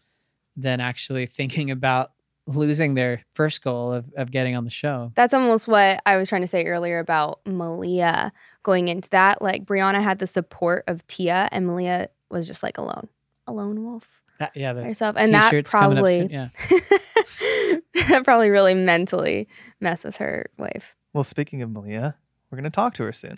than 0.57 0.81
actually 0.81 1.27
thinking 1.27 1.73
about 1.73 2.13
losing 2.49 2.95
their 2.95 3.23
first 3.35 3.63
goal 3.63 3.93
of, 3.93 4.07
of 4.17 4.31
getting 4.31 4.57
on 4.57 4.65
the 4.65 4.71
show. 4.71 5.13
That's 5.15 5.35
almost 5.35 5.69
what 5.69 6.01
I 6.07 6.17
was 6.17 6.29
trying 6.29 6.41
to 6.41 6.49
say 6.49 6.65
earlier 6.65 6.99
about 6.99 7.41
Malia 7.47 8.33
going 8.63 8.89
into 8.89 9.09
that. 9.11 9.43
Like 9.43 9.65
Brianna 9.65 10.03
had 10.03 10.19
the 10.19 10.27
support 10.27 10.85
of 10.87 11.07
Tia, 11.07 11.49
and 11.53 11.67
Malia 11.67 12.09
was 12.31 12.47
just 12.47 12.63
like 12.63 12.79
alone, 12.79 13.09
a 13.47 13.53
lone 13.53 13.85
wolf 13.85 14.23
That, 14.39 14.53
yeah, 14.55 14.73
the 14.73 14.81
by 14.81 14.89
herself, 14.89 15.17
and 15.19 15.33
that 15.35 15.51
t-shirts 15.51 15.75
up 15.75 15.81
probably 15.81 16.21
soon, 16.21 16.31
yeah. 16.31 16.49
that 18.09 18.23
probably 18.25 18.51
really 18.51 18.75
mentally 18.75 19.49
mess 19.81 20.05
with 20.05 20.17
her 20.17 20.51
wave. 20.59 20.85
Well, 21.13 21.25
speaking 21.25 21.63
of 21.63 21.71
Malia, 21.71 22.17
we're 22.51 22.57
going 22.57 22.65
to 22.65 22.71
talk 22.71 22.95
to 22.95 23.03
her 23.05 23.13
soon. 23.13 23.37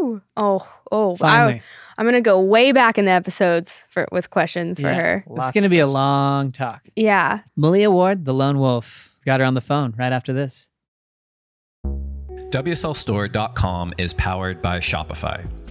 Woo! 0.00 0.22
Oh, 0.36 0.68
oh! 0.92 1.16
Finally. 1.16 1.62
I, 1.96 2.00
am 2.00 2.06
gonna 2.06 2.20
go 2.20 2.40
way 2.40 2.72
back 2.72 2.98
in 2.98 3.04
the 3.04 3.10
episodes 3.10 3.84
for 3.88 4.06
with 4.12 4.30
questions 4.30 4.80
for 4.80 4.86
Yeah. 4.88 4.94
her. 4.94 5.24
It's 5.30 5.50
going 5.50 5.64
to 5.64 5.68
be 5.68 5.80
a 5.80 5.86
long 5.86 6.52
talk. 6.52 6.82
Yeah, 6.96 7.40
Malia 7.56 7.90
Ward, 7.90 8.24
the 8.24 8.34
lone 8.34 8.58
wolf. 8.58 9.16
Got 9.24 9.40
her 9.40 9.46
on 9.46 9.54
the 9.54 9.60
phone 9.60 9.94
right 9.98 10.12
after 10.12 10.32
this. 10.32 10.68
WSLStore.com 12.50 13.94
is 13.98 14.14
powered 14.14 14.62
by 14.62 14.78
Shopify. 14.78 15.46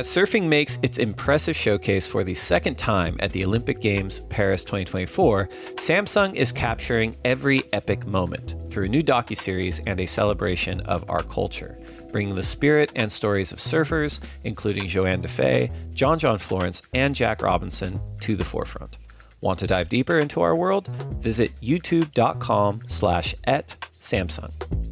As 0.00 0.08
surfing 0.08 0.48
makes 0.48 0.78
its 0.82 0.96
impressive 0.96 1.54
showcase 1.54 2.06
for 2.06 2.24
the 2.24 2.32
second 2.32 2.78
time 2.78 3.18
at 3.20 3.32
the 3.32 3.44
Olympic 3.44 3.82
Games 3.82 4.20
Paris 4.30 4.64
2024, 4.64 5.46
Samsung 5.74 6.34
is 6.34 6.52
capturing 6.52 7.18
every 7.22 7.64
epic 7.74 8.06
moment 8.06 8.54
through 8.70 8.86
a 8.86 8.88
new 8.88 9.02
docuseries 9.02 9.82
and 9.86 10.00
a 10.00 10.06
celebration 10.06 10.80
of 10.86 11.04
our 11.10 11.22
culture, 11.22 11.78
bringing 12.12 12.34
the 12.34 12.42
spirit 12.42 12.90
and 12.96 13.12
stories 13.12 13.52
of 13.52 13.58
surfers, 13.58 14.20
including 14.44 14.86
Johanne 14.86 15.20
Defay, 15.20 15.70
John 15.92 16.18
John 16.18 16.38
Florence, 16.38 16.80
and 16.94 17.14
Jack 17.14 17.42
Robinson, 17.42 18.00
to 18.20 18.36
the 18.36 18.44
forefront. 18.44 18.96
Want 19.42 19.58
to 19.58 19.66
dive 19.66 19.90
deeper 19.90 20.18
into 20.18 20.40
our 20.40 20.56
world? 20.56 20.88
Visit 21.20 21.54
youtube.com 21.60 22.84
slash 22.86 23.34
et 23.44 23.76
Samsung. 24.00 24.89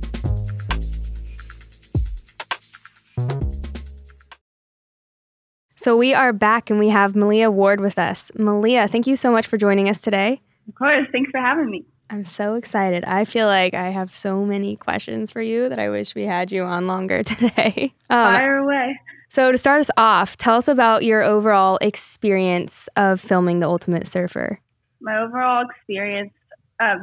So 5.80 5.96
we 5.96 6.12
are 6.12 6.32
back 6.32 6.70
and 6.70 6.78
we 6.80 6.88
have 6.88 7.14
Malia 7.14 7.52
Ward 7.52 7.80
with 7.80 8.00
us. 8.00 8.32
Malia, 8.36 8.88
thank 8.88 9.06
you 9.06 9.14
so 9.14 9.30
much 9.30 9.46
for 9.46 9.56
joining 9.56 9.88
us 9.88 10.00
today. 10.00 10.40
Of 10.68 10.74
course. 10.74 11.06
Thanks 11.12 11.30
for 11.30 11.38
having 11.38 11.70
me. 11.70 11.84
I'm 12.10 12.24
so 12.24 12.54
excited. 12.54 13.04
I 13.04 13.24
feel 13.24 13.46
like 13.46 13.74
I 13.74 13.90
have 13.90 14.12
so 14.12 14.44
many 14.44 14.74
questions 14.74 15.30
for 15.30 15.40
you 15.40 15.68
that 15.68 15.78
I 15.78 15.88
wish 15.88 16.16
we 16.16 16.24
had 16.24 16.50
you 16.50 16.64
on 16.64 16.88
longer 16.88 17.22
today. 17.24 17.94
Um, 18.10 18.34
Fire 18.34 18.56
away. 18.56 18.98
so, 19.28 19.52
to 19.52 19.58
start 19.58 19.78
us 19.78 19.90
off, 19.96 20.36
tell 20.36 20.56
us 20.56 20.66
about 20.66 21.04
your 21.04 21.22
overall 21.22 21.78
experience 21.80 22.88
of 22.96 23.20
filming 23.20 23.60
The 23.60 23.68
Ultimate 23.68 24.08
Surfer. 24.08 24.58
My 25.00 25.20
overall 25.20 25.64
experience 25.64 26.32
of 26.80 26.98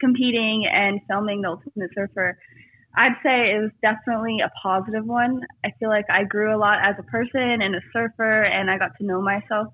competing 0.00 0.66
and 0.72 1.00
filming 1.08 1.42
The 1.42 1.50
Ultimate 1.50 1.90
Surfer, 1.94 2.36
I'd 2.96 3.16
say 3.22 3.54
it 3.54 3.60
was 3.60 3.70
definitely 3.82 4.38
a 4.40 4.50
positive 4.62 5.04
one. 5.04 5.42
I 5.64 5.70
feel 5.78 5.88
like 5.88 6.06
I 6.10 6.24
grew 6.24 6.54
a 6.54 6.58
lot 6.58 6.78
as 6.82 6.94
a 6.98 7.02
person 7.02 7.60
and 7.62 7.74
a 7.74 7.80
surfer, 7.92 8.42
and 8.42 8.70
I 8.70 8.78
got 8.78 8.96
to 8.98 9.04
know 9.04 9.20
myself 9.20 9.68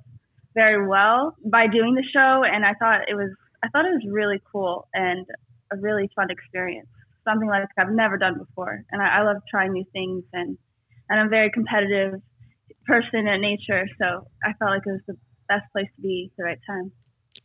very 0.55 0.87
well 0.87 1.37
by 1.45 1.67
doing 1.69 1.95
the 1.95 2.05
show. 2.13 2.43
And 2.45 2.65
I 2.65 2.75
thought 2.75 3.09
it 3.09 3.15
was, 3.15 3.31
I 3.63 3.69
thought 3.69 3.85
it 3.85 3.95
was 3.95 4.07
really 4.11 4.43
cool 4.51 4.89
and 4.93 5.25
a 5.73 5.77
really 5.77 6.11
fun 6.17 6.31
experience. 6.31 6.89
Something 7.25 7.49
like 7.49 7.69
I've 7.79 7.93
never 7.93 8.19
done 8.19 8.39
before, 8.39 8.83
and 8.91 9.01
I, 9.01 9.21
I 9.21 9.23
love 9.23 9.37
trying 9.49 9.73
new 9.73 9.85
things. 9.93 10.25
And 10.33 10.59
and 11.09 11.21
I'm 11.21 11.27
a 11.27 11.31
very 11.31 11.51
competitive 11.51 12.21
person 12.87 13.29
at 13.29 13.39
nature, 13.39 13.87
so 14.01 14.27
I 14.45 14.53
felt 14.59 14.71
like 14.71 14.83
it 14.87 14.91
was 14.91 15.01
the 15.07 15.17
best 15.49 15.71
place 15.73 15.89
to 15.97 16.03
be 16.03 16.31
at 16.33 16.37
the 16.37 16.45
right 16.45 16.59
time. 16.67 16.91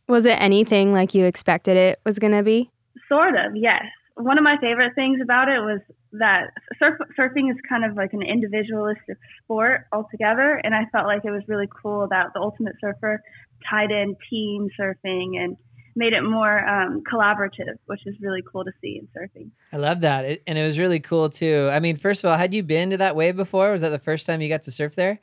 Was 0.08 0.24
it 0.24 0.40
anything 0.40 0.92
like 0.92 1.14
you 1.14 1.26
expected 1.26 1.76
it 1.76 2.00
was 2.04 2.18
going 2.18 2.32
to 2.32 2.42
be? 2.42 2.70
Sort 3.08 3.36
of, 3.36 3.54
yes. 3.54 3.84
One 4.18 4.36
of 4.36 4.44
my 4.44 4.56
favorite 4.60 4.94
things 4.94 5.20
about 5.22 5.48
it 5.48 5.60
was 5.60 5.80
that 6.12 6.50
surf, 6.78 6.98
surfing 7.18 7.50
is 7.50 7.56
kind 7.68 7.84
of 7.84 7.96
like 7.96 8.12
an 8.12 8.22
individualistic 8.22 9.16
sport 9.42 9.86
altogether, 9.92 10.60
and 10.64 10.74
I 10.74 10.86
felt 10.92 11.06
like 11.06 11.24
it 11.24 11.30
was 11.30 11.42
really 11.46 11.68
cool 11.82 12.08
that 12.10 12.28
the 12.34 12.40
Ultimate 12.40 12.74
Surfer 12.80 13.22
tied 13.68 13.90
in 13.90 14.16
team 14.28 14.68
surfing 14.78 15.36
and 15.36 15.56
made 15.98 16.12
it 16.12 16.22
more 16.22 16.66
um, 16.66 17.02
collaborative, 17.10 17.76
which 17.86 18.06
is 18.06 18.14
really 18.20 18.42
cool 18.50 18.64
to 18.64 18.70
see 18.80 19.00
in 19.00 19.08
surfing. 19.08 19.50
I 19.72 19.76
love 19.76 20.00
that. 20.00 20.24
It, 20.24 20.42
and 20.46 20.56
it 20.56 20.64
was 20.64 20.78
really 20.78 21.00
cool 21.00 21.28
too. 21.28 21.68
I 21.72 21.80
mean, 21.80 21.96
first 21.96 22.24
of 22.24 22.30
all, 22.30 22.38
had 22.38 22.54
you 22.54 22.62
been 22.62 22.90
to 22.90 22.96
that 22.98 23.16
wave 23.16 23.36
before? 23.36 23.72
Was 23.72 23.82
that 23.82 23.90
the 23.90 23.98
first 23.98 24.24
time 24.24 24.40
you 24.40 24.48
got 24.48 24.62
to 24.62 24.70
surf 24.70 24.94
there? 24.94 25.20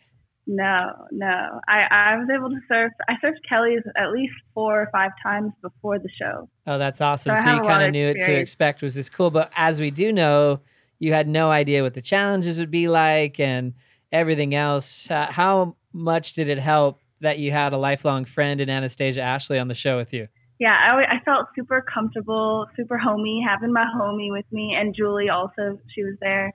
No, 0.47 1.07
no. 1.11 1.59
I, 1.67 1.85
I 1.89 2.17
was 2.17 2.27
able 2.33 2.49
to 2.49 2.59
surf. 2.67 2.91
I 3.07 3.13
surfed 3.23 3.39
Kelly's 3.49 3.81
at 3.97 4.11
least 4.11 4.33
four 4.53 4.81
or 4.81 4.89
five 4.91 5.11
times 5.23 5.53
before 5.61 5.97
the 5.97 6.09
show. 6.19 6.47
Oh, 6.67 6.77
that's 6.77 7.01
awesome. 7.01 7.35
So 7.37 7.43
So, 7.43 7.55
you 7.55 7.61
kind 7.61 7.83
of 7.83 7.91
knew 7.91 8.07
it 8.07 8.19
to 8.21 8.33
expect 8.33 8.81
was 8.81 8.93
this 8.95 9.09
cool. 9.09 9.31
But 9.31 9.51
as 9.55 9.81
we 9.81 9.89
do 9.89 10.11
know, 10.11 10.59
you 10.99 11.13
had 11.13 11.27
no 11.27 11.49
idea 11.49 11.81
what 11.81 11.95
the 11.95 12.01
challenges 12.01 12.59
would 12.59 12.71
be 12.71 12.87
like 12.87 13.39
and 13.39 13.73
everything 14.11 14.53
else. 14.53 15.09
Uh, 15.09 15.27
how 15.31 15.75
much 15.93 16.33
did 16.33 16.47
it 16.47 16.59
help 16.59 17.01
that 17.21 17.39
you 17.39 17.51
had 17.51 17.73
a 17.73 17.77
lifelong 17.77 18.25
friend 18.25 18.61
in 18.61 18.69
Anastasia 18.69 19.21
Ashley 19.21 19.57
on 19.57 19.67
the 19.67 19.75
show 19.75 19.97
with 19.97 20.13
you? 20.13 20.27
Yeah, 20.59 20.75
I, 20.75 21.15
I 21.15 21.19
felt 21.25 21.47
super 21.55 21.81
comfortable, 21.81 22.67
super 22.77 22.97
homey, 22.97 23.43
having 23.45 23.73
my 23.73 23.85
homie 23.97 24.31
with 24.31 24.45
me, 24.51 24.75
and 24.79 24.95
Julie 24.95 25.29
also, 25.29 25.79
she 25.93 26.03
was 26.03 26.15
there. 26.21 26.53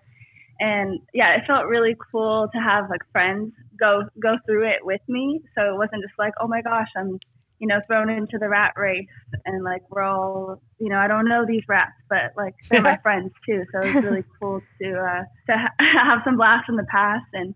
And 0.59 1.01
yeah, 1.13 1.37
it 1.37 1.43
felt 1.47 1.67
really 1.67 1.97
cool 2.11 2.49
to 2.53 2.59
have 2.61 2.89
like 2.89 3.01
friends 3.13 3.53
go 3.81 4.03
go 4.23 4.37
through 4.47 4.69
it 4.69 4.85
with 4.85 5.01
me. 5.09 5.41
So 5.57 5.75
it 5.75 5.77
wasn't 5.77 6.03
just 6.03 6.19
like, 6.19 6.35
oh 6.41 6.47
my 6.47 6.63
gosh, 6.63 6.89
I'm 6.97 7.19
you 7.61 7.67
know, 7.67 7.79
thrown 7.87 8.09
into 8.09 8.39
the 8.39 8.49
rat 8.49 8.73
race 8.75 9.07
and 9.45 9.63
like 9.63 9.83
we're 9.91 10.03
all, 10.03 10.63
you 10.79 10.89
know, 10.89 10.97
I 10.97 11.07
don't 11.07 11.29
know 11.29 11.45
these 11.47 11.63
rats, 11.69 11.93
but 12.09 12.33
like 12.37 12.55
they're 12.71 12.81
my 12.81 12.97
friends 13.03 13.33
too. 13.47 13.65
So 13.71 13.81
it 13.83 13.95
was 13.95 14.05
really 14.05 14.25
cool 14.41 14.63
to 14.81 14.99
uh, 14.99 15.25
to 15.51 15.59
ha- 15.59 15.75
have 16.07 16.23
some 16.25 16.39
blast 16.39 16.65
from 16.65 16.77
the 16.77 16.87
past 16.91 17.27
and 17.35 17.55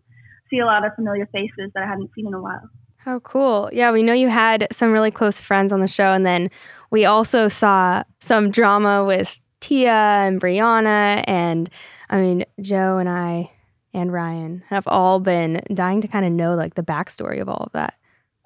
see 0.51 0.59
a 0.59 0.67
lot 0.67 0.85
of 0.87 0.95
familiar 0.95 1.27
faces 1.33 1.73
that 1.75 1.83
I 1.83 1.87
hadn't 1.87 2.11
seen 2.15 2.27
in 2.27 2.35
a 2.35 2.41
while. 2.41 2.69
How 2.99 3.19
cool. 3.21 3.71
Yeah, 3.73 3.93
we 3.93 4.03
know 4.03 4.13
you 4.13 4.29
had 4.29 4.69
some 4.71 4.93
really 4.93 5.11
close 5.11 5.41
friends 5.41 5.73
on 5.73 5.81
the 5.81 5.89
show. 5.89 6.13
And 6.13 6.25
then 6.25 6.51
we 6.91 7.07
also 7.07 7.49
saw 7.49 8.03
some 8.21 8.51
drama 8.51 9.05
with 9.05 9.39
Tia 9.61 9.91
and 9.91 10.41
Brianna. 10.41 11.25
And 11.27 11.71
I 12.11 12.21
mean, 12.21 12.45
Joe 12.61 12.99
and 12.99 13.09
I 13.09 13.51
and 13.95 14.13
Ryan 14.13 14.63
have 14.69 14.85
all 14.87 15.21
been 15.21 15.61
dying 15.73 16.01
to 16.03 16.09
kind 16.09 16.27
of 16.27 16.33
know 16.33 16.55
like 16.55 16.75
the 16.75 16.83
backstory 16.83 17.41
of 17.41 17.49
all 17.49 17.65
of 17.67 17.73
that. 17.73 17.95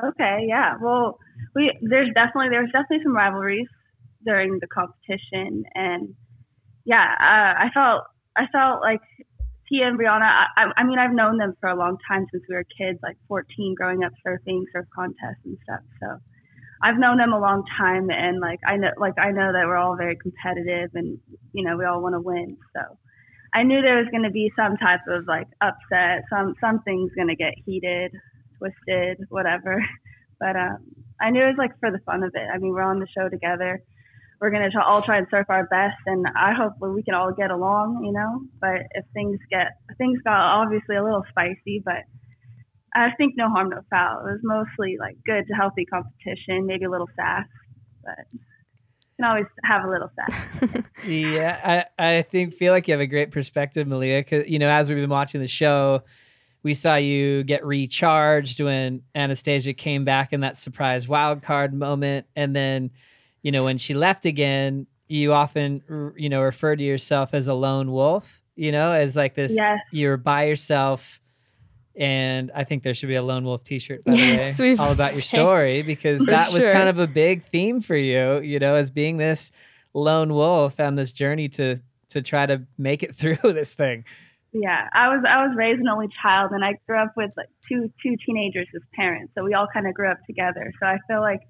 Okay, 0.05 0.45
yeah. 0.47 0.77
Well, 0.81 1.19
we 1.55 1.77
there's 1.83 2.11
definitely 2.15 2.51
there's 2.51 2.71
definitely 2.71 3.03
some 3.03 3.17
rivalries 3.17 3.67
during 4.25 4.59
the 4.61 4.67
competition, 4.69 5.65
and 5.75 6.15
yeah, 6.85 7.15
uh, 7.19 7.65
I 7.65 7.71
felt 7.75 8.05
I 8.37 8.47
felt 8.53 8.81
like 8.81 9.01
Tia 9.69 9.89
and 9.89 9.99
Brianna. 9.99 10.47
I, 10.57 10.71
I 10.77 10.85
mean, 10.85 10.99
I've 10.99 11.13
known 11.13 11.39
them 11.39 11.55
for 11.61 11.69
a 11.69 11.77
long 11.77 11.99
time 12.07 12.27
since 12.31 12.45
we 12.49 12.55
were 12.55 12.65
kids, 12.65 12.99
like 13.03 13.17
14, 13.27 13.75
growing 13.77 14.05
up 14.05 14.13
surfing, 14.27 14.63
surf 14.73 14.87
contests 14.95 15.45
and 15.45 15.59
stuff. 15.65 15.81
So 16.01 16.19
I've 16.83 16.99
known 16.99 17.19
them 17.19 17.33
a 17.33 17.41
long 17.41 17.65
time, 17.77 18.09
and 18.11 18.41
like 18.41 18.61
I 18.67 18.77
know, 18.77 18.91
like 18.99 19.19
I 19.19 19.33
know 19.33 19.53
that 19.53 19.67
we're 19.67 19.77
all 19.77 19.97
very 19.97 20.17
competitive, 20.17 20.91
and 20.95 21.19
you 21.53 21.65
know 21.65 21.77
we 21.77 21.85
all 21.85 22.03
want 22.03 22.15
to 22.15 22.21
win. 22.21 22.57
So 22.73 22.99
I 23.55 23.63
knew 23.63 23.81
there 23.81 23.99
was 23.99 24.09
going 24.11 24.25
to 24.25 24.31
be 24.31 24.53
some 24.57 24.77
type 24.77 25.01
of 25.09 25.27
like 25.27 25.49
upset, 25.61 26.25
some 26.31 26.55
something's 26.61 27.13
going 27.15 27.29
to 27.29 27.37
get 27.37 27.55
heated, 27.65 28.13
twisted, 28.59 29.19
whatever. 29.29 29.85
But 30.41 30.55
um, 30.55 30.79
I 31.21 31.31
knew 31.31 31.43
it 31.43 31.49
was 31.49 31.59
like 31.59 31.73
for 31.81 31.91
the 31.91 31.99
fun 32.07 32.23
of 32.23 32.31
it. 32.35 32.47
I 32.47 32.59
mean, 32.59 32.71
we're 32.73 32.83
on 32.83 33.01
the 33.01 33.09
show 33.09 33.29
together. 33.29 33.83
We're 34.41 34.51
gonna 34.53 34.71
try, 34.71 34.85
all 34.85 35.03
try 35.03 35.19
and 35.19 35.27
surf 35.33 35.47
our 35.49 35.67
best, 35.67 35.99
and 36.07 36.25
I 36.29 36.53
hope 36.55 36.75
we 36.81 37.03
can 37.03 37.15
all 37.15 37.33
get 37.33 37.51
along, 37.51 38.05
you 38.05 38.13
know. 38.13 38.43
But 38.61 38.87
if 38.93 39.05
things 39.13 39.41
get 39.51 39.73
things 39.99 40.21
got 40.23 40.39
obviously 40.63 40.95
a 40.95 41.03
little 41.03 41.25
spicy, 41.29 41.83
but 41.85 42.07
I 42.95 43.11
think 43.17 43.35
no 43.37 43.49
harm, 43.49 43.71
no 43.71 43.81
foul. 43.91 44.27
It 44.27 44.31
was 44.31 44.41
mostly 44.45 44.97
like 44.99 45.17
good, 45.27 45.47
to 45.49 45.55
healthy 45.55 45.85
competition, 45.87 46.67
maybe 46.67 46.85
a 46.85 46.91
little 46.91 47.11
sass, 47.17 47.47
but 48.05 48.41
can 49.19 49.29
always 49.29 49.47
have 49.65 49.85
a 49.85 49.89
little 49.91 50.11
sass. 50.17 50.83
yeah, 51.07 51.85
I, 51.99 52.19
I 52.19 52.23
think 52.23 52.55
feel 52.55 52.73
like 52.73 52.89
you 52.89 52.93
have 52.93 53.01
a 53.01 53.07
great 53.07 53.31
perspective, 53.31 53.87
Malia. 53.87 54.23
Cause 54.25 54.45
you 54.47 54.59
know, 54.59 54.69
as 54.69 54.89
we've 54.89 54.99
been 54.99 55.11
watching 55.11 55.41
the 55.41 55.49
show, 55.49 56.03
we 56.63 56.75
saw 56.75 56.97
you 56.97 57.43
get 57.45 57.65
recharged 57.65 58.61
when 58.61 59.03
Anastasia 59.15 59.73
came 59.75 60.05
back 60.05 60.33
in 60.33 60.41
that 60.41 60.57
surprise 60.59 61.09
wild 61.09 61.43
card 61.43 61.75
moment, 61.75 62.27
and 62.37 62.55
then, 62.55 62.91
you 63.43 63.53
know, 63.53 63.65
when 63.65 63.79
she 63.79 63.95
left 63.95 64.25
again, 64.25 64.87
you 65.09 65.33
often, 65.33 66.13
you 66.17 66.29
know, 66.29 66.43
refer 66.43 66.77
to 66.77 66.85
yourself 66.85 67.35
as 67.35 67.49
a 67.49 67.55
lone 67.55 67.91
wolf. 67.91 68.43
You 68.57 68.73
know, 68.73 68.91
as 68.91 69.15
like 69.15 69.35
this, 69.37 69.53
Yes. 69.55 69.79
you're 69.93 70.17
by 70.17 70.45
yourself. 70.47 71.21
And 71.99 72.53
I 72.55 72.63
think 72.63 72.85
there 72.85 72.95
should 72.95 73.09
be 73.09 73.17
a 73.17 73.23
lone 73.23 73.45
wolf 73.45 73.65
T-shirt, 73.65 74.05
by 74.05 74.13
Yes, 74.13 74.57
the 74.57 74.63
way, 74.63 74.69
we've 74.71 74.81
all 74.81 74.93
about 74.93 75.15
your 75.15 75.23
story 75.23 75.83
because 75.83 76.19
For 76.21 76.27
that 76.27 76.53
was 76.53 76.63
sure. 76.63 76.73
kind 76.73 76.89
of 76.89 76.99
a 77.01 77.09
big 77.09 77.43
theme 77.43 77.81
for 77.81 77.97
you, 77.97 78.41
you 78.41 78.61
know, 78.61 78.77
as 78.77 78.93
being 78.93 79.17
this 79.17 79.51
lone 79.95 80.33
wolf 80.33 80.79
on 80.79 80.95
this 80.95 81.13
journey 81.13 81.49
to 81.49 81.81
to 82.11 82.23
try 82.23 82.47
to 82.47 82.63
make 82.79 83.03
it 83.03 83.17
through 83.19 83.53
this 83.53 83.75
thing. 83.75 84.05
Yeah, 84.53 84.89
I 84.95 85.09
was 85.09 85.25
I 85.29 85.45
was 85.47 85.55
raised 85.57 85.81
an 85.81 85.89
only 85.89 86.09
child, 86.23 86.53
and 86.53 86.65
I 86.65 86.75
grew 86.87 87.03
up 87.03 87.13
with 87.17 87.33
like 87.37 87.49
two 87.69 87.91
two 88.03 88.15
teenagers 88.25 88.69
as 88.75 88.83
parents, 88.95 89.33
so 89.37 89.45
we 89.45 89.55
all 89.55 89.67
kind 89.73 89.87
of 89.87 89.93
grew 89.93 90.11
up 90.11 90.19
together. 90.27 90.73
So 90.81 90.87
I 90.87 90.99
feel 91.09 91.21
like 91.21 91.41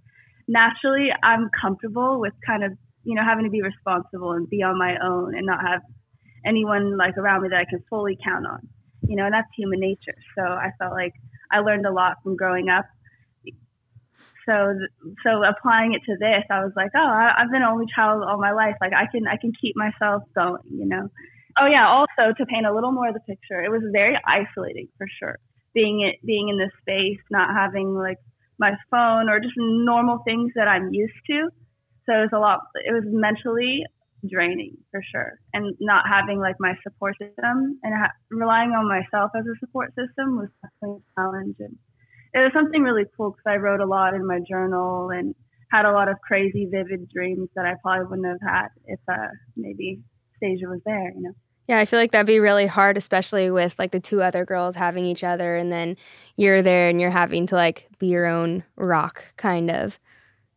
naturally 0.48 1.10
I'm 1.22 1.48
comfortable 1.60 2.20
with 2.20 2.32
kind 2.44 2.64
of 2.64 2.72
you 3.04 3.14
know 3.14 3.22
having 3.22 3.44
to 3.44 3.50
be 3.50 3.62
responsible 3.62 4.32
and 4.32 4.48
be 4.48 4.62
on 4.62 4.78
my 4.78 4.96
own 5.04 5.36
and 5.36 5.46
not 5.46 5.60
have 5.60 5.82
anyone 6.44 6.96
like 6.96 7.16
around 7.16 7.42
me 7.42 7.50
that 7.50 7.58
I 7.58 7.66
can 7.68 7.84
fully 7.88 8.18
count 8.24 8.46
on. 8.46 8.68
You 9.08 9.16
know, 9.16 9.24
and 9.24 9.34
that's 9.34 9.48
human 9.56 9.80
nature. 9.80 10.14
So 10.36 10.42
I 10.44 10.70
felt 10.78 10.92
like 10.92 11.14
I 11.50 11.60
learned 11.60 11.86
a 11.86 11.92
lot 11.92 12.18
from 12.22 12.36
growing 12.36 12.68
up. 12.68 12.84
So 14.46 14.78
so 15.24 15.42
applying 15.44 15.94
it 15.94 16.02
to 16.06 16.16
this, 16.18 16.44
I 16.50 16.64
was 16.64 16.72
like, 16.76 16.90
oh, 16.94 17.00
I, 17.00 17.32
I've 17.38 17.50
been 17.50 17.62
an 17.62 17.68
only 17.68 17.86
child 17.94 18.22
all 18.22 18.38
my 18.38 18.52
life. 18.52 18.76
Like 18.80 18.92
I 18.92 19.06
can 19.10 19.26
I 19.26 19.36
can 19.36 19.52
keep 19.60 19.76
myself 19.76 20.22
going. 20.34 20.62
You 20.70 20.86
know. 20.86 21.08
Oh 21.58 21.66
yeah. 21.66 21.88
Also, 21.88 22.34
to 22.36 22.46
paint 22.46 22.66
a 22.66 22.74
little 22.74 22.92
more 22.92 23.08
of 23.08 23.14
the 23.14 23.20
picture, 23.20 23.62
it 23.62 23.70
was 23.70 23.82
very 23.92 24.16
isolating 24.26 24.88
for 24.96 25.06
sure. 25.18 25.38
Being 25.74 26.00
it 26.02 26.24
being 26.24 26.48
in 26.48 26.58
this 26.58 26.72
space, 26.80 27.20
not 27.30 27.54
having 27.54 27.94
like 27.94 28.18
my 28.58 28.72
phone 28.90 29.28
or 29.28 29.40
just 29.40 29.54
normal 29.56 30.20
things 30.24 30.52
that 30.54 30.68
I'm 30.68 30.92
used 30.92 31.20
to. 31.30 31.48
So 32.06 32.12
it 32.14 32.20
was 32.20 32.32
a 32.32 32.38
lot. 32.38 32.60
It 32.74 32.92
was 32.92 33.04
mentally 33.06 33.84
draining 34.26 34.76
for 34.90 35.02
sure, 35.12 35.38
and 35.52 35.76
not 35.80 36.04
having 36.08 36.40
like 36.40 36.56
my 36.58 36.74
support 36.82 37.14
system 37.18 37.78
and 37.82 37.94
ha- 37.94 38.12
relying 38.30 38.70
on 38.70 38.88
myself 38.88 39.30
as 39.36 39.44
a 39.46 39.58
support 39.60 39.90
system 39.90 40.36
was 40.36 40.48
definitely 40.62 41.02
a 41.02 41.20
challenge. 41.20 41.56
And 41.60 41.76
it 42.34 42.38
was 42.38 42.52
something 42.54 42.82
really 42.82 43.04
cool 43.16 43.30
because 43.30 43.44
I 43.46 43.56
wrote 43.56 43.80
a 43.80 43.86
lot 43.86 44.14
in 44.14 44.26
my 44.26 44.40
journal 44.48 45.10
and 45.10 45.34
had 45.70 45.84
a 45.84 45.92
lot 45.92 46.08
of 46.08 46.16
crazy, 46.20 46.66
vivid 46.70 47.08
dreams 47.08 47.48
that 47.54 47.66
I 47.66 47.74
probably 47.82 48.06
wouldn't 48.06 48.40
have 48.40 48.50
had 48.50 48.68
if 48.86 49.00
uh, 49.08 49.28
maybe 49.56 50.00
Stasia 50.42 50.68
was 50.68 50.80
there. 50.84 51.12
You 51.14 51.22
know. 51.22 51.34
Yeah, 51.68 51.78
I 51.78 51.84
feel 51.84 51.98
like 51.98 52.12
that'd 52.12 52.26
be 52.26 52.40
really 52.40 52.66
hard, 52.66 52.96
especially 52.96 53.50
with 53.50 53.78
like 53.78 53.92
the 53.92 54.00
two 54.00 54.22
other 54.22 54.46
girls 54.46 54.74
having 54.74 55.04
each 55.04 55.22
other, 55.22 55.54
and 55.54 55.70
then 55.70 55.96
you're 56.36 56.62
there 56.62 56.88
and 56.88 57.00
you're 57.00 57.10
having 57.10 57.46
to 57.48 57.54
like 57.54 57.88
be 57.98 58.06
your 58.06 58.26
own 58.26 58.64
rock, 58.76 59.22
kind 59.36 59.70
of. 59.70 59.98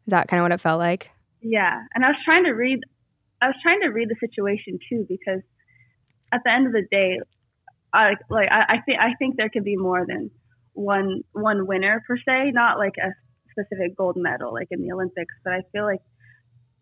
Is 0.07 0.11
that 0.11 0.29
kind 0.29 0.39
of 0.39 0.45
what 0.45 0.53
it 0.53 0.61
felt 0.61 0.79
like? 0.79 1.11
Yeah, 1.41 1.81
and 1.93 2.05
I 2.05 2.07
was 2.07 2.17
trying 2.23 2.45
to 2.45 2.51
read. 2.51 2.79
I 3.41 3.47
was 3.47 3.55
trying 3.63 3.81
to 3.81 3.89
read 3.89 4.09
the 4.09 4.15
situation 4.19 4.77
too 4.89 5.05
because 5.09 5.41
at 6.31 6.41
the 6.45 6.51
end 6.51 6.67
of 6.67 6.73
the 6.73 6.85
day, 6.91 7.19
I 7.93 8.13
like 8.29 8.49
I, 8.51 8.75
I 8.75 8.77
think 8.85 8.99
I 8.99 9.13
think 9.17 9.35
there 9.37 9.49
could 9.49 9.63
be 9.63 9.75
more 9.75 10.05
than 10.07 10.31
one 10.73 11.21
one 11.33 11.67
winner 11.67 12.03
per 12.07 12.17
se, 12.17 12.51
not 12.51 12.77
like 12.77 12.95
a 12.97 13.11
specific 13.51 13.97
gold 13.97 14.15
medal 14.17 14.53
like 14.53 14.67
in 14.71 14.81
the 14.81 14.93
Olympics, 14.93 15.33
but 15.43 15.53
I 15.53 15.61
feel 15.71 15.83
like 15.83 16.01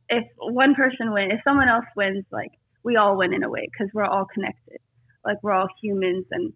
if 0.10 0.26
one 0.38 0.76
person 0.76 1.14
wins, 1.14 1.32
if 1.34 1.40
someone 1.44 1.70
else 1.70 1.86
wins, 1.96 2.26
like 2.32 2.52
we 2.84 2.96
all 2.98 3.18
win 3.18 3.34
in 3.34 3.44
a 3.44 3.50
way 3.50 3.68
because 3.72 3.92
we're 3.94 4.06
all 4.06 4.26
connected. 4.26 4.80
Like 5.26 5.38
we're 5.44 5.54
all 5.54 5.68
humans, 5.82 6.26
and 6.32 6.54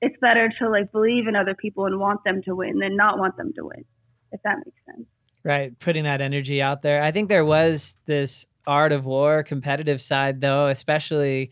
it's 0.00 0.16
better 0.20 0.50
to 0.60 0.68
like 0.68 0.92
believe 0.92 1.26
in 1.26 1.36
other 1.36 1.54
people 1.54 1.86
and 1.86 1.98
want 1.98 2.24
them 2.24 2.42
to 2.44 2.54
win 2.54 2.78
than 2.78 2.96
not 2.96 3.18
want 3.18 3.36
them 3.36 3.52
to 3.56 3.64
win. 3.64 3.84
If 4.32 4.40
that 4.44 4.58
makes 4.64 4.78
sense. 4.86 5.08
Right, 5.44 5.76
putting 5.80 6.04
that 6.04 6.20
energy 6.20 6.62
out 6.62 6.82
there. 6.82 7.02
I 7.02 7.10
think 7.10 7.28
there 7.28 7.44
was 7.44 7.96
this 8.06 8.46
art 8.66 8.92
of 8.92 9.04
war 9.04 9.42
competitive 9.42 10.00
side 10.00 10.40
though, 10.40 10.68
especially 10.68 11.50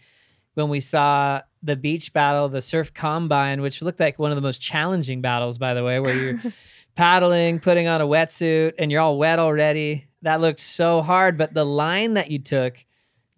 when 0.54 0.68
we 0.68 0.80
saw 0.80 1.40
the 1.62 1.76
beach 1.76 2.12
battle, 2.12 2.48
the 2.48 2.62
surf 2.62 2.94
combine, 2.94 3.60
which 3.62 3.82
looked 3.82 4.00
like 4.00 4.18
one 4.18 4.30
of 4.30 4.36
the 4.36 4.42
most 4.42 4.60
challenging 4.60 5.20
battles 5.20 5.58
by 5.58 5.74
the 5.74 5.82
way, 5.82 5.98
where 5.98 6.14
you're 6.16 6.40
paddling, 6.94 7.58
putting 7.58 7.88
on 7.88 8.00
a 8.00 8.06
wetsuit 8.06 8.74
and 8.78 8.90
you're 8.90 9.00
all 9.00 9.18
wet 9.18 9.38
already. 9.38 10.06
That 10.22 10.40
looked 10.40 10.60
so 10.60 11.02
hard, 11.02 11.36
but 11.36 11.54
the 11.54 11.64
line 11.64 12.14
that 12.14 12.30
you 12.30 12.38
took 12.38 12.84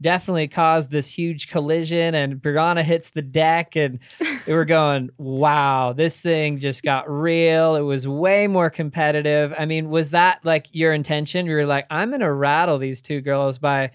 definitely 0.02 0.48
caused 0.48 0.90
this 0.90 1.08
huge 1.08 1.48
collision 1.48 2.14
and 2.14 2.36
Brianna 2.36 2.82
hits 2.82 3.10
the 3.10 3.22
deck 3.22 3.76
and 3.76 3.98
we 4.46 4.52
were 4.52 4.64
going, 4.64 5.10
wow, 5.16 5.92
this 5.92 6.20
thing 6.20 6.58
just 6.58 6.82
got 6.82 7.10
real. 7.10 7.76
It 7.76 7.82
was 7.82 8.06
way 8.06 8.46
more 8.48 8.68
competitive. 8.68 9.54
I 9.58 9.64
mean, 9.64 9.88
was 9.88 10.10
that 10.10 10.44
like 10.44 10.66
your 10.72 10.92
intention? 10.92 11.46
You 11.46 11.54
were 11.54 11.66
like, 11.66 11.86
I'm 11.90 12.10
going 12.10 12.20
to 12.20 12.32
rattle 12.32 12.78
these 12.78 13.00
two 13.00 13.20
girls 13.20 13.58
by 13.58 13.92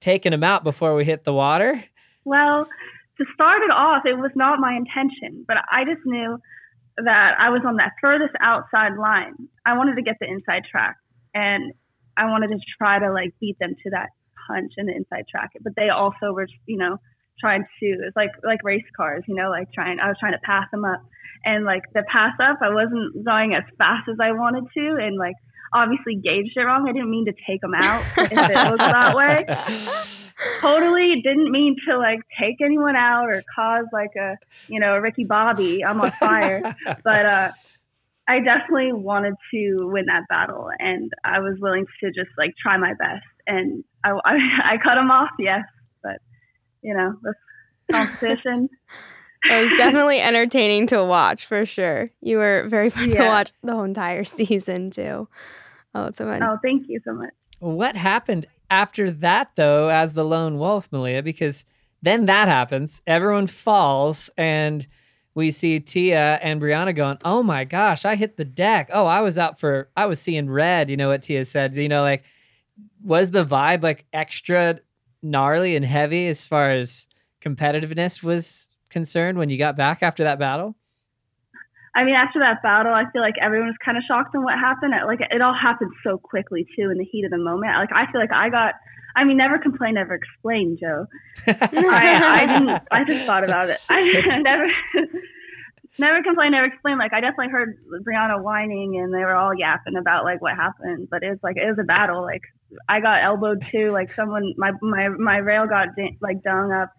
taking 0.00 0.32
them 0.32 0.42
out 0.42 0.64
before 0.64 0.94
we 0.94 1.04
hit 1.04 1.24
the 1.24 1.32
water? 1.32 1.84
Well, 2.24 2.66
to 3.18 3.24
start 3.34 3.62
it 3.62 3.70
off, 3.70 4.02
it 4.06 4.18
was 4.18 4.32
not 4.34 4.58
my 4.58 4.74
intention, 4.74 5.44
but 5.46 5.58
I 5.70 5.84
just 5.84 6.04
knew 6.04 6.38
that 6.96 7.34
I 7.38 7.50
was 7.50 7.62
on 7.66 7.76
that 7.76 7.92
furthest 8.00 8.34
outside 8.40 8.96
line. 8.96 9.48
I 9.64 9.76
wanted 9.76 9.96
to 9.96 10.02
get 10.02 10.16
the 10.20 10.26
inside 10.26 10.64
track 10.70 10.96
and 11.34 11.72
I 12.16 12.26
wanted 12.26 12.48
to 12.48 12.58
try 12.78 12.98
to 12.98 13.12
like 13.12 13.32
beat 13.40 13.58
them 13.58 13.74
to 13.82 13.90
that 13.90 14.10
punch 14.50 14.72
in 14.76 14.86
the 14.86 14.94
inside 14.94 15.26
track. 15.30 15.50
But 15.60 15.74
they 15.76 15.88
also 15.90 16.32
were, 16.32 16.46
you 16.66 16.78
know, 16.78 16.98
trying 17.40 17.62
to 17.62 17.86
it's 18.06 18.16
like 18.16 18.30
like 18.44 18.62
race 18.64 18.84
cars, 18.96 19.24
you 19.26 19.34
know, 19.34 19.50
like 19.50 19.72
trying 19.72 19.98
I 20.00 20.08
was 20.08 20.16
trying 20.18 20.32
to 20.32 20.44
pass 20.44 20.66
them 20.70 20.84
up. 20.84 21.02
And 21.44 21.64
like 21.64 21.82
the 21.94 22.02
pass 22.10 22.34
up, 22.40 22.58
I 22.62 22.68
wasn't 22.68 23.24
going 23.24 23.54
as 23.54 23.64
fast 23.78 24.08
as 24.08 24.16
I 24.20 24.32
wanted 24.32 24.64
to 24.76 24.96
and 25.00 25.16
like 25.16 25.36
obviously 25.72 26.16
gauged 26.16 26.56
it 26.56 26.60
wrong. 26.60 26.88
I 26.88 26.92
didn't 26.92 27.10
mean 27.10 27.26
to 27.26 27.34
take 27.46 27.60
them 27.60 27.74
out 27.74 28.04
if 28.18 28.32
it 28.32 28.70
was 28.70 28.78
that 28.78 29.16
way. 29.16 29.46
Totally 30.60 31.20
didn't 31.22 31.50
mean 31.50 31.76
to 31.86 31.98
like 31.98 32.20
take 32.40 32.56
anyone 32.64 32.96
out 32.96 33.28
or 33.28 33.42
cause 33.54 33.84
like 33.92 34.16
a 34.16 34.36
you 34.68 34.80
know 34.80 34.94
a 34.94 35.00
Ricky 35.00 35.24
Bobby. 35.24 35.84
I'm 35.84 36.00
on 36.00 36.10
fire, 36.12 36.62
but 37.04 37.26
uh, 37.26 37.52
I 38.26 38.38
definitely 38.40 38.92
wanted 38.92 39.34
to 39.52 39.88
win 39.90 40.06
that 40.06 40.22
battle, 40.28 40.70
and 40.78 41.12
I 41.24 41.40
was 41.40 41.58
willing 41.60 41.84
to 42.02 42.06
just 42.08 42.30
like 42.38 42.54
try 42.60 42.78
my 42.78 42.94
best. 42.94 43.24
And 43.50 43.84
I 44.04 44.10
I, 44.24 44.34
I 44.72 44.76
cut 44.82 44.96
him 44.96 45.10
off, 45.10 45.30
yes, 45.38 45.64
but 46.02 46.18
you 46.82 46.94
know 46.94 47.14
this 47.22 47.34
competition. 47.90 48.68
It 49.42 49.62
was 49.62 49.70
definitely 49.78 50.20
entertaining 50.20 50.86
to 50.88 51.02
watch 51.02 51.46
for 51.46 51.64
sure. 51.64 52.10
You 52.20 52.36
were 52.36 52.66
very 52.68 52.90
fun 52.90 53.08
to 53.08 53.18
watch 53.20 53.52
the 53.62 53.72
whole 53.72 53.84
entire 53.84 54.24
season 54.24 54.90
too. 54.90 55.28
Oh, 55.94 56.04
it's 56.04 56.18
so 56.18 56.26
fun. 56.26 56.42
Oh, 56.42 56.58
thank 56.62 56.86
you 56.88 57.00
so 57.06 57.14
much. 57.14 57.32
What 57.58 57.96
happened 57.96 58.46
after 58.70 59.10
that, 59.10 59.52
though, 59.56 59.88
as 59.88 60.12
the 60.12 60.24
lone 60.26 60.58
wolf, 60.58 60.88
Malia? 60.92 61.22
Because 61.22 61.64
then 62.02 62.26
that 62.26 62.48
happens. 62.48 63.00
Everyone 63.06 63.46
falls, 63.46 64.28
and 64.36 64.86
we 65.34 65.50
see 65.50 65.80
Tia 65.80 66.38
and 66.42 66.60
Brianna 66.60 66.94
going, 66.94 67.16
"Oh 67.24 67.42
my 67.42 67.64
gosh, 67.64 68.04
I 68.04 68.16
hit 68.16 68.36
the 68.36 68.44
deck. 68.44 68.90
Oh, 68.92 69.06
I 69.06 69.22
was 69.22 69.38
out 69.38 69.58
for, 69.58 69.88
I 69.96 70.04
was 70.04 70.20
seeing 70.20 70.50
red." 70.50 70.90
You 70.90 70.98
know 70.98 71.08
what 71.08 71.22
Tia 71.22 71.46
said? 71.46 71.74
You 71.76 71.88
know, 71.88 72.02
like, 72.02 72.24
was 73.02 73.30
the 73.30 73.44
vibe 73.44 73.82
like 73.82 74.06
extra 74.12 74.80
gnarly 75.22 75.76
and 75.76 75.84
heavy 75.84 76.28
as 76.28 76.46
far 76.46 76.70
as 76.70 77.08
competitiveness 77.40 78.22
was 78.22 78.68
concerned 78.90 79.38
when 79.38 79.48
you 79.48 79.58
got 79.58 79.76
back 79.76 80.02
after 80.02 80.24
that 80.24 80.38
battle? 80.38 80.76
I 81.94 82.04
mean, 82.04 82.14
after 82.14 82.38
that 82.38 82.62
battle, 82.62 82.92
I 82.92 83.04
feel 83.12 83.20
like 83.20 83.34
everyone 83.42 83.68
was 83.68 83.76
kind 83.84 83.96
of 83.96 84.04
shocked 84.06 84.34
on 84.36 84.44
what 84.44 84.54
happened. 84.54 84.94
Like 85.06 85.20
it 85.20 85.40
all 85.40 85.54
happened 85.54 85.90
so 86.04 86.18
quickly 86.18 86.66
too, 86.76 86.90
in 86.90 86.98
the 86.98 87.04
heat 87.04 87.24
of 87.24 87.30
the 87.30 87.38
moment. 87.38 87.72
Like 87.74 87.90
I 87.92 88.10
feel 88.10 88.20
like 88.20 88.32
I 88.32 88.48
got. 88.48 88.74
I 89.16 89.24
mean, 89.24 89.36
never 89.36 89.58
complain, 89.58 89.94
never 89.94 90.14
explain, 90.14 90.78
Joe. 90.80 91.06
I, 91.48 92.44
I 92.44 92.46
didn't. 92.46 92.82
I 92.92 93.04
just 93.04 93.26
thought 93.26 93.42
about 93.42 93.68
it. 93.68 93.80
I 93.88 94.38
never. 94.42 94.68
Never 96.00 96.22
complain, 96.22 96.52
never 96.52 96.66
explain. 96.66 96.98
Like 96.98 97.12
I 97.12 97.20
definitely 97.20 97.50
heard 97.50 97.76
Brianna 98.06 98.42
whining, 98.42 98.98
and 98.98 99.12
they 99.14 99.20
were 99.20 99.34
all 99.34 99.54
yapping 99.54 99.96
about 99.96 100.24
like 100.24 100.40
what 100.40 100.56
happened. 100.56 101.08
But 101.10 101.22
it 101.22 101.30
was 101.30 101.38
like 101.42 101.56
it 101.56 101.66
was 101.66 101.78
a 101.78 101.84
battle. 101.84 102.22
Like 102.22 102.42
I 102.88 103.00
got 103.00 103.22
elbowed 103.22 103.64
too. 103.70 103.90
Like 103.90 104.12
someone, 104.12 104.54
my 104.56 104.72
my 104.82 105.08
my 105.08 105.36
rail 105.36 105.66
got 105.66 105.88
like 106.20 106.42
dung 106.42 106.72
up 106.72 106.90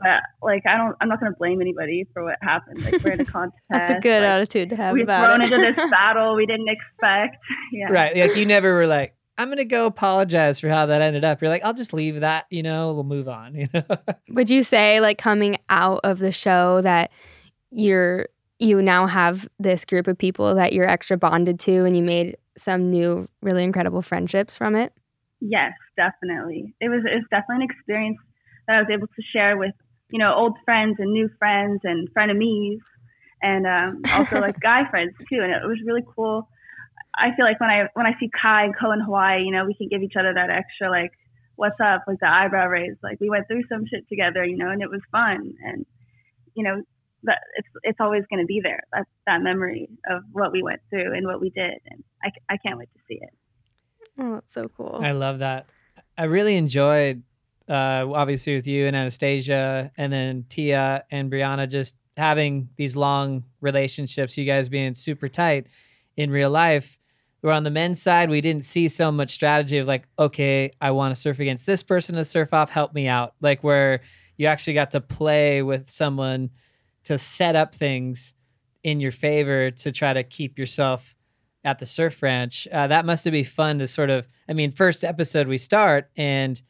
but 0.00 0.22
like 0.42 0.62
I 0.66 0.76
don't, 0.76 0.96
I'm 1.00 1.08
not 1.08 1.20
going 1.20 1.32
to 1.32 1.38
blame 1.38 1.60
anybody 1.60 2.06
for 2.12 2.24
what 2.24 2.36
happened. 2.42 2.84
Like 2.84 3.02
we're 3.02 3.12
in 3.12 3.20
a 3.20 3.24
contest. 3.24 3.62
That's 3.70 3.94
a 3.94 4.00
good 4.00 4.22
like, 4.22 4.28
attitude 4.28 4.70
to 4.70 4.76
have 4.76 4.92
We've 4.92 5.04
about 5.04 5.26
thrown 5.26 5.40
it. 5.40 5.52
into 5.52 5.72
this 5.72 5.90
battle 5.90 6.36
we 6.36 6.46
didn't 6.46 6.68
expect. 6.68 7.36
Yeah. 7.72 7.90
Right. 7.90 8.16
Like 8.16 8.36
you 8.36 8.46
never 8.46 8.74
were 8.74 8.86
like, 8.86 9.16
I'm 9.36 9.48
gonna 9.48 9.64
go 9.64 9.86
apologize 9.86 10.60
for 10.60 10.68
how 10.68 10.86
that 10.86 11.00
ended 11.00 11.24
up. 11.24 11.40
You're 11.40 11.50
like, 11.50 11.64
I'll 11.64 11.74
just 11.74 11.92
leave 11.92 12.20
that, 12.20 12.46
you 12.50 12.62
know, 12.62 12.92
we'll 12.92 13.04
move 13.04 13.28
on, 13.28 13.54
you 13.54 13.68
know. 13.74 13.82
Would 14.30 14.48
you 14.48 14.62
say 14.62 15.00
like 15.00 15.18
coming 15.18 15.56
out 15.68 16.00
of 16.04 16.18
the 16.18 16.30
show 16.30 16.80
that 16.82 17.10
you're 17.70 18.28
you 18.58 18.80
now 18.80 19.06
have 19.06 19.48
this 19.58 19.84
group 19.84 20.06
of 20.06 20.16
people 20.16 20.54
that 20.54 20.72
you're 20.72 20.88
extra 20.88 21.16
bonded 21.16 21.58
to 21.60 21.84
and 21.84 21.96
you 21.96 22.02
made 22.02 22.36
some 22.56 22.90
new 22.90 23.28
really 23.42 23.64
incredible 23.64 24.02
friendships 24.02 24.54
from 24.54 24.76
it? 24.76 24.92
Yes, 25.40 25.72
definitely. 25.96 26.74
It 26.80 26.88
was 26.88 27.02
it 27.04 27.16
was 27.16 27.24
definitely 27.30 27.64
an 27.64 27.70
experience 27.70 28.18
that 28.66 28.76
I 28.76 28.78
was 28.80 28.88
able 28.90 29.08
to 29.08 29.22
share 29.32 29.56
with 29.56 29.74
you 30.10 30.18
know 30.18 30.32
old 30.34 30.56
friends 30.64 30.96
and 30.98 31.12
new 31.12 31.28
friends 31.38 31.80
and 31.84 32.08
frenemies, 32.14 32.78
and 33.42 33.66
um, 33.66 34.02
also 34.12 34.40
like 34.40 34.58
guy 34.62 34.88
friends 34.90 35.12
too. 35.28 35.40
And 35.42 35.52
it 35.52 35.66
was 35.66 35.78
really 35.84 36.04
cool. 36.14 36.48
I 37.16 37.34
feel 37.36 37.44
like 37.44 37.60
when 37.60 37.70
I 37.70 37.88
when 37.94 38.06
I 38.06 38.12
see 38.18 38.30
Kai 38.40 38.64
and 38.64 38.76
Ko 38.76 38.92
in 38.92 39.00
Hawaii, 39.00 39.42
you 39.42 39.50
know, 39.50 39.64
we 39.66 39.74
can 39.74 39.88
give 39.88 40.02
each 40.02 40.16
other 40.18 40.32
that 40.32 40.50
extra 40.50 40.90
like, 40.90 41.12
what's 41.56 41.78
up, 41.80 42.04
like 42.06 42.20
the 42.20 42.28
eyebrow 42.28 42.66
raise. 42.66 42.96
Like 43.02 43.20
we 43.20 43.28
went 43.28 43.46
through 43.46 43.64
some 43.68 43.86
shit 43.86 44.08
together, 44.08 44.44
you 44.44 44.56
know, 44.56 44.70
and 44.70 44.82
it 44.82 44.90
was 44.90 45.02
fun. 45.12 45.54
And 45.64 45.84
you 46.54 46.64
know, 46.64 46.82
that 47.24 47.38
it's 47.56 47.68
it's 47.82 48.00
always 48.00 48.24
going 48.30 48.40
to 48.40 48.46
be 48.46 48.60
there. 48.62 48.82
That's 48.92 49.08
that 49.26 49.42
memory 49.42 49.88
of 50.10 50.22
what 50.32 50.52
we 50.52 50.62
went 50.62 50.80
through 50.90 51.14
and 51.14 51.26
what 51.26 51.40
we 51.40 51.50
did, 51.50 51.74
and 51.90 52.04
I, 52.22 52.30
I 52.48 52.56
can't 52.56 52.78
wait 52.78 52.88
to 52.94 53.00
see 53.08 53.18
it. 53.20 53.30
Oh, 54.18 54.34
that's 54.34 54.52
so 54.52 54.68
cool. 54.68 55.00
I 55.02 55.12
love 55.12 55.40
that. 55.40 55.66
I 56.16 56.24
really 56.24 56.56
enjoyed, 56.56 57.22
uh, 57.68 58.06
obviously, 58.12 58.56
with 58.56 58.66
you 58.66 58.86
and 58.86 58.94
Anastasia, 58.94 59.90
and 59.96 60.12
then 60.12 60.44
Tia 60.48 61.04
and 61.10 61.30
Brianna 61.30 61.68
just 61.68 61.96
having 62.16 62.68
these 62.76 62.94
long 62.94 63.44
relationships, 63.60 64.38
you 64.38 64.44
guys 64.44 64.68
being 64.68 64.94
super 64.94 65.28
tight 65.28 65.66
in 66.16 66.30
real 66.30 66.50
life. 66.50 66.96
We're 67.42 67.52
on 67.52 67.64
the 67.64 67.70
men's 67.70 68.00
side, 68.00 68.30
we 68.30 68.40
didn't 68.40 68.64
see 68.64 68.88
so 68.88 69.12
much 69.12 69.30
strategy 69.30 69.78
of 69.78 69.86
like, 69.86 70.04
okay, 70.18 70.70
I 70.80 70.92
want 70.92 71.14
to 71.14 71.20
surf 71.20 71.40
against 71.40 71.66
this 71.66 71.82
person 71.82 72.14
to 72.14 72.24
surf 72.24 72.54
off, 72.54 72.70
help 72.70 72.94
me 72.94 73.08
out. 73.08 73.34
Like, 73.40 73.62
where 73.62 74.00
you 74.36 74.46
actually 74.46 74.74
got 74.74 74.92
to 74.92 75.00
play 75.00 75.62
with 75.62 75.90
someone 75.90 76.50
to 77.04 77.18
set 77.18 77.56
up 77.56 77.74
things 77.74 78.34
in 78.82 79.00
your 79.00 79.12
favor 79.12 79.70
to 79.70 79.92
try 79.92 80.12
to 80.12 80.22
keep 80.22 80.58
yourself 80.58 81.14
at 81.64 81.78
the 81.78 81.86
surf 81.86 82.22
ranch. 82.22 82.68
Uh, 82.70 82.86
that 82.86 83.06
must 83.06 83.24
have 83.24 83.32
been 83.32 83.44
fun 83.44 83.78
to 83.78 83.86
sort 83.86 84.10
of, 84.10 84.28
I 84.48 84.52
mean, 84.52 84.70
first 84.70 85.04
episode 85.04 85.48
we 85.48 85.58
start 85.58 86.10
and 86.16 86.60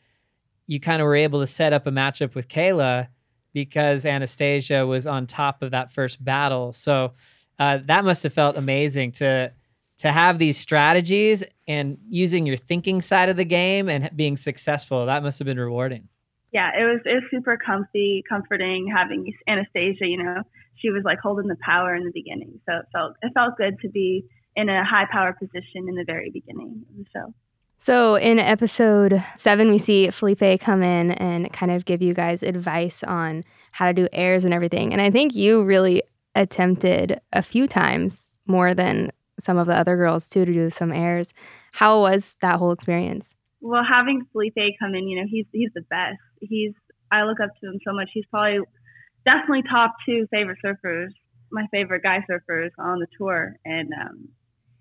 you 0.67 0.81
kind 0.81 1.03
of 1.03 1.07
were 1.07 1.17
able 1.17 1.41
to 1.41 1.47
set 1.47 1.73
up 1.73 1.87
a 1.87 1.91
matchup 1.91 2.35
with 2.35 2.49
Kayla 2.49 3.09
because 3.53 4.07
Anastasia 4.07 4.87
was 4.87 5.07
on 5.07 5.27
top 5.27 5.63
of 5.63 5.73
that 5.73 5.93
first 5.93 6.25
battle. 6.25 6.73
So 6.73 7.13
uh, 7.59 7.79
that 7.87 8.05
must 8.05 8.23
have 8.23 8.33
felt 8.33 8.57
amazing 8.57 9.13
to 9.13 9.53
to 9.97 10.11
have 10.11 10.41
these 10.41 10.59
strategies 10.59 11.45
and 11.69 11.97
using 12.09 12.47
your 12.47 12.57
thinking 12.57 13.01
side 13.01 13.29
of 13.29 13.37
the 13.37 13.45
game 13.45 13.89
and 13.89 14.11
being 14.17 14.37
successful. 14.37 15.07
That 15.07 15.23
must 15.23 15.39
have 15.39 15.47
been 15.47 15.61
rewarding. 15.61 16.09
Yeah, 16.55 16.71
it 16.71 16.85
was 16.85 17.01
it 17.05 17.15
was 17.15 17.25
super 17.33 17.59
comfy, 17.59 18.23
comforting 18.29 18.87
having 18.95 19.35
Anastasia. 19.49 20.07
You 20.07 20.23
know, 20.23 20.43
she 20.77 20.91
was 20.91 21.03
like 21.05 21.19
holding 21.21 21.49
the 21.49 21.57
power 21.61 21.95
in 21.97 22.05
the 22.05 22.13
beginning, 22.15 22.61
so 22.65 22.77
it 22.77 22.87
felt 22.93 23.17
it 23.23 23.33
felt 23.35 23.57
good 23.59 23.75
to 23.83 23.89
be 23.89 24.25
in 24.57 24.69
a 24.69 24.85
high 24.85 25.07
power 25.11 25.33
position 25.33 25.89
in 25.89 25.97
the 25.97 26.05
very 26.07 26.31
beginning 26.31 26.85
of 26.89 26.97
the 26.97 27.05
show. 27.13 27.35
So 27.77 28.15
in 28.15 28.39
episode 28.39 29.23
seven, 29.37 29.69
we 29.69 29.79
see 29.79 30.11
Filipe 30.11 30.61
come 30.61 30.83
in 30.85 31.11
and 31.11 31.53
kind 31.53 31.73
of 31.73 31.85
give 31.85 32.01
you 32.01 32.15
guys 32.15 32.43
advice 32.43 33.03
on 33.03 33.43
how 33.73 33.87
to 33.87 33.93
do 33.93 34.09
airs 34.13 34.45
and 34.45 34.55
everything. 34.55 34.93
And 34.93 35.03
I 35.03 35.11
think 35.11 35.35
you 35.35 35.65
really 35.65 36.05
attempted 36.37 37.21
a 37.33 37.43
few 37.43 37.67
times 37.67 38.31
more 38.47 38.75
than 38.75 39.11
some 39.41 39.59
of 39.59 39.67
the 39.67 39.75
other 39.75 39.97
girls 39.97 40.29
too 40.29 40.45
to 40.45 40.53
do 40.53 40.71
some 40.71 40.93
airs. 40.93 41.35
How 41.73 42.01
was 42.01 42.37
that 42.41 42.61
whole 42.61 42.71
experience? 42.71 43.35
Well, 43.61 43.83
having 43.83 44.27
Filipe 44.33 44.77
come 44.79 44.95
in, 44.95 45.09
you 45.09 45.21
know, 45.21 45.27
he's 45.29 45.47
he's 45.53 45.71
the 45.75 45.83
best. 45.83 46.19
He's 46.49 46.73
I 47.11 47.23
look 47.25 47.41
up 47.41 47.51
to 47.61 47.67
him 47.67 47.79
so 47.87 47.93
much. 47.95 48.11
He's 48.13 48.27
probably 48.31 48.61
definitely 49.25 49.63
top 49.71 49.95
two 50.07 50.27
favorite 50.31 50.59
surfers, 50.65 51.09
my 51.51 51.67
favorite 51.71 52.03
guy 52.03 52.25
surfers 52.31 52.71
on 52.79 52.99
the 52.99 53.07
tour, 53.19 53.57
and 53.65 53.91
um, 53.93 54.29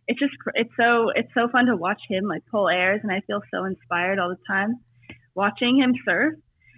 it's 0.08 0.20
just 0.20 0.34
it's 0.56 0.74
so 0.80 1.10
it's 1.16 1.34
so 1.34 1.48
fun 1.52 1.68
to 1.68 1.76
watch 1.76 2.02
him 2.10 2.26
like 2.28 2.44
pull 2.52 2.70
airs, 2.70 3.02
and 3.04 3.12
I 3.12 3.22
feel 3.28 3.42
so 3.54 3.66
inspired 3.66 4.20
all 4.20 4.30
the 4.30 4.38
time 4.48 4.80
watching 5.36 5.78
him 5.78 5.94
surf. 6.06 6.36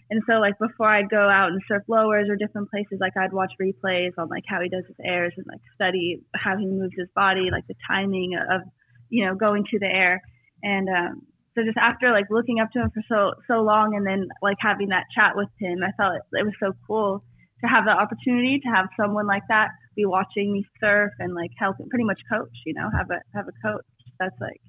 And 0.10 0.22
so 0.30 0.34
like 0.34 0.60
before 0.60 0.88
I'd 0.88 1.10
go 1.10 1.28
out 1.28 1.50
and 1.50 1.62
surf 1.68 1.84
lowers 1.88 2.28
or 2.30 2.36
different 2.36 2.70
places, 2.70 3.00
like 3.02 3.18
I'd 3.18 3.34
watch 3.34 3.52
replays 3.60 4.12
on 4.18 4.30
like 4.30 4.44
how 4.48 4.62
he 4.62 4.70
does 4.70 4.86
his 4.88 4.98
airs 5.04 5.34
and 5.36 5.46
like 5.48 5.62
study 5.74 6.22
how 6.36 6.58
he 6.58 6.66
moves 6.66 6.94
his 6.96 7.10
body, 7.16 7.50
like 7.52 7.66
the 7.68 7.76
timing 7.88 8.36
of 8.36 8.62
you 9.10 9.26
know 9.26 9.36
going 9.36 9.66
to 9.72 9.80
the 9.80 9.88
air. 9.88 10.22
And 10.62 10.88
um, 10.90 11.22
so 11.56 11.64
just 11.64 11.78
after 11.78 12.12
like 12.12 12.26
looking 12.30 12.60
up 12.60 12.72
to 12.72 12.80
him 12.80 12.92
for 12.92 13.02
so 13.08 13.34
so 13.48 13.62
long 13.62 13.96
and 13.96 14.06
then 14.06 14.28
like 14.42 14.58
having 14.60 14.90
that 14.90 15.06
chat 15.16 15.36
with 15.36 15.50
him, 15.60 15.80
I 15.84 15.92
felt 15.96 16.16
it, 16.16 16.40
it 16.40 16.44
was 16.44 16.54
so 16.60 16.74
cool 16.86 17.24
to 17.62 17.68
have 17.68 17.86
the 17.86 17.92
opportunity 17.92 18.60
to 18.60 18.68
have 18.68 18.88
someone 19.00 19.26
like 19.26 19.44
that 19.48 19.70
be 19.96 20.06
watching 20.06 20.52
me 20.52 20.66
surf 20.80 21.12
and 21.20 21.34
like 21.34 21.52
help 21.58 21.78
pretty 21.90 22.04
much 22.04 22.20
coach, 22.30 22.52
you 22.66 22.74
know, 22.74 22.90
have 22.92 23.10
a 23.10 23.22
have 23.34 23.48
a 23.48 23.56
coach. 23.66 23.86
That's 24.20 24.36
like 24.42 24.62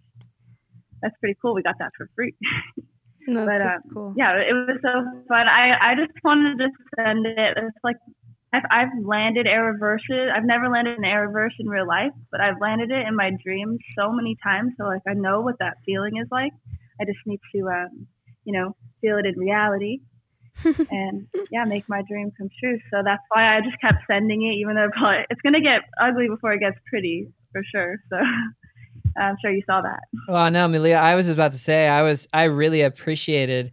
that's 1.02 1.14
pretty 1.18 1.36
cool. 1.42 1.54
We 1.54 1.62
got 1.62 1.78
that 1.78 1.92
for 1.96 2.08
free. 2.14 2.34
That's 3.28 3.44
but 3.44 3.60
so 3.60 3.66
um, 3.66 3.82
cool. 3.92 4.14
yeah, 4.16 4.38
it 4.38 4.52
was 4.52 4.78
so 4.82 5.02
fun. 5.26 5.48
I 5.48 5.74
I 5.82 5.94
just 5.96 6.12
wanted 6.22 6.58
to 6.58 6.68
send 6.94 7.26
it. 7.26 7.58
It's 7.58 7.76
like 7.82 7.96
I've, 8.56 8.64
I've 8.70 9.04
landed 9.04 9.46
air 9.46 9.64
reverses. 9.64 10.30
I've 10.34 10.44
never 10.44 10.68
landed 10.68 10.98
an 10.98 11.04
air 11.04 11.26
reverse 11.26 11.54
in 11.58 11.68
real 11.68 11.86
life, 11.86 12.12
but 12.30 12.40
I've 12.40 12.60
landed 12.60 12.90
it 12.90 13.06
in 13.06 13.14
my 13.14 13.30
dreams 13.44 13.78
so 13.98 14.10
many 14.12 14.36
times. 14.42 14.72
So 14.78 14.84
like 14.84 15.02
I 15.06 15.14
know 15.14 15.40
what 15.40 15.58
that 15.60 15.76
feeling 15.84 16.16
is 16.16 16.28
like. 16.30 16.52
I 17.00 17.04
just 17.04 17.18
need 17.26 17.40
to 17.54 17.68
um, 17.68 18.06
you 18.44 18.52
know 18.52 18.76
feel 19.00 19.18
it 19.18 19.26
in 19.26 19.38
reality. 19.38 20.00
and 20.64 21.26
yeah, 21.50 21.64
make 21.64 21.86
my 21.86 22.02
dream 22.08 22.32
come 22.38 22.48
true. 22.58 22.78
So 22.90 23.02
that's 23.04 23.22
why 23.30 23.56
I 23.56 23.60
just 23.60 23.78
kept 23.80 24.04
sending 24.10 24.42
it, 24.42 24.54
even 24.54 24.74
though 24.74 24.88
probably, 24.90 25.26
it's 25.28 25.40
gonna 25.42 25.60
get 25.60 25.82
ugly 26.00 26.28
before 26.28 26.52
it 26.52 26.60
gets 26.60 26.78
pretty 26.88 27.28
for 27.52 27.62
sure. 27.70 27.96
So 28.08 28.16
I'm 29.20 29.36
sure 29.42 29.50
you 29.50 29.62
saw 29.66 29.82
that. 29.82 30.00
Well, 30.28 30.50
no, 30.50 30.66
Malia, 30.68 30.96
I 30.96 31.14
was 31.14 31.28
about 31.28 31.52
to 31.52 31.58
say 31.58 31.88
I 31.88 32.02
was 32.02 32.26
I 32.32 32.44
really 32.44 32.80
appreciated 32.80 33.72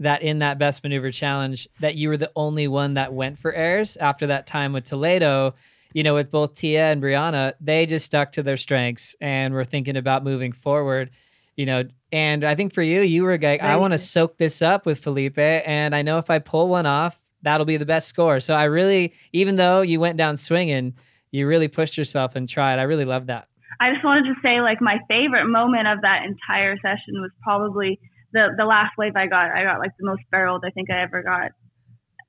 that 0.00 0.22
in 0.22 0.40
that 0.40 0.58
best 0.58 0.82
maneuver 0.82 1.10
challenge 1.10 1.68
that 1.80 1.94
you 1.94 2.08
were 2.08 2.16
the 2.16 2.32
only 2.34 2.66
one 2.68 2.94
that 2.94 3.12
went 3.12 3.38
for 3.38 3.52
airs 3.52 3.96
after 3.96 4.26
that 4.26 4.46
time 4.46 4.72
with 4.72 4.84
Toledo. 4.84 5.54
You 5.92 6.02
know, 6.02 6.14
with 6.14 6.32
both 6.32 6.54
Tia 6.54 6.90
and 6.90 7.00
Brianna, 7.00 7.52
they 7.60 7.86
just 7.86 8.04
stuck 8.04 8.32
to 8.32 8.42
their 8.42 8.56
strengths 8.56 9.14
and 9.20 9.54
were 9.54 9.64
thinking 9.64 9.96
about 9.96 10.24
moving 10.24 10.50
forward. 10.50 11.10
You 11.56 11.66
know, 11.66 11.84
and 12.10 12.42
I 12.42 12.56
think 12.56 12.74
for 12.74 12.82
you, 12.82 13.02
you 13.02 13.22
were 13.22 13.38
like, 13.38 13.62
I 13.62 13.76
want 13.76 13.92
to 13.92 13.98
soak 13.98 14.36
this 14.36 14.60
up 14.60 14.86
with 14.86 14.98
Filipe, 14.98 15.38
and 15.38 15.94
I 15.94 16.02
know 16.02 16.18
if 16.18 16.30
I 16.30 16.40
pull 16.40 16.68
one 16.68 16.86
off, 16.86 17.20
that'll 17.42 17.64
be 17.64 17.76
the 17.76 17.86
best 17.86 18.08
score. 18.08 18.40
So 18.40 18.54
I 18.54 18.64
really, 18.64 19.12
even 19.32 19.54
though 19.54 19.82
you 19.82 20.00
went 20.00 20.16
down 20.16 20.36
swinging, 20.36 20.94
you 21.30 21.46
really 21.46 21.68
pushed 21.68 21.96
yourself 21.96 22.34
and 22.34 22.48
tried. 22.48 22.80
I 22.80 22.82
really 22.82 23.04
love 23.04 23.26
that. 23.26 23.46
I 23.80 23.92
just 23.92 24.04
wanted 24.04 24.24
to 24.24 24.34
say, 24.42 24.60
like, 24.60 24.80
my 24.80 24.98
favorite 25.08 25.46
moment 25.46 25.86
of 25.86 26.00
that 26.00 26.24
entire 26.24 26.76
session 26.78 27.20
was 27.20 27.30
probably 27.42 28.00
the 28.34 28.52
the 28.58 28.66
last 28.66 28.92
wave 28.98 29.16
I 29.16 29.26
got. 29.26 29.50
I 29.54 29.62
got 29.64 29.78
like 29.78 29.92
the 29.98 30.04
most 30.06 30.22
barreled 30.30 30.64
I 30.66 30.70
think 30.70 30.90
I 30.90 31.00
ever 31.02 31.22
got 31.22 31.52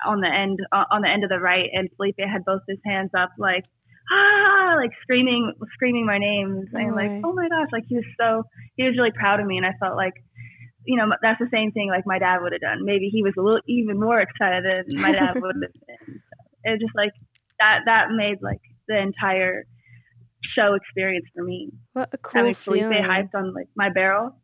on 0.06 0.22
the 0.22 0.30
end 0.30 0.60
uh, 0.72 0.86
on 0.92 1.02
the 1.02 1.10
end 1.10 1.24
of 1.26 1.30
the 1.30 1.40
right, 1.40 1.68
and 1.74 1.90
Filipe 1.98 2.16
had 2.20 2.46
both 2.46 2.62
his 2.70 2.80
hands 2.86 3.12
up, 3.18 3.32
like 3.38 3.66
ah, 4.12 4.76
like 4.78 4.92
screaming, 5.02 5.52
screaming 5.74 6.06
my 6.06 6.20
name, 6.20 6.66
saying 6.74 6.92
like, 6.94 7.10
Right. 7.10 7.22
oh 7.26 7.34
my 7.34 7.50
gosh, 7.50 7.70
like 7.74 7.86
he 7.88 7.96
was 7.96 8.06
so, 8.20 8.44
he 8.78 8.84
was 8.84 8.94
really 8.98 9.12
proud 9.18 9.40
of 9.40 9.48
me, 9.48 9.58
and 9.58 9.66
I 9.66 9.74
felt 9.80 9.96
like, 9.98 10.14
you 10.86 10.96
know, 10.98 11.10
that's 11.22 11.40
the 11.40 11.50
same 11.52 11.72
thing 11.72 11.90
like 11.90 12.04
my 12.06 12.20
dad 12.20 12.38
would 12.42 12.52
have 12.52 12.62
done. 12.62 12.86
Maybe 12.86 13.10
he 13.12 13.24
was 13.24 13.34
a 13.38 13.42
little 13.42 13.62
even 13.68 14.00
more 14.00 14.20
excited 14.22 14.64
than 14.64 15.02
my 15.02 15.12
dad 15.12 15.34
would 15.42 15.56
have 15.56 15.74
been. 15.74 15.98
So 16.22 16.38
it 16.66 16.72
was 16.78 16.80
just 16.82 16.96
like 16.96 17.14
that. 17.60 17.80
That 17.86 18.12
made 18.12 18.38
like 18.44 18.62
the 18.88 18.98
entire 19.02 19.66
show 20.56 20.76
experience 20.76 21.26
for 21.34 21.44
me. 21.44 21.72
What 21.94 22.14
a 22.14 22.18
cool 22.20 22.40
Having 22.42 22.56
Filipe 22.56 22.82
feeling. 22.82 23.04
hyped 23.04 23.34
on 23.34 23.54
like 23.56 23.70
my 23.76 23.90
barrel. 23.90 24.38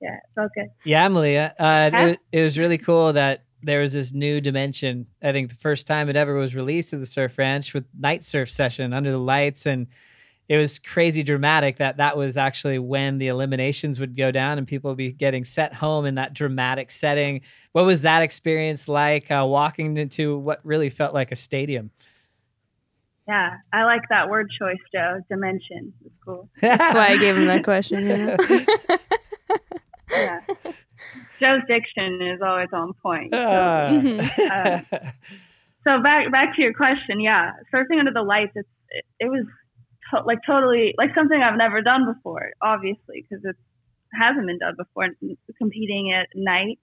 Yeah, 0.00 0.14
it 0.14 0.20
felt 0.34 0.50
good. 0.54 0.68
Yeah, 0.84 1.08
Malia. 1.08 1.54
Uh, 1.58 1.90
it, 1.92 1.94
Huh? 1.96 2.04
was, 2.06 2.16
it 2.32 2.42
was 2.42 2.58
really 2.58 2.78
cool 2.78 3.12
that 3.14 3.44
there 3.62 3.80
was 3.80 3.92
this 3.92 4.12
new 4.12 4.40
dimension. 4.40 5.06
I 5.22 5.32
think 5.32 5.50
the 5.50 5.56
first 5.56 5.86
time 5.86 6.08
it 6.08 6.14
ever 6.16 6.34
was 6.34 6.54
released 6.54 6.92
at 6.92 7.00
the 7.00 7.06
Surf 7.06 7.36
Ranch 7.38 7.74
with 7.74 7.84
night 7.98 8.22
surf 8.24 8.50
session 8.50 8.92
under 8.92 9.10
the 9.10 9.18
lights, 9.18 9.66
and 9.66 9.88
it 10.48 10.56
was 10.56 10.78
crazy 10.78 11.22
dramatic 11.24 11.78
that 11.78 11.96
that 11.96 12.16
was 12.16 12.36
actually 12.36 12.78
when 12.78 13.18
the 13.18 13.26
eliminations 13.26 13.98
would 13.98 14.16
go 14.16 14.30
down 14.30 14.56
and 14.56 14.66
people 14.66 14.90
would 14.90 14.96
be 14.96 15.10
getting 15.12 15.44
set 15.44 15.74
home 15.74 16.06
in 16.06 16.14
that 16.14 16.32
dramatic 16.32 16.90
setting. 16.92 17.40
What 17.72 17.84
was 17.84 18.02
that 18.02 18.22
experience 18.22 18.86
like? 18.88 19.30
Uh, 19.30 19.44
walking 19.46 19.96
into 19.96 20.38
what 20.38 20.60
really 20.64 20.88
felt 20.88 21.12
like 21.12 21.32
a 21.32 21.36
stadium. 21.36 21.90
Yeah, 23.26 23.56
I 23.74 23.84
like 23.84 24.02
that 24.08 24.30
word 24.30 24.48
choice, 24.58 24.78
Joe. 24.94 25.20
Dimension. 25.28 25.92
It's 26.06 26.14
cool. 26.24 26.48
That's 26.62 26.94
why 26.94 27.08
I 27.08 27.16
gave 27.18 27.36
him 27.36 27.46
that 27.46 27.62
question. 27.64 28.06
You 28.08 28.16
know? 28.16 28.36
Yeah. 30.18 30.40
Joe's 31.40 31.62
diction 31.68 32.20
is 32.22 32.40
always 32.42 32.68
on 32.72 32.92
point. 33.02 33.32
So, 33.32 33.38
Ah. 33.40 33.88
uh, 34.52 34.80
so 35.84 36.02
back 36.02 36.30
back 36.32 36.56
to 36.56 36.62
your 36.62 36.74
question, 36.74 37.20
yeah, 37.20 37.52
surfing 37.72 37.98
under 37.98 38.12
the 38.12 38.22
lights, 38.22 38.52
it's 38.56 38.68
it, 38.90 39.04
it 39.20 39.28
was 39.28 39.44
to- 40.10 40.22
like 40.24 40.38
totally 40.46 40.94
like 40.98 41.14
something 41.14 41.40
I've 41.40 41.56
never 41.56 41.80
done 41.82 42.04
before, 42.12 42.50
obviously, 42.62 43.24
because 43.28 43.44
it 43.44 43.56
hasn't 44.12 44.46
been 44.46 44.58
done 44.58 44.74
before. 44.76 45.08
Competing 45.58 46.12
at 46.12 46.28
night, 46.34 46.78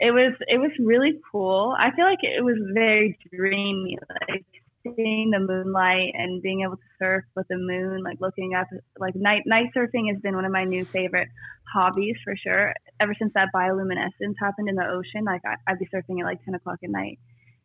it 0.00 0.10
was 0.10 0.32
it 0.48 0.58
was 0.58 0.70
really 0.80 1.20
cool. 1.30 1.74
I 1.78 1.90
feel 1.94 2.04
like 2.06 2.22
it 2.22 2.42
was 2.42 2.56
very 2.74 3.16
dreamy, 3.32 3.98
like 4.28 4.44
seeing 4.84 5.30
the 5.30 5.40
moonlight 5.40 6.12
and 6.14 6.42
being 6.42 6.62
able 6.62 6.76
to 6.76 6.82
surf 6.98 7.24
with 7.34 7.48
the 7.48 7.56
moon, 7.56 8.02
like 8.02 8.20
looking 8.20 8.54
up, 8.54 8.66
like 8.98 9.14
night 9.16 9.42
night 9.46 9.66
surfing 9.76 10.12
has 10.12 10.20
been 10.22 10.36
one 10.36 10.44
of 10.44 10.52
my 10.52 10.64
new 10.64 10.84
favorite 10.84 11.28
hobbies 11.72 12.16
for 12.24 12.36
sure. 12.36 12.74
Ever 13.00 13.14
since 13.18 13.32
that 13.34 13.48
bioluminescence 13.54 14.34
happened 14.38 14.68
in 14.68 14.76
the 14.76 14.86
ocean, 14.86 15.24
like 15.24 15.42
I, 15.44 15.56
I'd 15.66 15.78
be 15.78 15.88
surfing 15.92 16.20
at 16.20 16.26
like 16.26 16.44
10 16.44 16.54
o'clock 16.54 16.78
at 16.84 16.90
night. 16.90 17.18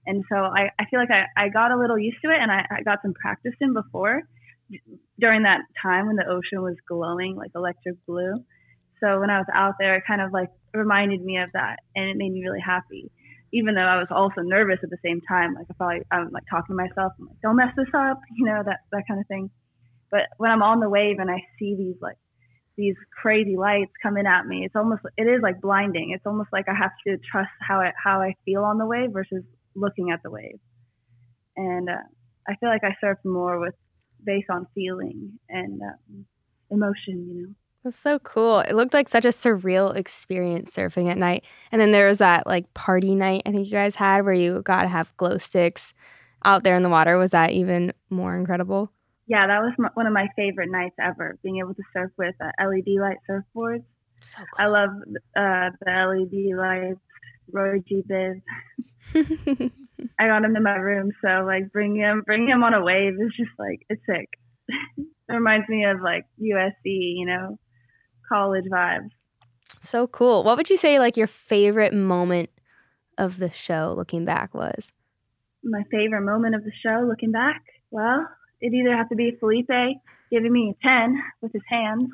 And 0.08 0.24
so 0.30 0.38
I, 0.38 0.72
I 0.80 0.86
feel 0.90 1.00
like 1.00 1.12
I, 1.12 1.26
I 1.38 1.50
got 1.50 1.72
a 1.72 1.78
little 1.78 2.00
used 2.00 2.18
to 2.24 2.32
it 2.32 2.38
and 2.42 2.52
I, 2.52 2.66
I 2.72 2.84
got 2.84 3.02
some 3.02 3.14
practice 3.14 3.54
in 3.60 3.74
before 3.74 4.24
during 5.20 5.44
that 5.44 5.62
time 5.82 6.08
when 6.08 6.16
the 6.16 6.26
ocean 6.26 6.62
was 6.62 6.76
glowing 6.88 7.36
like 7.36 7.52
electric 7.56 7.96
blue. 8.08 8.34
So 9.00 9.20
when 9.20 9.30
I 9.30 9.38
was 9.38 9.48
out 9.54 9.76
there, 9.80 9.96
it 9.96 10.04
kind 10.08 10.22
of 10.22 10.32
like 10.32 10.50
reminded 10.74 11.22
me 11.22 11.38
of 11.38 11.50
that 11.54 11.80
and 11.96 12.10
it 12.10 12.18
made 12.18 12.32
me 12.32 12.44
really 12.44 12.60
happy. 12.60 13.12
Even 13.52 13.76
though 13.76 13.82
I 13.82 13.98
was 13.98 14.08
also 14.12 14.42
nervous 14.42 14.80
at 14.84 14.90
the 14.90 14.98
same 15.04 15.22
time, 15.28 15.56
like 15.56 15.66
I 15.70 15.74
probably 15.74 16.02
I'm 16.12 16.30
like 16.32 16.44
talking 16.50 16.76
to 16.78 16.84
myself, 16.84 17.14
I'm 17.20 17.28
like, 17.28 17.42
don't 17.42 17.56
mess 17.56 17.74
this 17.76 17.94
up, 17.94 18.20
you 18.36 18.46
know, 18.46 18.62
that 18.66 18.80
that 18.92 19.04
kind 19.08 19.20
of 19.20 19.28
thing. 19.28 19.50
But 20.12 20.22
when 20.38 20.52
I'm 20.52 20.64
on 20.64 20.80
the 20.80 20.90
wave 20.90 21.18
and 21.20 21.30
I 21.30 21.44
see 21.58 21.76
these 21.76 21.96
like 22.02 22.18
these 22.78 22.96
crazy 23.22 23.58
lights 23.58 23.92
coming 24.02 24.26
at 24.26 24.46
me, 24.46 24.66
it's 24.66 24.76
almost 24.76 25.02
it 25.18 25.24
is 25.24 25.42
like 25.42 25.62
blinding. 25.62 26.12
It's 26.16 26.26
almost 26.26 26.50
like 26.52 26.66
I 26.70 26.76
have 26.76 26.92
to 27.08 27.18
trust 27.32 27.52
how 27.60 27.80
I 27.80 27.92
how 28.02 28.22
I 28.22 28.36
feel 28.46 28.64
on 28.64 28.78
the 28.78 28.86
wave 28.86 29.12
versus 29.12 29.44
looking 29.76 30.12
at 30.12 30.24
the 30.24 30.32
wave. 30.32 30.60
And 31.58 31.90
uh, 31.90 32.04
I 32.48 32.56
feel 32.56 32.70
like 32.70 32.84
I 32.84 32.96
surf 33.02 33.18
more 33.26 33.60
with 33.60 33.76
based 34.24 34.50
on 34.50 34.68
feeling 34.76 35.40
and 35.50 35.82
um, 35.82 36.26
emotion, 36.72 37.28
you 37.28 37.42
know. 37.42 37.54
That's 37.84 37.98
so 37.98 38.20
cool. 38.20 38.60
It 38.60 38.76
looked 38.76 38.94
like 38.94 39.08
such 39.08 39.26
a 39.26 39.30
surreal 39.30 39.96
experience 39.96 40.76
surfing 40.76 41.10
at 41.10 41.18
night. 41.18 41.46
And 41.72 41.80
then 41.80 41.92
there 41.92 42.08
was 42.08 42.18
that 42.18 42.46
like 42.46 42.74
party 42.74 43.16
night 43.16 43.44
I 43.46 43.52
think 43.52 43.66
you 43.66 43.72
guys 43.72 43.96
had 43.96 44.26
where 44.26 44.34
you 44.34 44.62
got 44.64 44.82
to 44.82 44.90
have 44.90 45.16
glow 45.18 45.38
sticks 45.38 45.94
out 46.44 46.64
there 46.64 46.76
in 46.76 46.84
the 46.84 46.90
water. 46.90 47.18
Was 47.18 47.32
that 47.32 47.52
even 47.52 47.94
more 48.10 48.36
incredible? 48.36 48.92
Yeah, 49.28 49.48
that 49.48 49.62
was 49.62 49.74
my, 49.78 49.90
one 49.94 50.08
of 50.08 50.14
my 50.14 50.28
favorite 50.36 50.72
nights 50.72 50.96
ever. 51.00 51.38
Being 51.44 51.60
able 51.60 51.74
to 51.76 51.84
surf 51.94 52.12
with 52.18 52.36
uh, 52.42 52.52
LED 52.60 53.00
light 53.00 53.18
surfboards. 53.30 53.84
So 54.22 54.40
cool. 54.40 54.48
I 54.58 54.66
love 54.68 54.90
uh, 55.38 55.70
the 55.80 55.92
LED 55.92 56.58
lights. 56.58 57.00
Roy 57.52 57.80
G. 57.88 58.04
Biv. 58.10 58.42
I 60.20 60.28
got 60.28 60.44
him 60.44 60.56
in 60.56 60.64
my 60.64 60.76
room, 60.76 61.12
so 61.22 61.46
like 61.46 61.72
bring 61.72 61.96
him, 61.96 62.24
bring 62.26 62.48
him 62.48 62.64
on 62.64 62.74
a 62.74 62.84
wave 62.84 63.14
is 63.14 63.34
just 63.36 63.52
like 63.58 63.82
it's 63.90 64.02
sick. 64.06 64.30
it 64.98 65.34
reminds 65.34 65.68
me 65.68 65.86
of 65.86 66.02
like 66.02 66.26
USC, 66.42 66.74
you 66.84 67.26
know, 67.26 67.58
college 68.30 68.66
vibes. 68.72 69.10
So 69.82 70.08
cool. 70.08 70.44
What 70.44 70.58
would 70.58 70.70
you 70.70 70.78
say 70.78 71.00
like 71.00 71.18
your 71.18 71.28
favorite 71.28 71.94
moment 71.94 72.50
of 73.18 73.38
the 73.38 73.50
show 73.50 73.94
looking 73.96 74.26
back 74.26 74.54
was? 74.54 74.92
My 75.64 75.84
favorite 75.92 76.22
moment 76.22 76.56
of 76.56 76.64
the 76.64 76.72
show, 76.82 77.06
looking 77.08 77.32
back, 77.32 77.62
well, 77.92 78.28
it 78.62 78.74
either 78.74 78.96
have 78.96 79.10
to 79.10 79.16
be 79.16 79.36
Filipe 79.40 79.98
giving 80.32 80.54
me 80.54 80.74
a 80.74 80.88
ten 80.88 81.22
with 81.42 81.52
his 81.52 81.62
hands, 81.68 82.10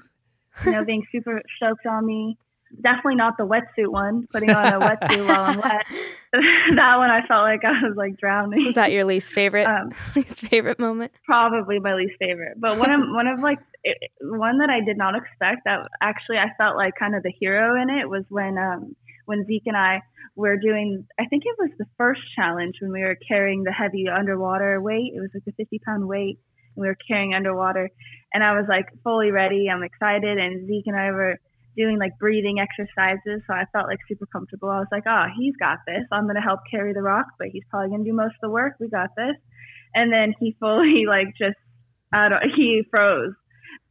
you 0.66 0.72
know, 0.72 0.86
being 0.86 1.06
super 1.12 1.42
stoked 1.58 1.86
on 1.86 2.06
me. 2.06 2.38
Definitely 2.82 3.16
not 3.16 3.38
the 3.38 3.46
wetsuit 3.48 3.90
one, 3.92 4.28
putting 4.34 4.50
on 4.52 4.66
a 4.66 4.80
wetsuit 4.86 5.28
while 5.28 5.44
I'm 5.46 5.58
wet. 5.58 5.86
that 6.34 6.96
one 6.98 7.10
I 7.10 7.22
felt 7.28 7.44
like 7.44 7.62
I 7.64 7.88
was 7.88 7.96
like 7.96 8.18
drowning. 8.18 8.66
Was 8.66 8.76
that 8.76 8.92
your 8.92 9.06
least 9.06 9.32
favorite 9.32 9.68
Um, 9.68 9.92
least 10.16 10.42
favorite 10.42 10.80
moment? 10.80 11.12
probably 11.26 11.80
my 11.80 11.94
least 11.94 12.16
favorite. 12.20 12.60
But 12.60 12.78
one 12.78 12.92
of 12.92 13.02
one 13.02 13.28
of 13.28 13.40
like 13.40 13.60
it, 13.84 13.98
one 14.22 14.58
that 14.60 14.70
I 14.70 14.84
did 14.84 14.98
not 14.98 15.16
expect 15.16 15.62
that 15.66 15.88
actually 16.02 16.38
I 16.38 16.48
felt 16.58 16.76
like 16.76 16.94
kind 17.00 17.16
of 17.16 17.24
the 17.24 17.32
hero 17.40 17.82
in 17.82 17.90
it 17.90 18.10
was 18.10 18.24
when 18.30 18.58
um 18.58 18.96
when 19.26 19.46
Zeke 19.46 19.68
and 19.68 19.78
I 19.78 20.02
were 20.36 20.58
doing 20.58 21.06
I 21.20 21.26
think 21.28 21.44
it 21.46 21.56
was 21.58 21.70
the 21.78 21.86
first 21.98 22.22
challenge 22.36 22.76
when 22.82 22.92
we 22.92 23.02
were 23.02 23.18
carrying 23.28 23.64
the 23.64 23.72
heavy 23.72 24.08
underwater 24.10 24.82
weight. 24.82 25.14
It 25.16 25.22
was 25.22 25.30
like 25.34 25.44
a 25.48 25.54
50 25.54 25.80
pound 25.86 26.08
weight 26.08 26.40
and 26.76 26.82
we 26.82 26.88
were 26.88 26.98
carrying 27.08 27.34
underwater 27.34 27.90
and 28.34 28.44
I 28.44 28.54
was 28.60 28.66
like 28.68 28.88
fully 29.04 29.32
ready. 29.32 29.70
I'm 29.70 29.84
excited 29.84 30.38
and 30.38 30.68
Zeke 30.68 30.88
and 30.88 30.98
I 31.00 31.12
were 31.12 31.40
doing 31.76 32.00
like 32.00 32.18
breathing 32.20 32.58
exercises 32.60 33.42
so 33.48 33.54
I 33.54 33.66
felt 33.74 33.88
like 33.88 34.00
super 34.08 34.26
comfortable. 34.26 34.70
I 34.70 34.80
was 34.80 34.88
like, 34.92 35.04
"Oh, 35.08 35.26
he's 35.38 35.56
got 35.58 35.80
this. 35.86 36.04
I'm 36.12 36.24
going 36.24 36.36
to 36.36 36.42
help 36.42 36.62
carry 36.70 36.94
the 36.94 37.02
rock, 37.02 37.28
but 37.38 37.50
he's 37.52 37.64
probably 37.70 37.90
going 37.90 38.04
to 38.04 38.10
do 38.10 38.16
most 38.16 38.36
of 38.36 38.42
the 38.44 38.50
work. 38.50 38.74
We 38.80 38.90
got 38.90 39.10
this." 39.16 39.36
And 39.94 40.12
then 40.12 40.34
he 40.40 40.56
fully 40.60 41.06
like 41.08 41.28
just 41.38 41.58
I 42.14 42.30
don't 42.30 42.44
he 42.56 42.84
froze. 42.90 43.34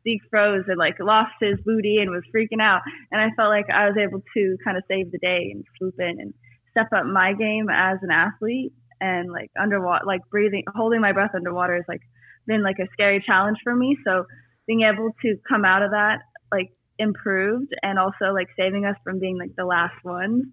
Zeke 0.04 0.22
froze 0.30 0.64
and 0.68 0.78
like 0.78 0.96
lost 1.00 1.32
his 1.40 1.58
booty 1.64 1.96
and 1.98 2.10
was 2.10 2.22
freaking 2.34 2.60
out. 2.60 2.82
And 3.10 3.20
I 3.20 3.34
felt 3.36 3.48
like 3.48 3.70
I 3.70 3.88
was 3.88 3.96
able 3.96 4.22
to 4.34 4.56
kind 4.62 4.76
of 4.76 4.84
save 4.86 5.10
the 5.10 5.18
day 5.18 5.48
and 5.50 5.64
swoop 5.78 5.94
in 5.98 6.20
and 6.20 6.34
step 6.70 6.88
up 6.94 7.06
my 7.06 7.32
game 7.32 7.68
as 7.70 7.98
an 8.02 8.10
athlete 8.10 8.72
and 9.00 9.32
like 9.32 9.50
underwater, 9.58 10.04
like 10.04 10.20
breathing, 10.30 10.64
holding 10.74 11.00
my 11.00 11.12
breath 11.12 11.30
underwater 11.34 11.74
has 11.74 11.84
like 11.88 12.02
been 12.46 12.62
like 12.62 12.78
a 12.80 12.88
scary 12.92 13.24
challenge 13.24 13.58
for 13.64 13.74
me. 13.74 13.96
So 14.04 14.26
being 14.66 14.82
able 14.82 15.10
to 15.22 15.36
come 15.48 15.64
out 15.64 15.82
of 15.82 15.92
that 15.92 16.20
like 16.52 16.70
improved 16.98 17.72
and 17.82 17.98
also 17.98 18.26
like 18.32 18.48
saving 18.56 18.84
us 18.84 18.96
from 19.04 19.18
being 19.18 19.38
like 19.38 19.50
the 19.56 19.64
last 19.64 19.94
ones, 20.04 20.44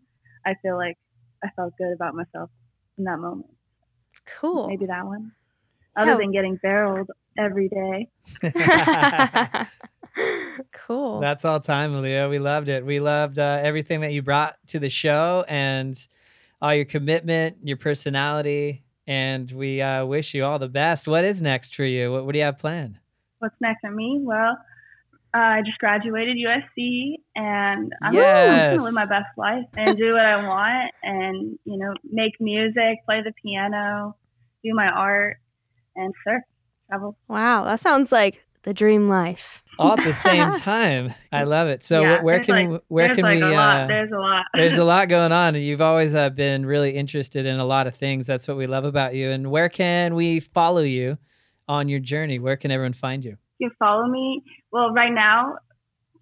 I 0.46 0.56
feel 0.62 0.78
like 0.78 0.98
I 1.44 1.50
felt 1.56 1.74
good 1.78 1.94
about 1.94 2.16
myself 2.16 2.50
in 2.98 3.04
that 3.06 3.20
moment. 3.20 3.52
Cool. 4.40 4.68
Maybe 4.68 4.86
that 4.88 5.06
one. 5.06 5.32
Other 5.96 6.12
Yeah. 6.12 6.18
than 6.18 6.32
getting 6.32 6.58
barreled 6.62 7.10
every 7.38 7.70
day. 7.70 8.08
cool. 10.72 11.20
That's 11.20 11.46
all 11.46 11.60
time, 11.60 11.92
Malia. 11.94 12.30
We 12.30 12.40
loved 12.40 12.70
it. 12.70 12.86
We 12.86 13.00
loved 13.00 13.40
uh, 13.40 13.60
everything 13.62 14.02
that 14.02 14.14
you 14.14 14.22
brought 14.22 14.56
to 14.68 14.80
the 14.80 14.90
show 14.90 15.46
and 15.48 15.98
all 16.62 16.74
your 16.74 16.86
commitment, 16.86 17.58
your 17.64 17.78
personality, 17.78 18.84
and 19.08 19.50
we 19.52 19.82
uh, 19.82 20.06
wish 20.06 20.34
you 20.34 20.44
all 20.46 20.60
the 20.60 20.68
best. 20.70 21.08
What 21.08 21.24
is 21.24 21.42
next 21.42 21.76
for 21.76 21.84
you? 21.86 22.12
What, 22.12 22.26
what 22.26 22.34
do 22.34 22.40
you 22.40 22.46
have 22.46 22.60
planned? 22.60 23.00
What's 23.40 23.56
next 23.60 23.82
for 23.82 23.92
me? 23.92 24.20
Well, 24.22 24.58
uh, 25.34 25.38
I 25.38 25.62
just 25.66 25.78
graduated 25.80 26.38
USC 26.38 27.16
and 27.36 27.92
I'm 28.02 28.14
Yes. 28.14 28.72
gonna 28.72 28.84
live 28.84 28.94
my 28.94 29.06
best 29.06 29.30
life 29.38 29.66
and 29.78 29.98
do 29.98 30.08
what 30.10 30.26
I 30.26 30.48
want 30.48 30.92
and, 31.04 31.58
you 31.66 31.78
know, 31.78 31.94
make 32.10 32.34
music, 32.40 33.00
play 33.06 33.22
the 33.24 33.32
piano, 33.44 34.16
do 34.64 34.74
my 34.74 34.88
art 34.88 35.38
and 35.96 36.14
surf, 36.26 36.44
travel. 36.90 37.18
Wow, 37.28 37.64
that 37.66 37.80
sounds 37.80 38.12
like 38.12 38.44
the 38.64 38.74
dream 38.74 39.08
life. 39.10 39.64
All 39.80 39.94
at 39.98 40.04
the 40.06 40.14
same 40.14 40.52
time. 40.60 41.14
I 41.32 41.44
love 41.46 41.68
it. 41.70 41.84
So 41.84 42.02
Yeah, 42.02 42.20
wh- 42.20 42.24
where 42.26 42.40
can 42.44 42.72
like- 42.74 42.82
where 42.90 43.16
can 43.16 43.24
like 43.24 43.38
we? 43.38 43.42
a 43.42 43.50
lot. 43.50 43.82
uh, 43.86 43.88
There's 43.88 44.12
a 44.12 44.18
lot. 44.20 44.46
there's 44.54 44.78
a 44.78 44.84
lot 44.94 45.08
going 45.10 45.32
on, 45.32 45.56
and 45.56 45.64
you've 45.64 45.82
always 45.82 46.14
uh, 46.14 46.30
been 46.30 46.66
really 46.66 46.92
interested 46.92 47.46
in 47.46 47.58
a 47.60 47.66
lot 47.66 47.88
of 47.88 47.96
things. 47.96 48.28
That's 48.28 48.48
what 48.48 48.58
we 48.58 48.68
love 48.68 48.84
about 48.86 49.16
you. 49.16 49.32
And 49.32 49.50
where 49.50 49.70
can 49.70 50.14
we 50.14 50.40
follow 50.42 50.82
you 50.82 51.18
on 51.68 51.88
your 51.90 52.00
journey? 52.00 52.38
Where 52.38 52.58
can 52.58 52.70
everyone 52.70 52.94
find 52.94 53.26
you? 53.26 53.38
You 53.62 53.70
can 53.70 53.76
follow 53.78 54.08
me. 54.08 54.42
Well, 54.72 54.92
right 54.92 55.14
now, 55.14 55.58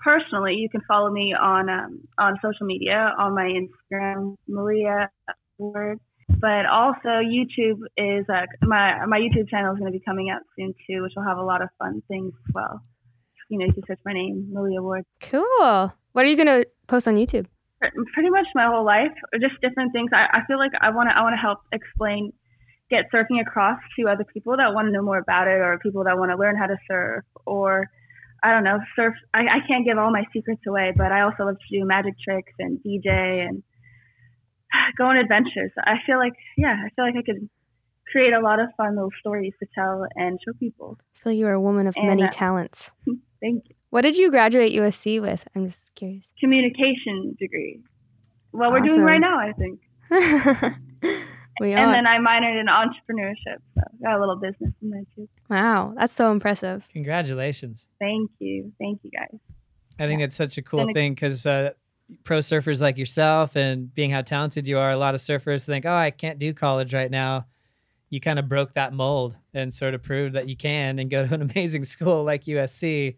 personally, 0.03 0.55
you 0.55 0.69
can 0.69 0.81
follow 0.85 1.09
me 1.09 1.33
on 1.33 1.69
um, 1.69 2.01
on 2.17 2.35
social 2.43 2.65
media 2.65 3.13
on 3.17 3.33
my 3.33 3.47
Instagram, 3.47 4.35
Malia 4.45 5.09
Ward, 5.57 5.99
But 6.27 6.65
also 6.65 7.07
YouTube 7.23 7.79
is 7.95 8.25
uh, 8.29 8.45
my 8.63 9.05
my 9.05 9.19
YouTube 9.19 9.49
channel 9.49 9.73
is 9.73 9.79
going 9.79 9.91
to 9.91 9.97
be 9.97 10.03
coming 10.03 10.29
out 10.29 10.41
soon 10.57 10.73
too, 10.85 11.01
which 11.01 11.13
will 11.15 11.23
have 11.23 11.37
a 11.37 11.43
lot 11.43 11.61
of 11.61 11.69
fun 11.79 12.03
things 12.09 12.33
as 12.47 12.53
well. 12.53 12.81
You 13.49 13.57
know, 13.59 13.65
you 13.65 13.73
can 13.73 13.83
search 13.87 13.99
my 14.05 14.13
name, 14.13 14.49
Malia 14.51 14.81
Ward. 14.81 15.05
Cool. 15.21 15.93
What 16.11 16.25
are 16.25 16.27
you 16.27 16.37
gonna 16.37 16.65
post 16.87 17.07
on 17.07 17.15
YouTube? 17.15 17.45
Pretty 18.13 18.29
much 18.29 18.47
my 18.53 18.67
whole 18.67 18.85
life, 18.85 19.15
or 19.31 19.39
just 19.39 19.59
different 19.61 19.93
things. 19.93 20.11
I, 20.13 20.27
I 20.39 20.45
feel 20.45 20.57
like 20.57 20.71
I 20.81 20.89
want 20.89 21.09
to 21.09 21.17
I 21.17 21.21
want 21.21 21.33
to 21.33 21.37
help 21.37 21.59
explain, 21.71 22.33
get 22.89 23.11
surfing 23.13 23.41
across 23.41 23.79
to 23.97 24.07
other 24.07 24.25
people 24.33 24.57
that 24.57 24.73
want 24.73 24.87
to 24.87 24.91
know 24.91 25.01
more 25.01 25.17
about 25.17 25.47
it, 25.47 25.59
or 25.61 25.77
people 25.79 26.03
that 26.05 26.17
want 26.17 26.31
to 26.31 26.37
learn 26.37 26.55
how 26.55 26.67
to 26.67 26.77
surf, 26.89 27.23
or 27.45 27.89
I 28.43 28.51
don't 28.51 28.63
know, 28.63 28.79
surf. 28.95 29.13
I, 29.33 29.39
I 29.39 29.67
can't 29.67 29.85
give 29.85 29.97
all 29.97 30.11
my 30.11 30.23
secrets 30.33 30.61
away, 30.67 30.93
but 30.95 31.11
I 31.11 31.21
also 31.21 31.43
love 31.45 31.57
to 31.57 31.79
do 31.79 31.85
magic 31.85 32.15
tricks 32.23 32.53
and 32.59 32.79
DJ 32.79 33.47
and 33.47 33.63
go 34.97 35.05
on 35.05 35.17
adventures. 35.17 35.71
I 35.77 35.95
feel 36.05 36.17
like, 36.17 36.33
yeah, 36.57 36.75
I 36.85 36.89
feel 36.95 37.05
like 37.05 37.15
I 37.17 37.23
could 37.23 37.49
create 38.11 38.33
a 38.33 38.39
lot 38.39 38.59
of 38.59 38.69
fun 38.77 38.95
little 38.95 39.11
stories 39.19 39.53
to 39.59 39.67
tell 39.75 40.05
and 40.15 40.39
show 40.45 40.53
people. 40.59 40.97
I 41.15 41.19
feel 41.23 41.33
you 41.33 41.47
are 41.47 41.53
a 41.53 41.61
woman 41.61 41.87
of 41.87 41.95
And, 41.97 42.07
many 42.07 42.23
uh, 42.23 42.29
Talents. 42.31 42.91
Thank 43.41 43.69
you. 43.69 43.75
What 43.89 44.01
did 44.01 44.17
you 44.17 44.29
graduate 44.29 44.73
USC 44.73 45.21
with? 45.21 45.43
I'm 45.55 45.67
just 45.67 45.93
curious. 45.95 46.23
Communication 46.39 47.35
degree. 47.39 47.81
What 48.51 48.71
we're 48.71 48.81
doing 48.81 49.01
right 49.01 49.19
now, 49.19 49.37
I 49.39 49.53
think. 49.53 49.79
we 51.59 51.73
and 51.73 51.89
are. 51.89 51.91
then 51.93 52.07
I 52.07 52.17
minored 52.17 52.59
in 52.59 52.67
entrepreneurship, 52.67 53.57
so 53.75 53.81
got 54.01 54.17
a 54.17 54.19
little 54.19 54.35
business 54.37 54.71
in 54.81 54.89
there 54.89 55.03
too. 55.15 55.27
wow, 55.49 55.93
that's 55.97 56.13
so 56.13 56.31
impressive. 56.31 56.83
Congratulations. 56.93 57.87
Thank 57.99 58.31
you, 58.39 58.71
thank 58.79 58.99
you 59.03 59.11
guys. 59.11 59.39
I 59.99 60.07
think 60.07 60.21
it's 60.21 60.35
such 60.35 60.57
a 60.57 60.61
cool 60.61 60.81
Gonna- 60.81 60.93
thing 60.93 61.13
because 61.13 61.45
uh, 61.45 61.71
pro 62.23 62.39
surfers 62.39 62.81
like 62.81 62.97
yourself 62.97 63.55
and 63.55 63.93
being 63.93 64.11
how 64.11 64.21
talented 64.21 64.67
you 64.67 64.77
are, 64.79 64.91
a 64.91 64.97
lot 64.97 65.13
of 65.15 65.21
surfers 65.21 65.65
think, 65.65 65.85
oh, 65.85 65.93
I 65.93 66.11
can't 66.11 66.39
do 66.39 66.53
college 66.53 66.93
right 66.93 67.11
now. 67.11 67.45
You 68.09 68.19
kind 68.19 68.39
of 68.39 68.47
broke 68.49 68.73
that 68.73 68.93
mold 68.93 69.35
and 69.53 69.71
sort 69.73 69.93
of 69.93 70.01
proved 70.01 70.35
that 70.35 70.47
you 70.49 70.55
can 70.57 70.97
and 70.99 71.09
go 71.11 71.27
to 71.27 71.33
an 71.33 71.41
amazing 71.51 71.83
school 71.83 72.23
like 72.23 72.45
USC 72.45 73.17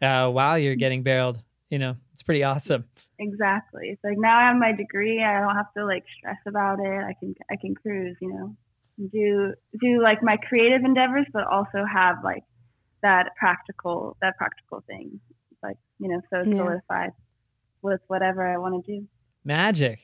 uh, 0.00 0.30
while 0.30 0.58
you're 0.58 0.76
getting 0.76 1.02
barreled. 1.02 1.38
You 1.72 1.78
know, 1.78 1.96
it's 2.12 2.22
pretty 2.22 2.44
awesome. 2.44 2.84
Exactly. 3.18 3.88
It's 3.88 4.04
like 4.04 4.18
now 4.18 4.38
I 4.38 4.48
have 4.48 4.56
my 4.58 4.72
degree. 4.72 5.24
I 5.24 5.40
don't 5.40 5.56
have 5.56 5.72
to 5.74 5.86
like 5.86 6.04
stress 6.18 6.36
about 6.46 6.80
it. 6.80 7.02
I 7.02 7.14
can 7.18 7.34
I 7.50 7.56
can 7.58 7.74
cruise. 7.74 8.14
You 8.20 8.28
know, 8.28 8.56
do 9.10 9.54
do 9.80 10.02
like 10.02 10.22
my 10.22 10.36
creative 10.36 10.84
endeavors, 10.84 11.24
but 11.32 11.46
also 11.46 11.82
have 11.90 12.16
like 12.22 12.42
that 13.02 13.30
practical 13.38 14.18
that 14.20 14.36
practical 14.36 14.84
thing. 14.86 15.18
Like 15.62 15.78
you 15.98 16.08
know, 16.08 16.20
so 16.28 16.42
Yeah. 16.46 16.56
solidified 16.58 17.12
with 17.80 18.02
whatever 18.06 18.46
I 18.46 18.58
want 18.58 18.84
to 18.84 18.92
do. 19.00 19.06
Magic. 19.42 19.98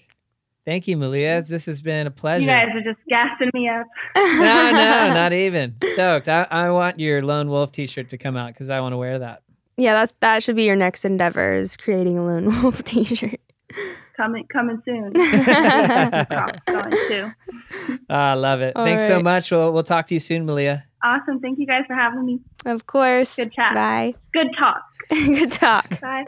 Thank 0.64 0.88
you, 0.88 0.96
Malia. 0.96 1.42
This 1.42 1.66
has 1.66 1.82
been 1.82 2.06
a 2.06 2.10
pleasure. 2.10 2.42
You 2.42 2.48
guys 2.48 2.68
are 2.74 2.82
just 2.82 3.00
gassing 3.10 3.50
me 3.52 3.68
up. 3.68 3.86
no, 4.16 4.70
no, 4.72 5.12
not 5.14 5.34
even. 5.34 5.74
Stoked. 5.92 6.30
I, 6.30 6.46
I 6.50 6.70
want 6.70 6.98
your 6.98 7.20
Lone 7.20 7.50
Wolf 7.50 7.72
t 7.72 7.86
shirt 7.86 8.08
to 8.08 8.16
come 8.16 8.38
out 8.38 8.54
because 8.54 8.70
I 8.70 8.80
want 8.80 8.94
to 8.94 8.96
wear 8.96 9.18
that. 9.18 9.42
Yeah, 9.78 9.94
that's 9.94 10.14
that 10.20 10.42
should 10.42 10.56
be 10.56 10.64
your 10.64 10.76
next 10.76 11.04
endeavor 11.04 11.54
is 11.54 11.76
creating 11.76 12.18
a 12.18 12.24
lone 12.24 12.62
wolf 12.62 12.82
t-shirt. 12.84 13.40
coming 14.16 14.44
coming 14.52 14.82
soon. 14.84 15.12
Crocs 16.26 16.58
going 16.66 16.90
too. 17.08 17.30
Ah, 18.10 18.30
I 18.30 18.34
love 18.34 18.60
it. 18.62 18.74
All 18.74 18.84
Thanks 18.86 19.06
so 19.06 19.20
much. 19.20 19.50
We'll, 19.50 19.70
we'll 19.72 19.82
talk 19.82 20.06
to 20.06 20.14
you 20.14 20.20
soon, 20.20 20.46
Malia. 20.46 20.84
Awesome. 21.04 21.38
Thank 21.40 21.58
you 21.58 21.66
guys 21.66 21.82
for 21.86 21.94
having 21.94 22.24
me. 22.24 22.40
Of 22.64 22.86
course. 22.86 23.36
Good 23.36 23.52
chat. 23.52 23.74
Bye. 23.74 24.14
Good 24.32 24.48
talk. 24.58 24.82
Good 25.10 25.52
talk. 25.52 26.00
Bye. 26.00 26.24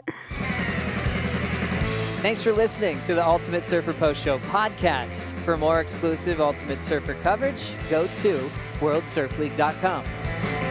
Thanks 2.21 2.43
for 2.43 2.51
listening 2.51 3.01
to 3.01 3.15
the 3.15 3.25
Ultimate 3.25 3.65
Surfer 3.65 3.93
Post 3.93 4.23
Show 4.23 4.37
podcast. 4.39 5.33
For 5.39 5.57
more 5.57 5.79
exclusive 5.81 6.39
Ultimate 6.39 6.83
Surfer 6.83 7.15
coverage, 7.15 7.63
go 7.89 8.05
to 8.07 8.49
worldsurfleague.com. 8.79 10.70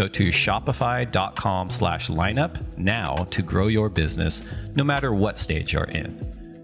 Go 0.00 0.08
to 0.08 0.28
shopify.com 0.28 1.68
slash 1.68 2.08
lineup 2.08 2.78
now 2.78 3.26
to 3.32 3.42
grow 3.42 3.66
your 3.66 3.90
business 3.90 4.42
no 4.74 4.82
matter 4.82 5.12
what 5.12 5.36
stage 5.36 5.74
you're 5.74 5.84
in. 5.84 6.16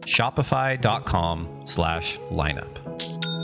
Shopify.com 0.06 1.66
slash 1.66 2.18
lineup. 2.30 3.35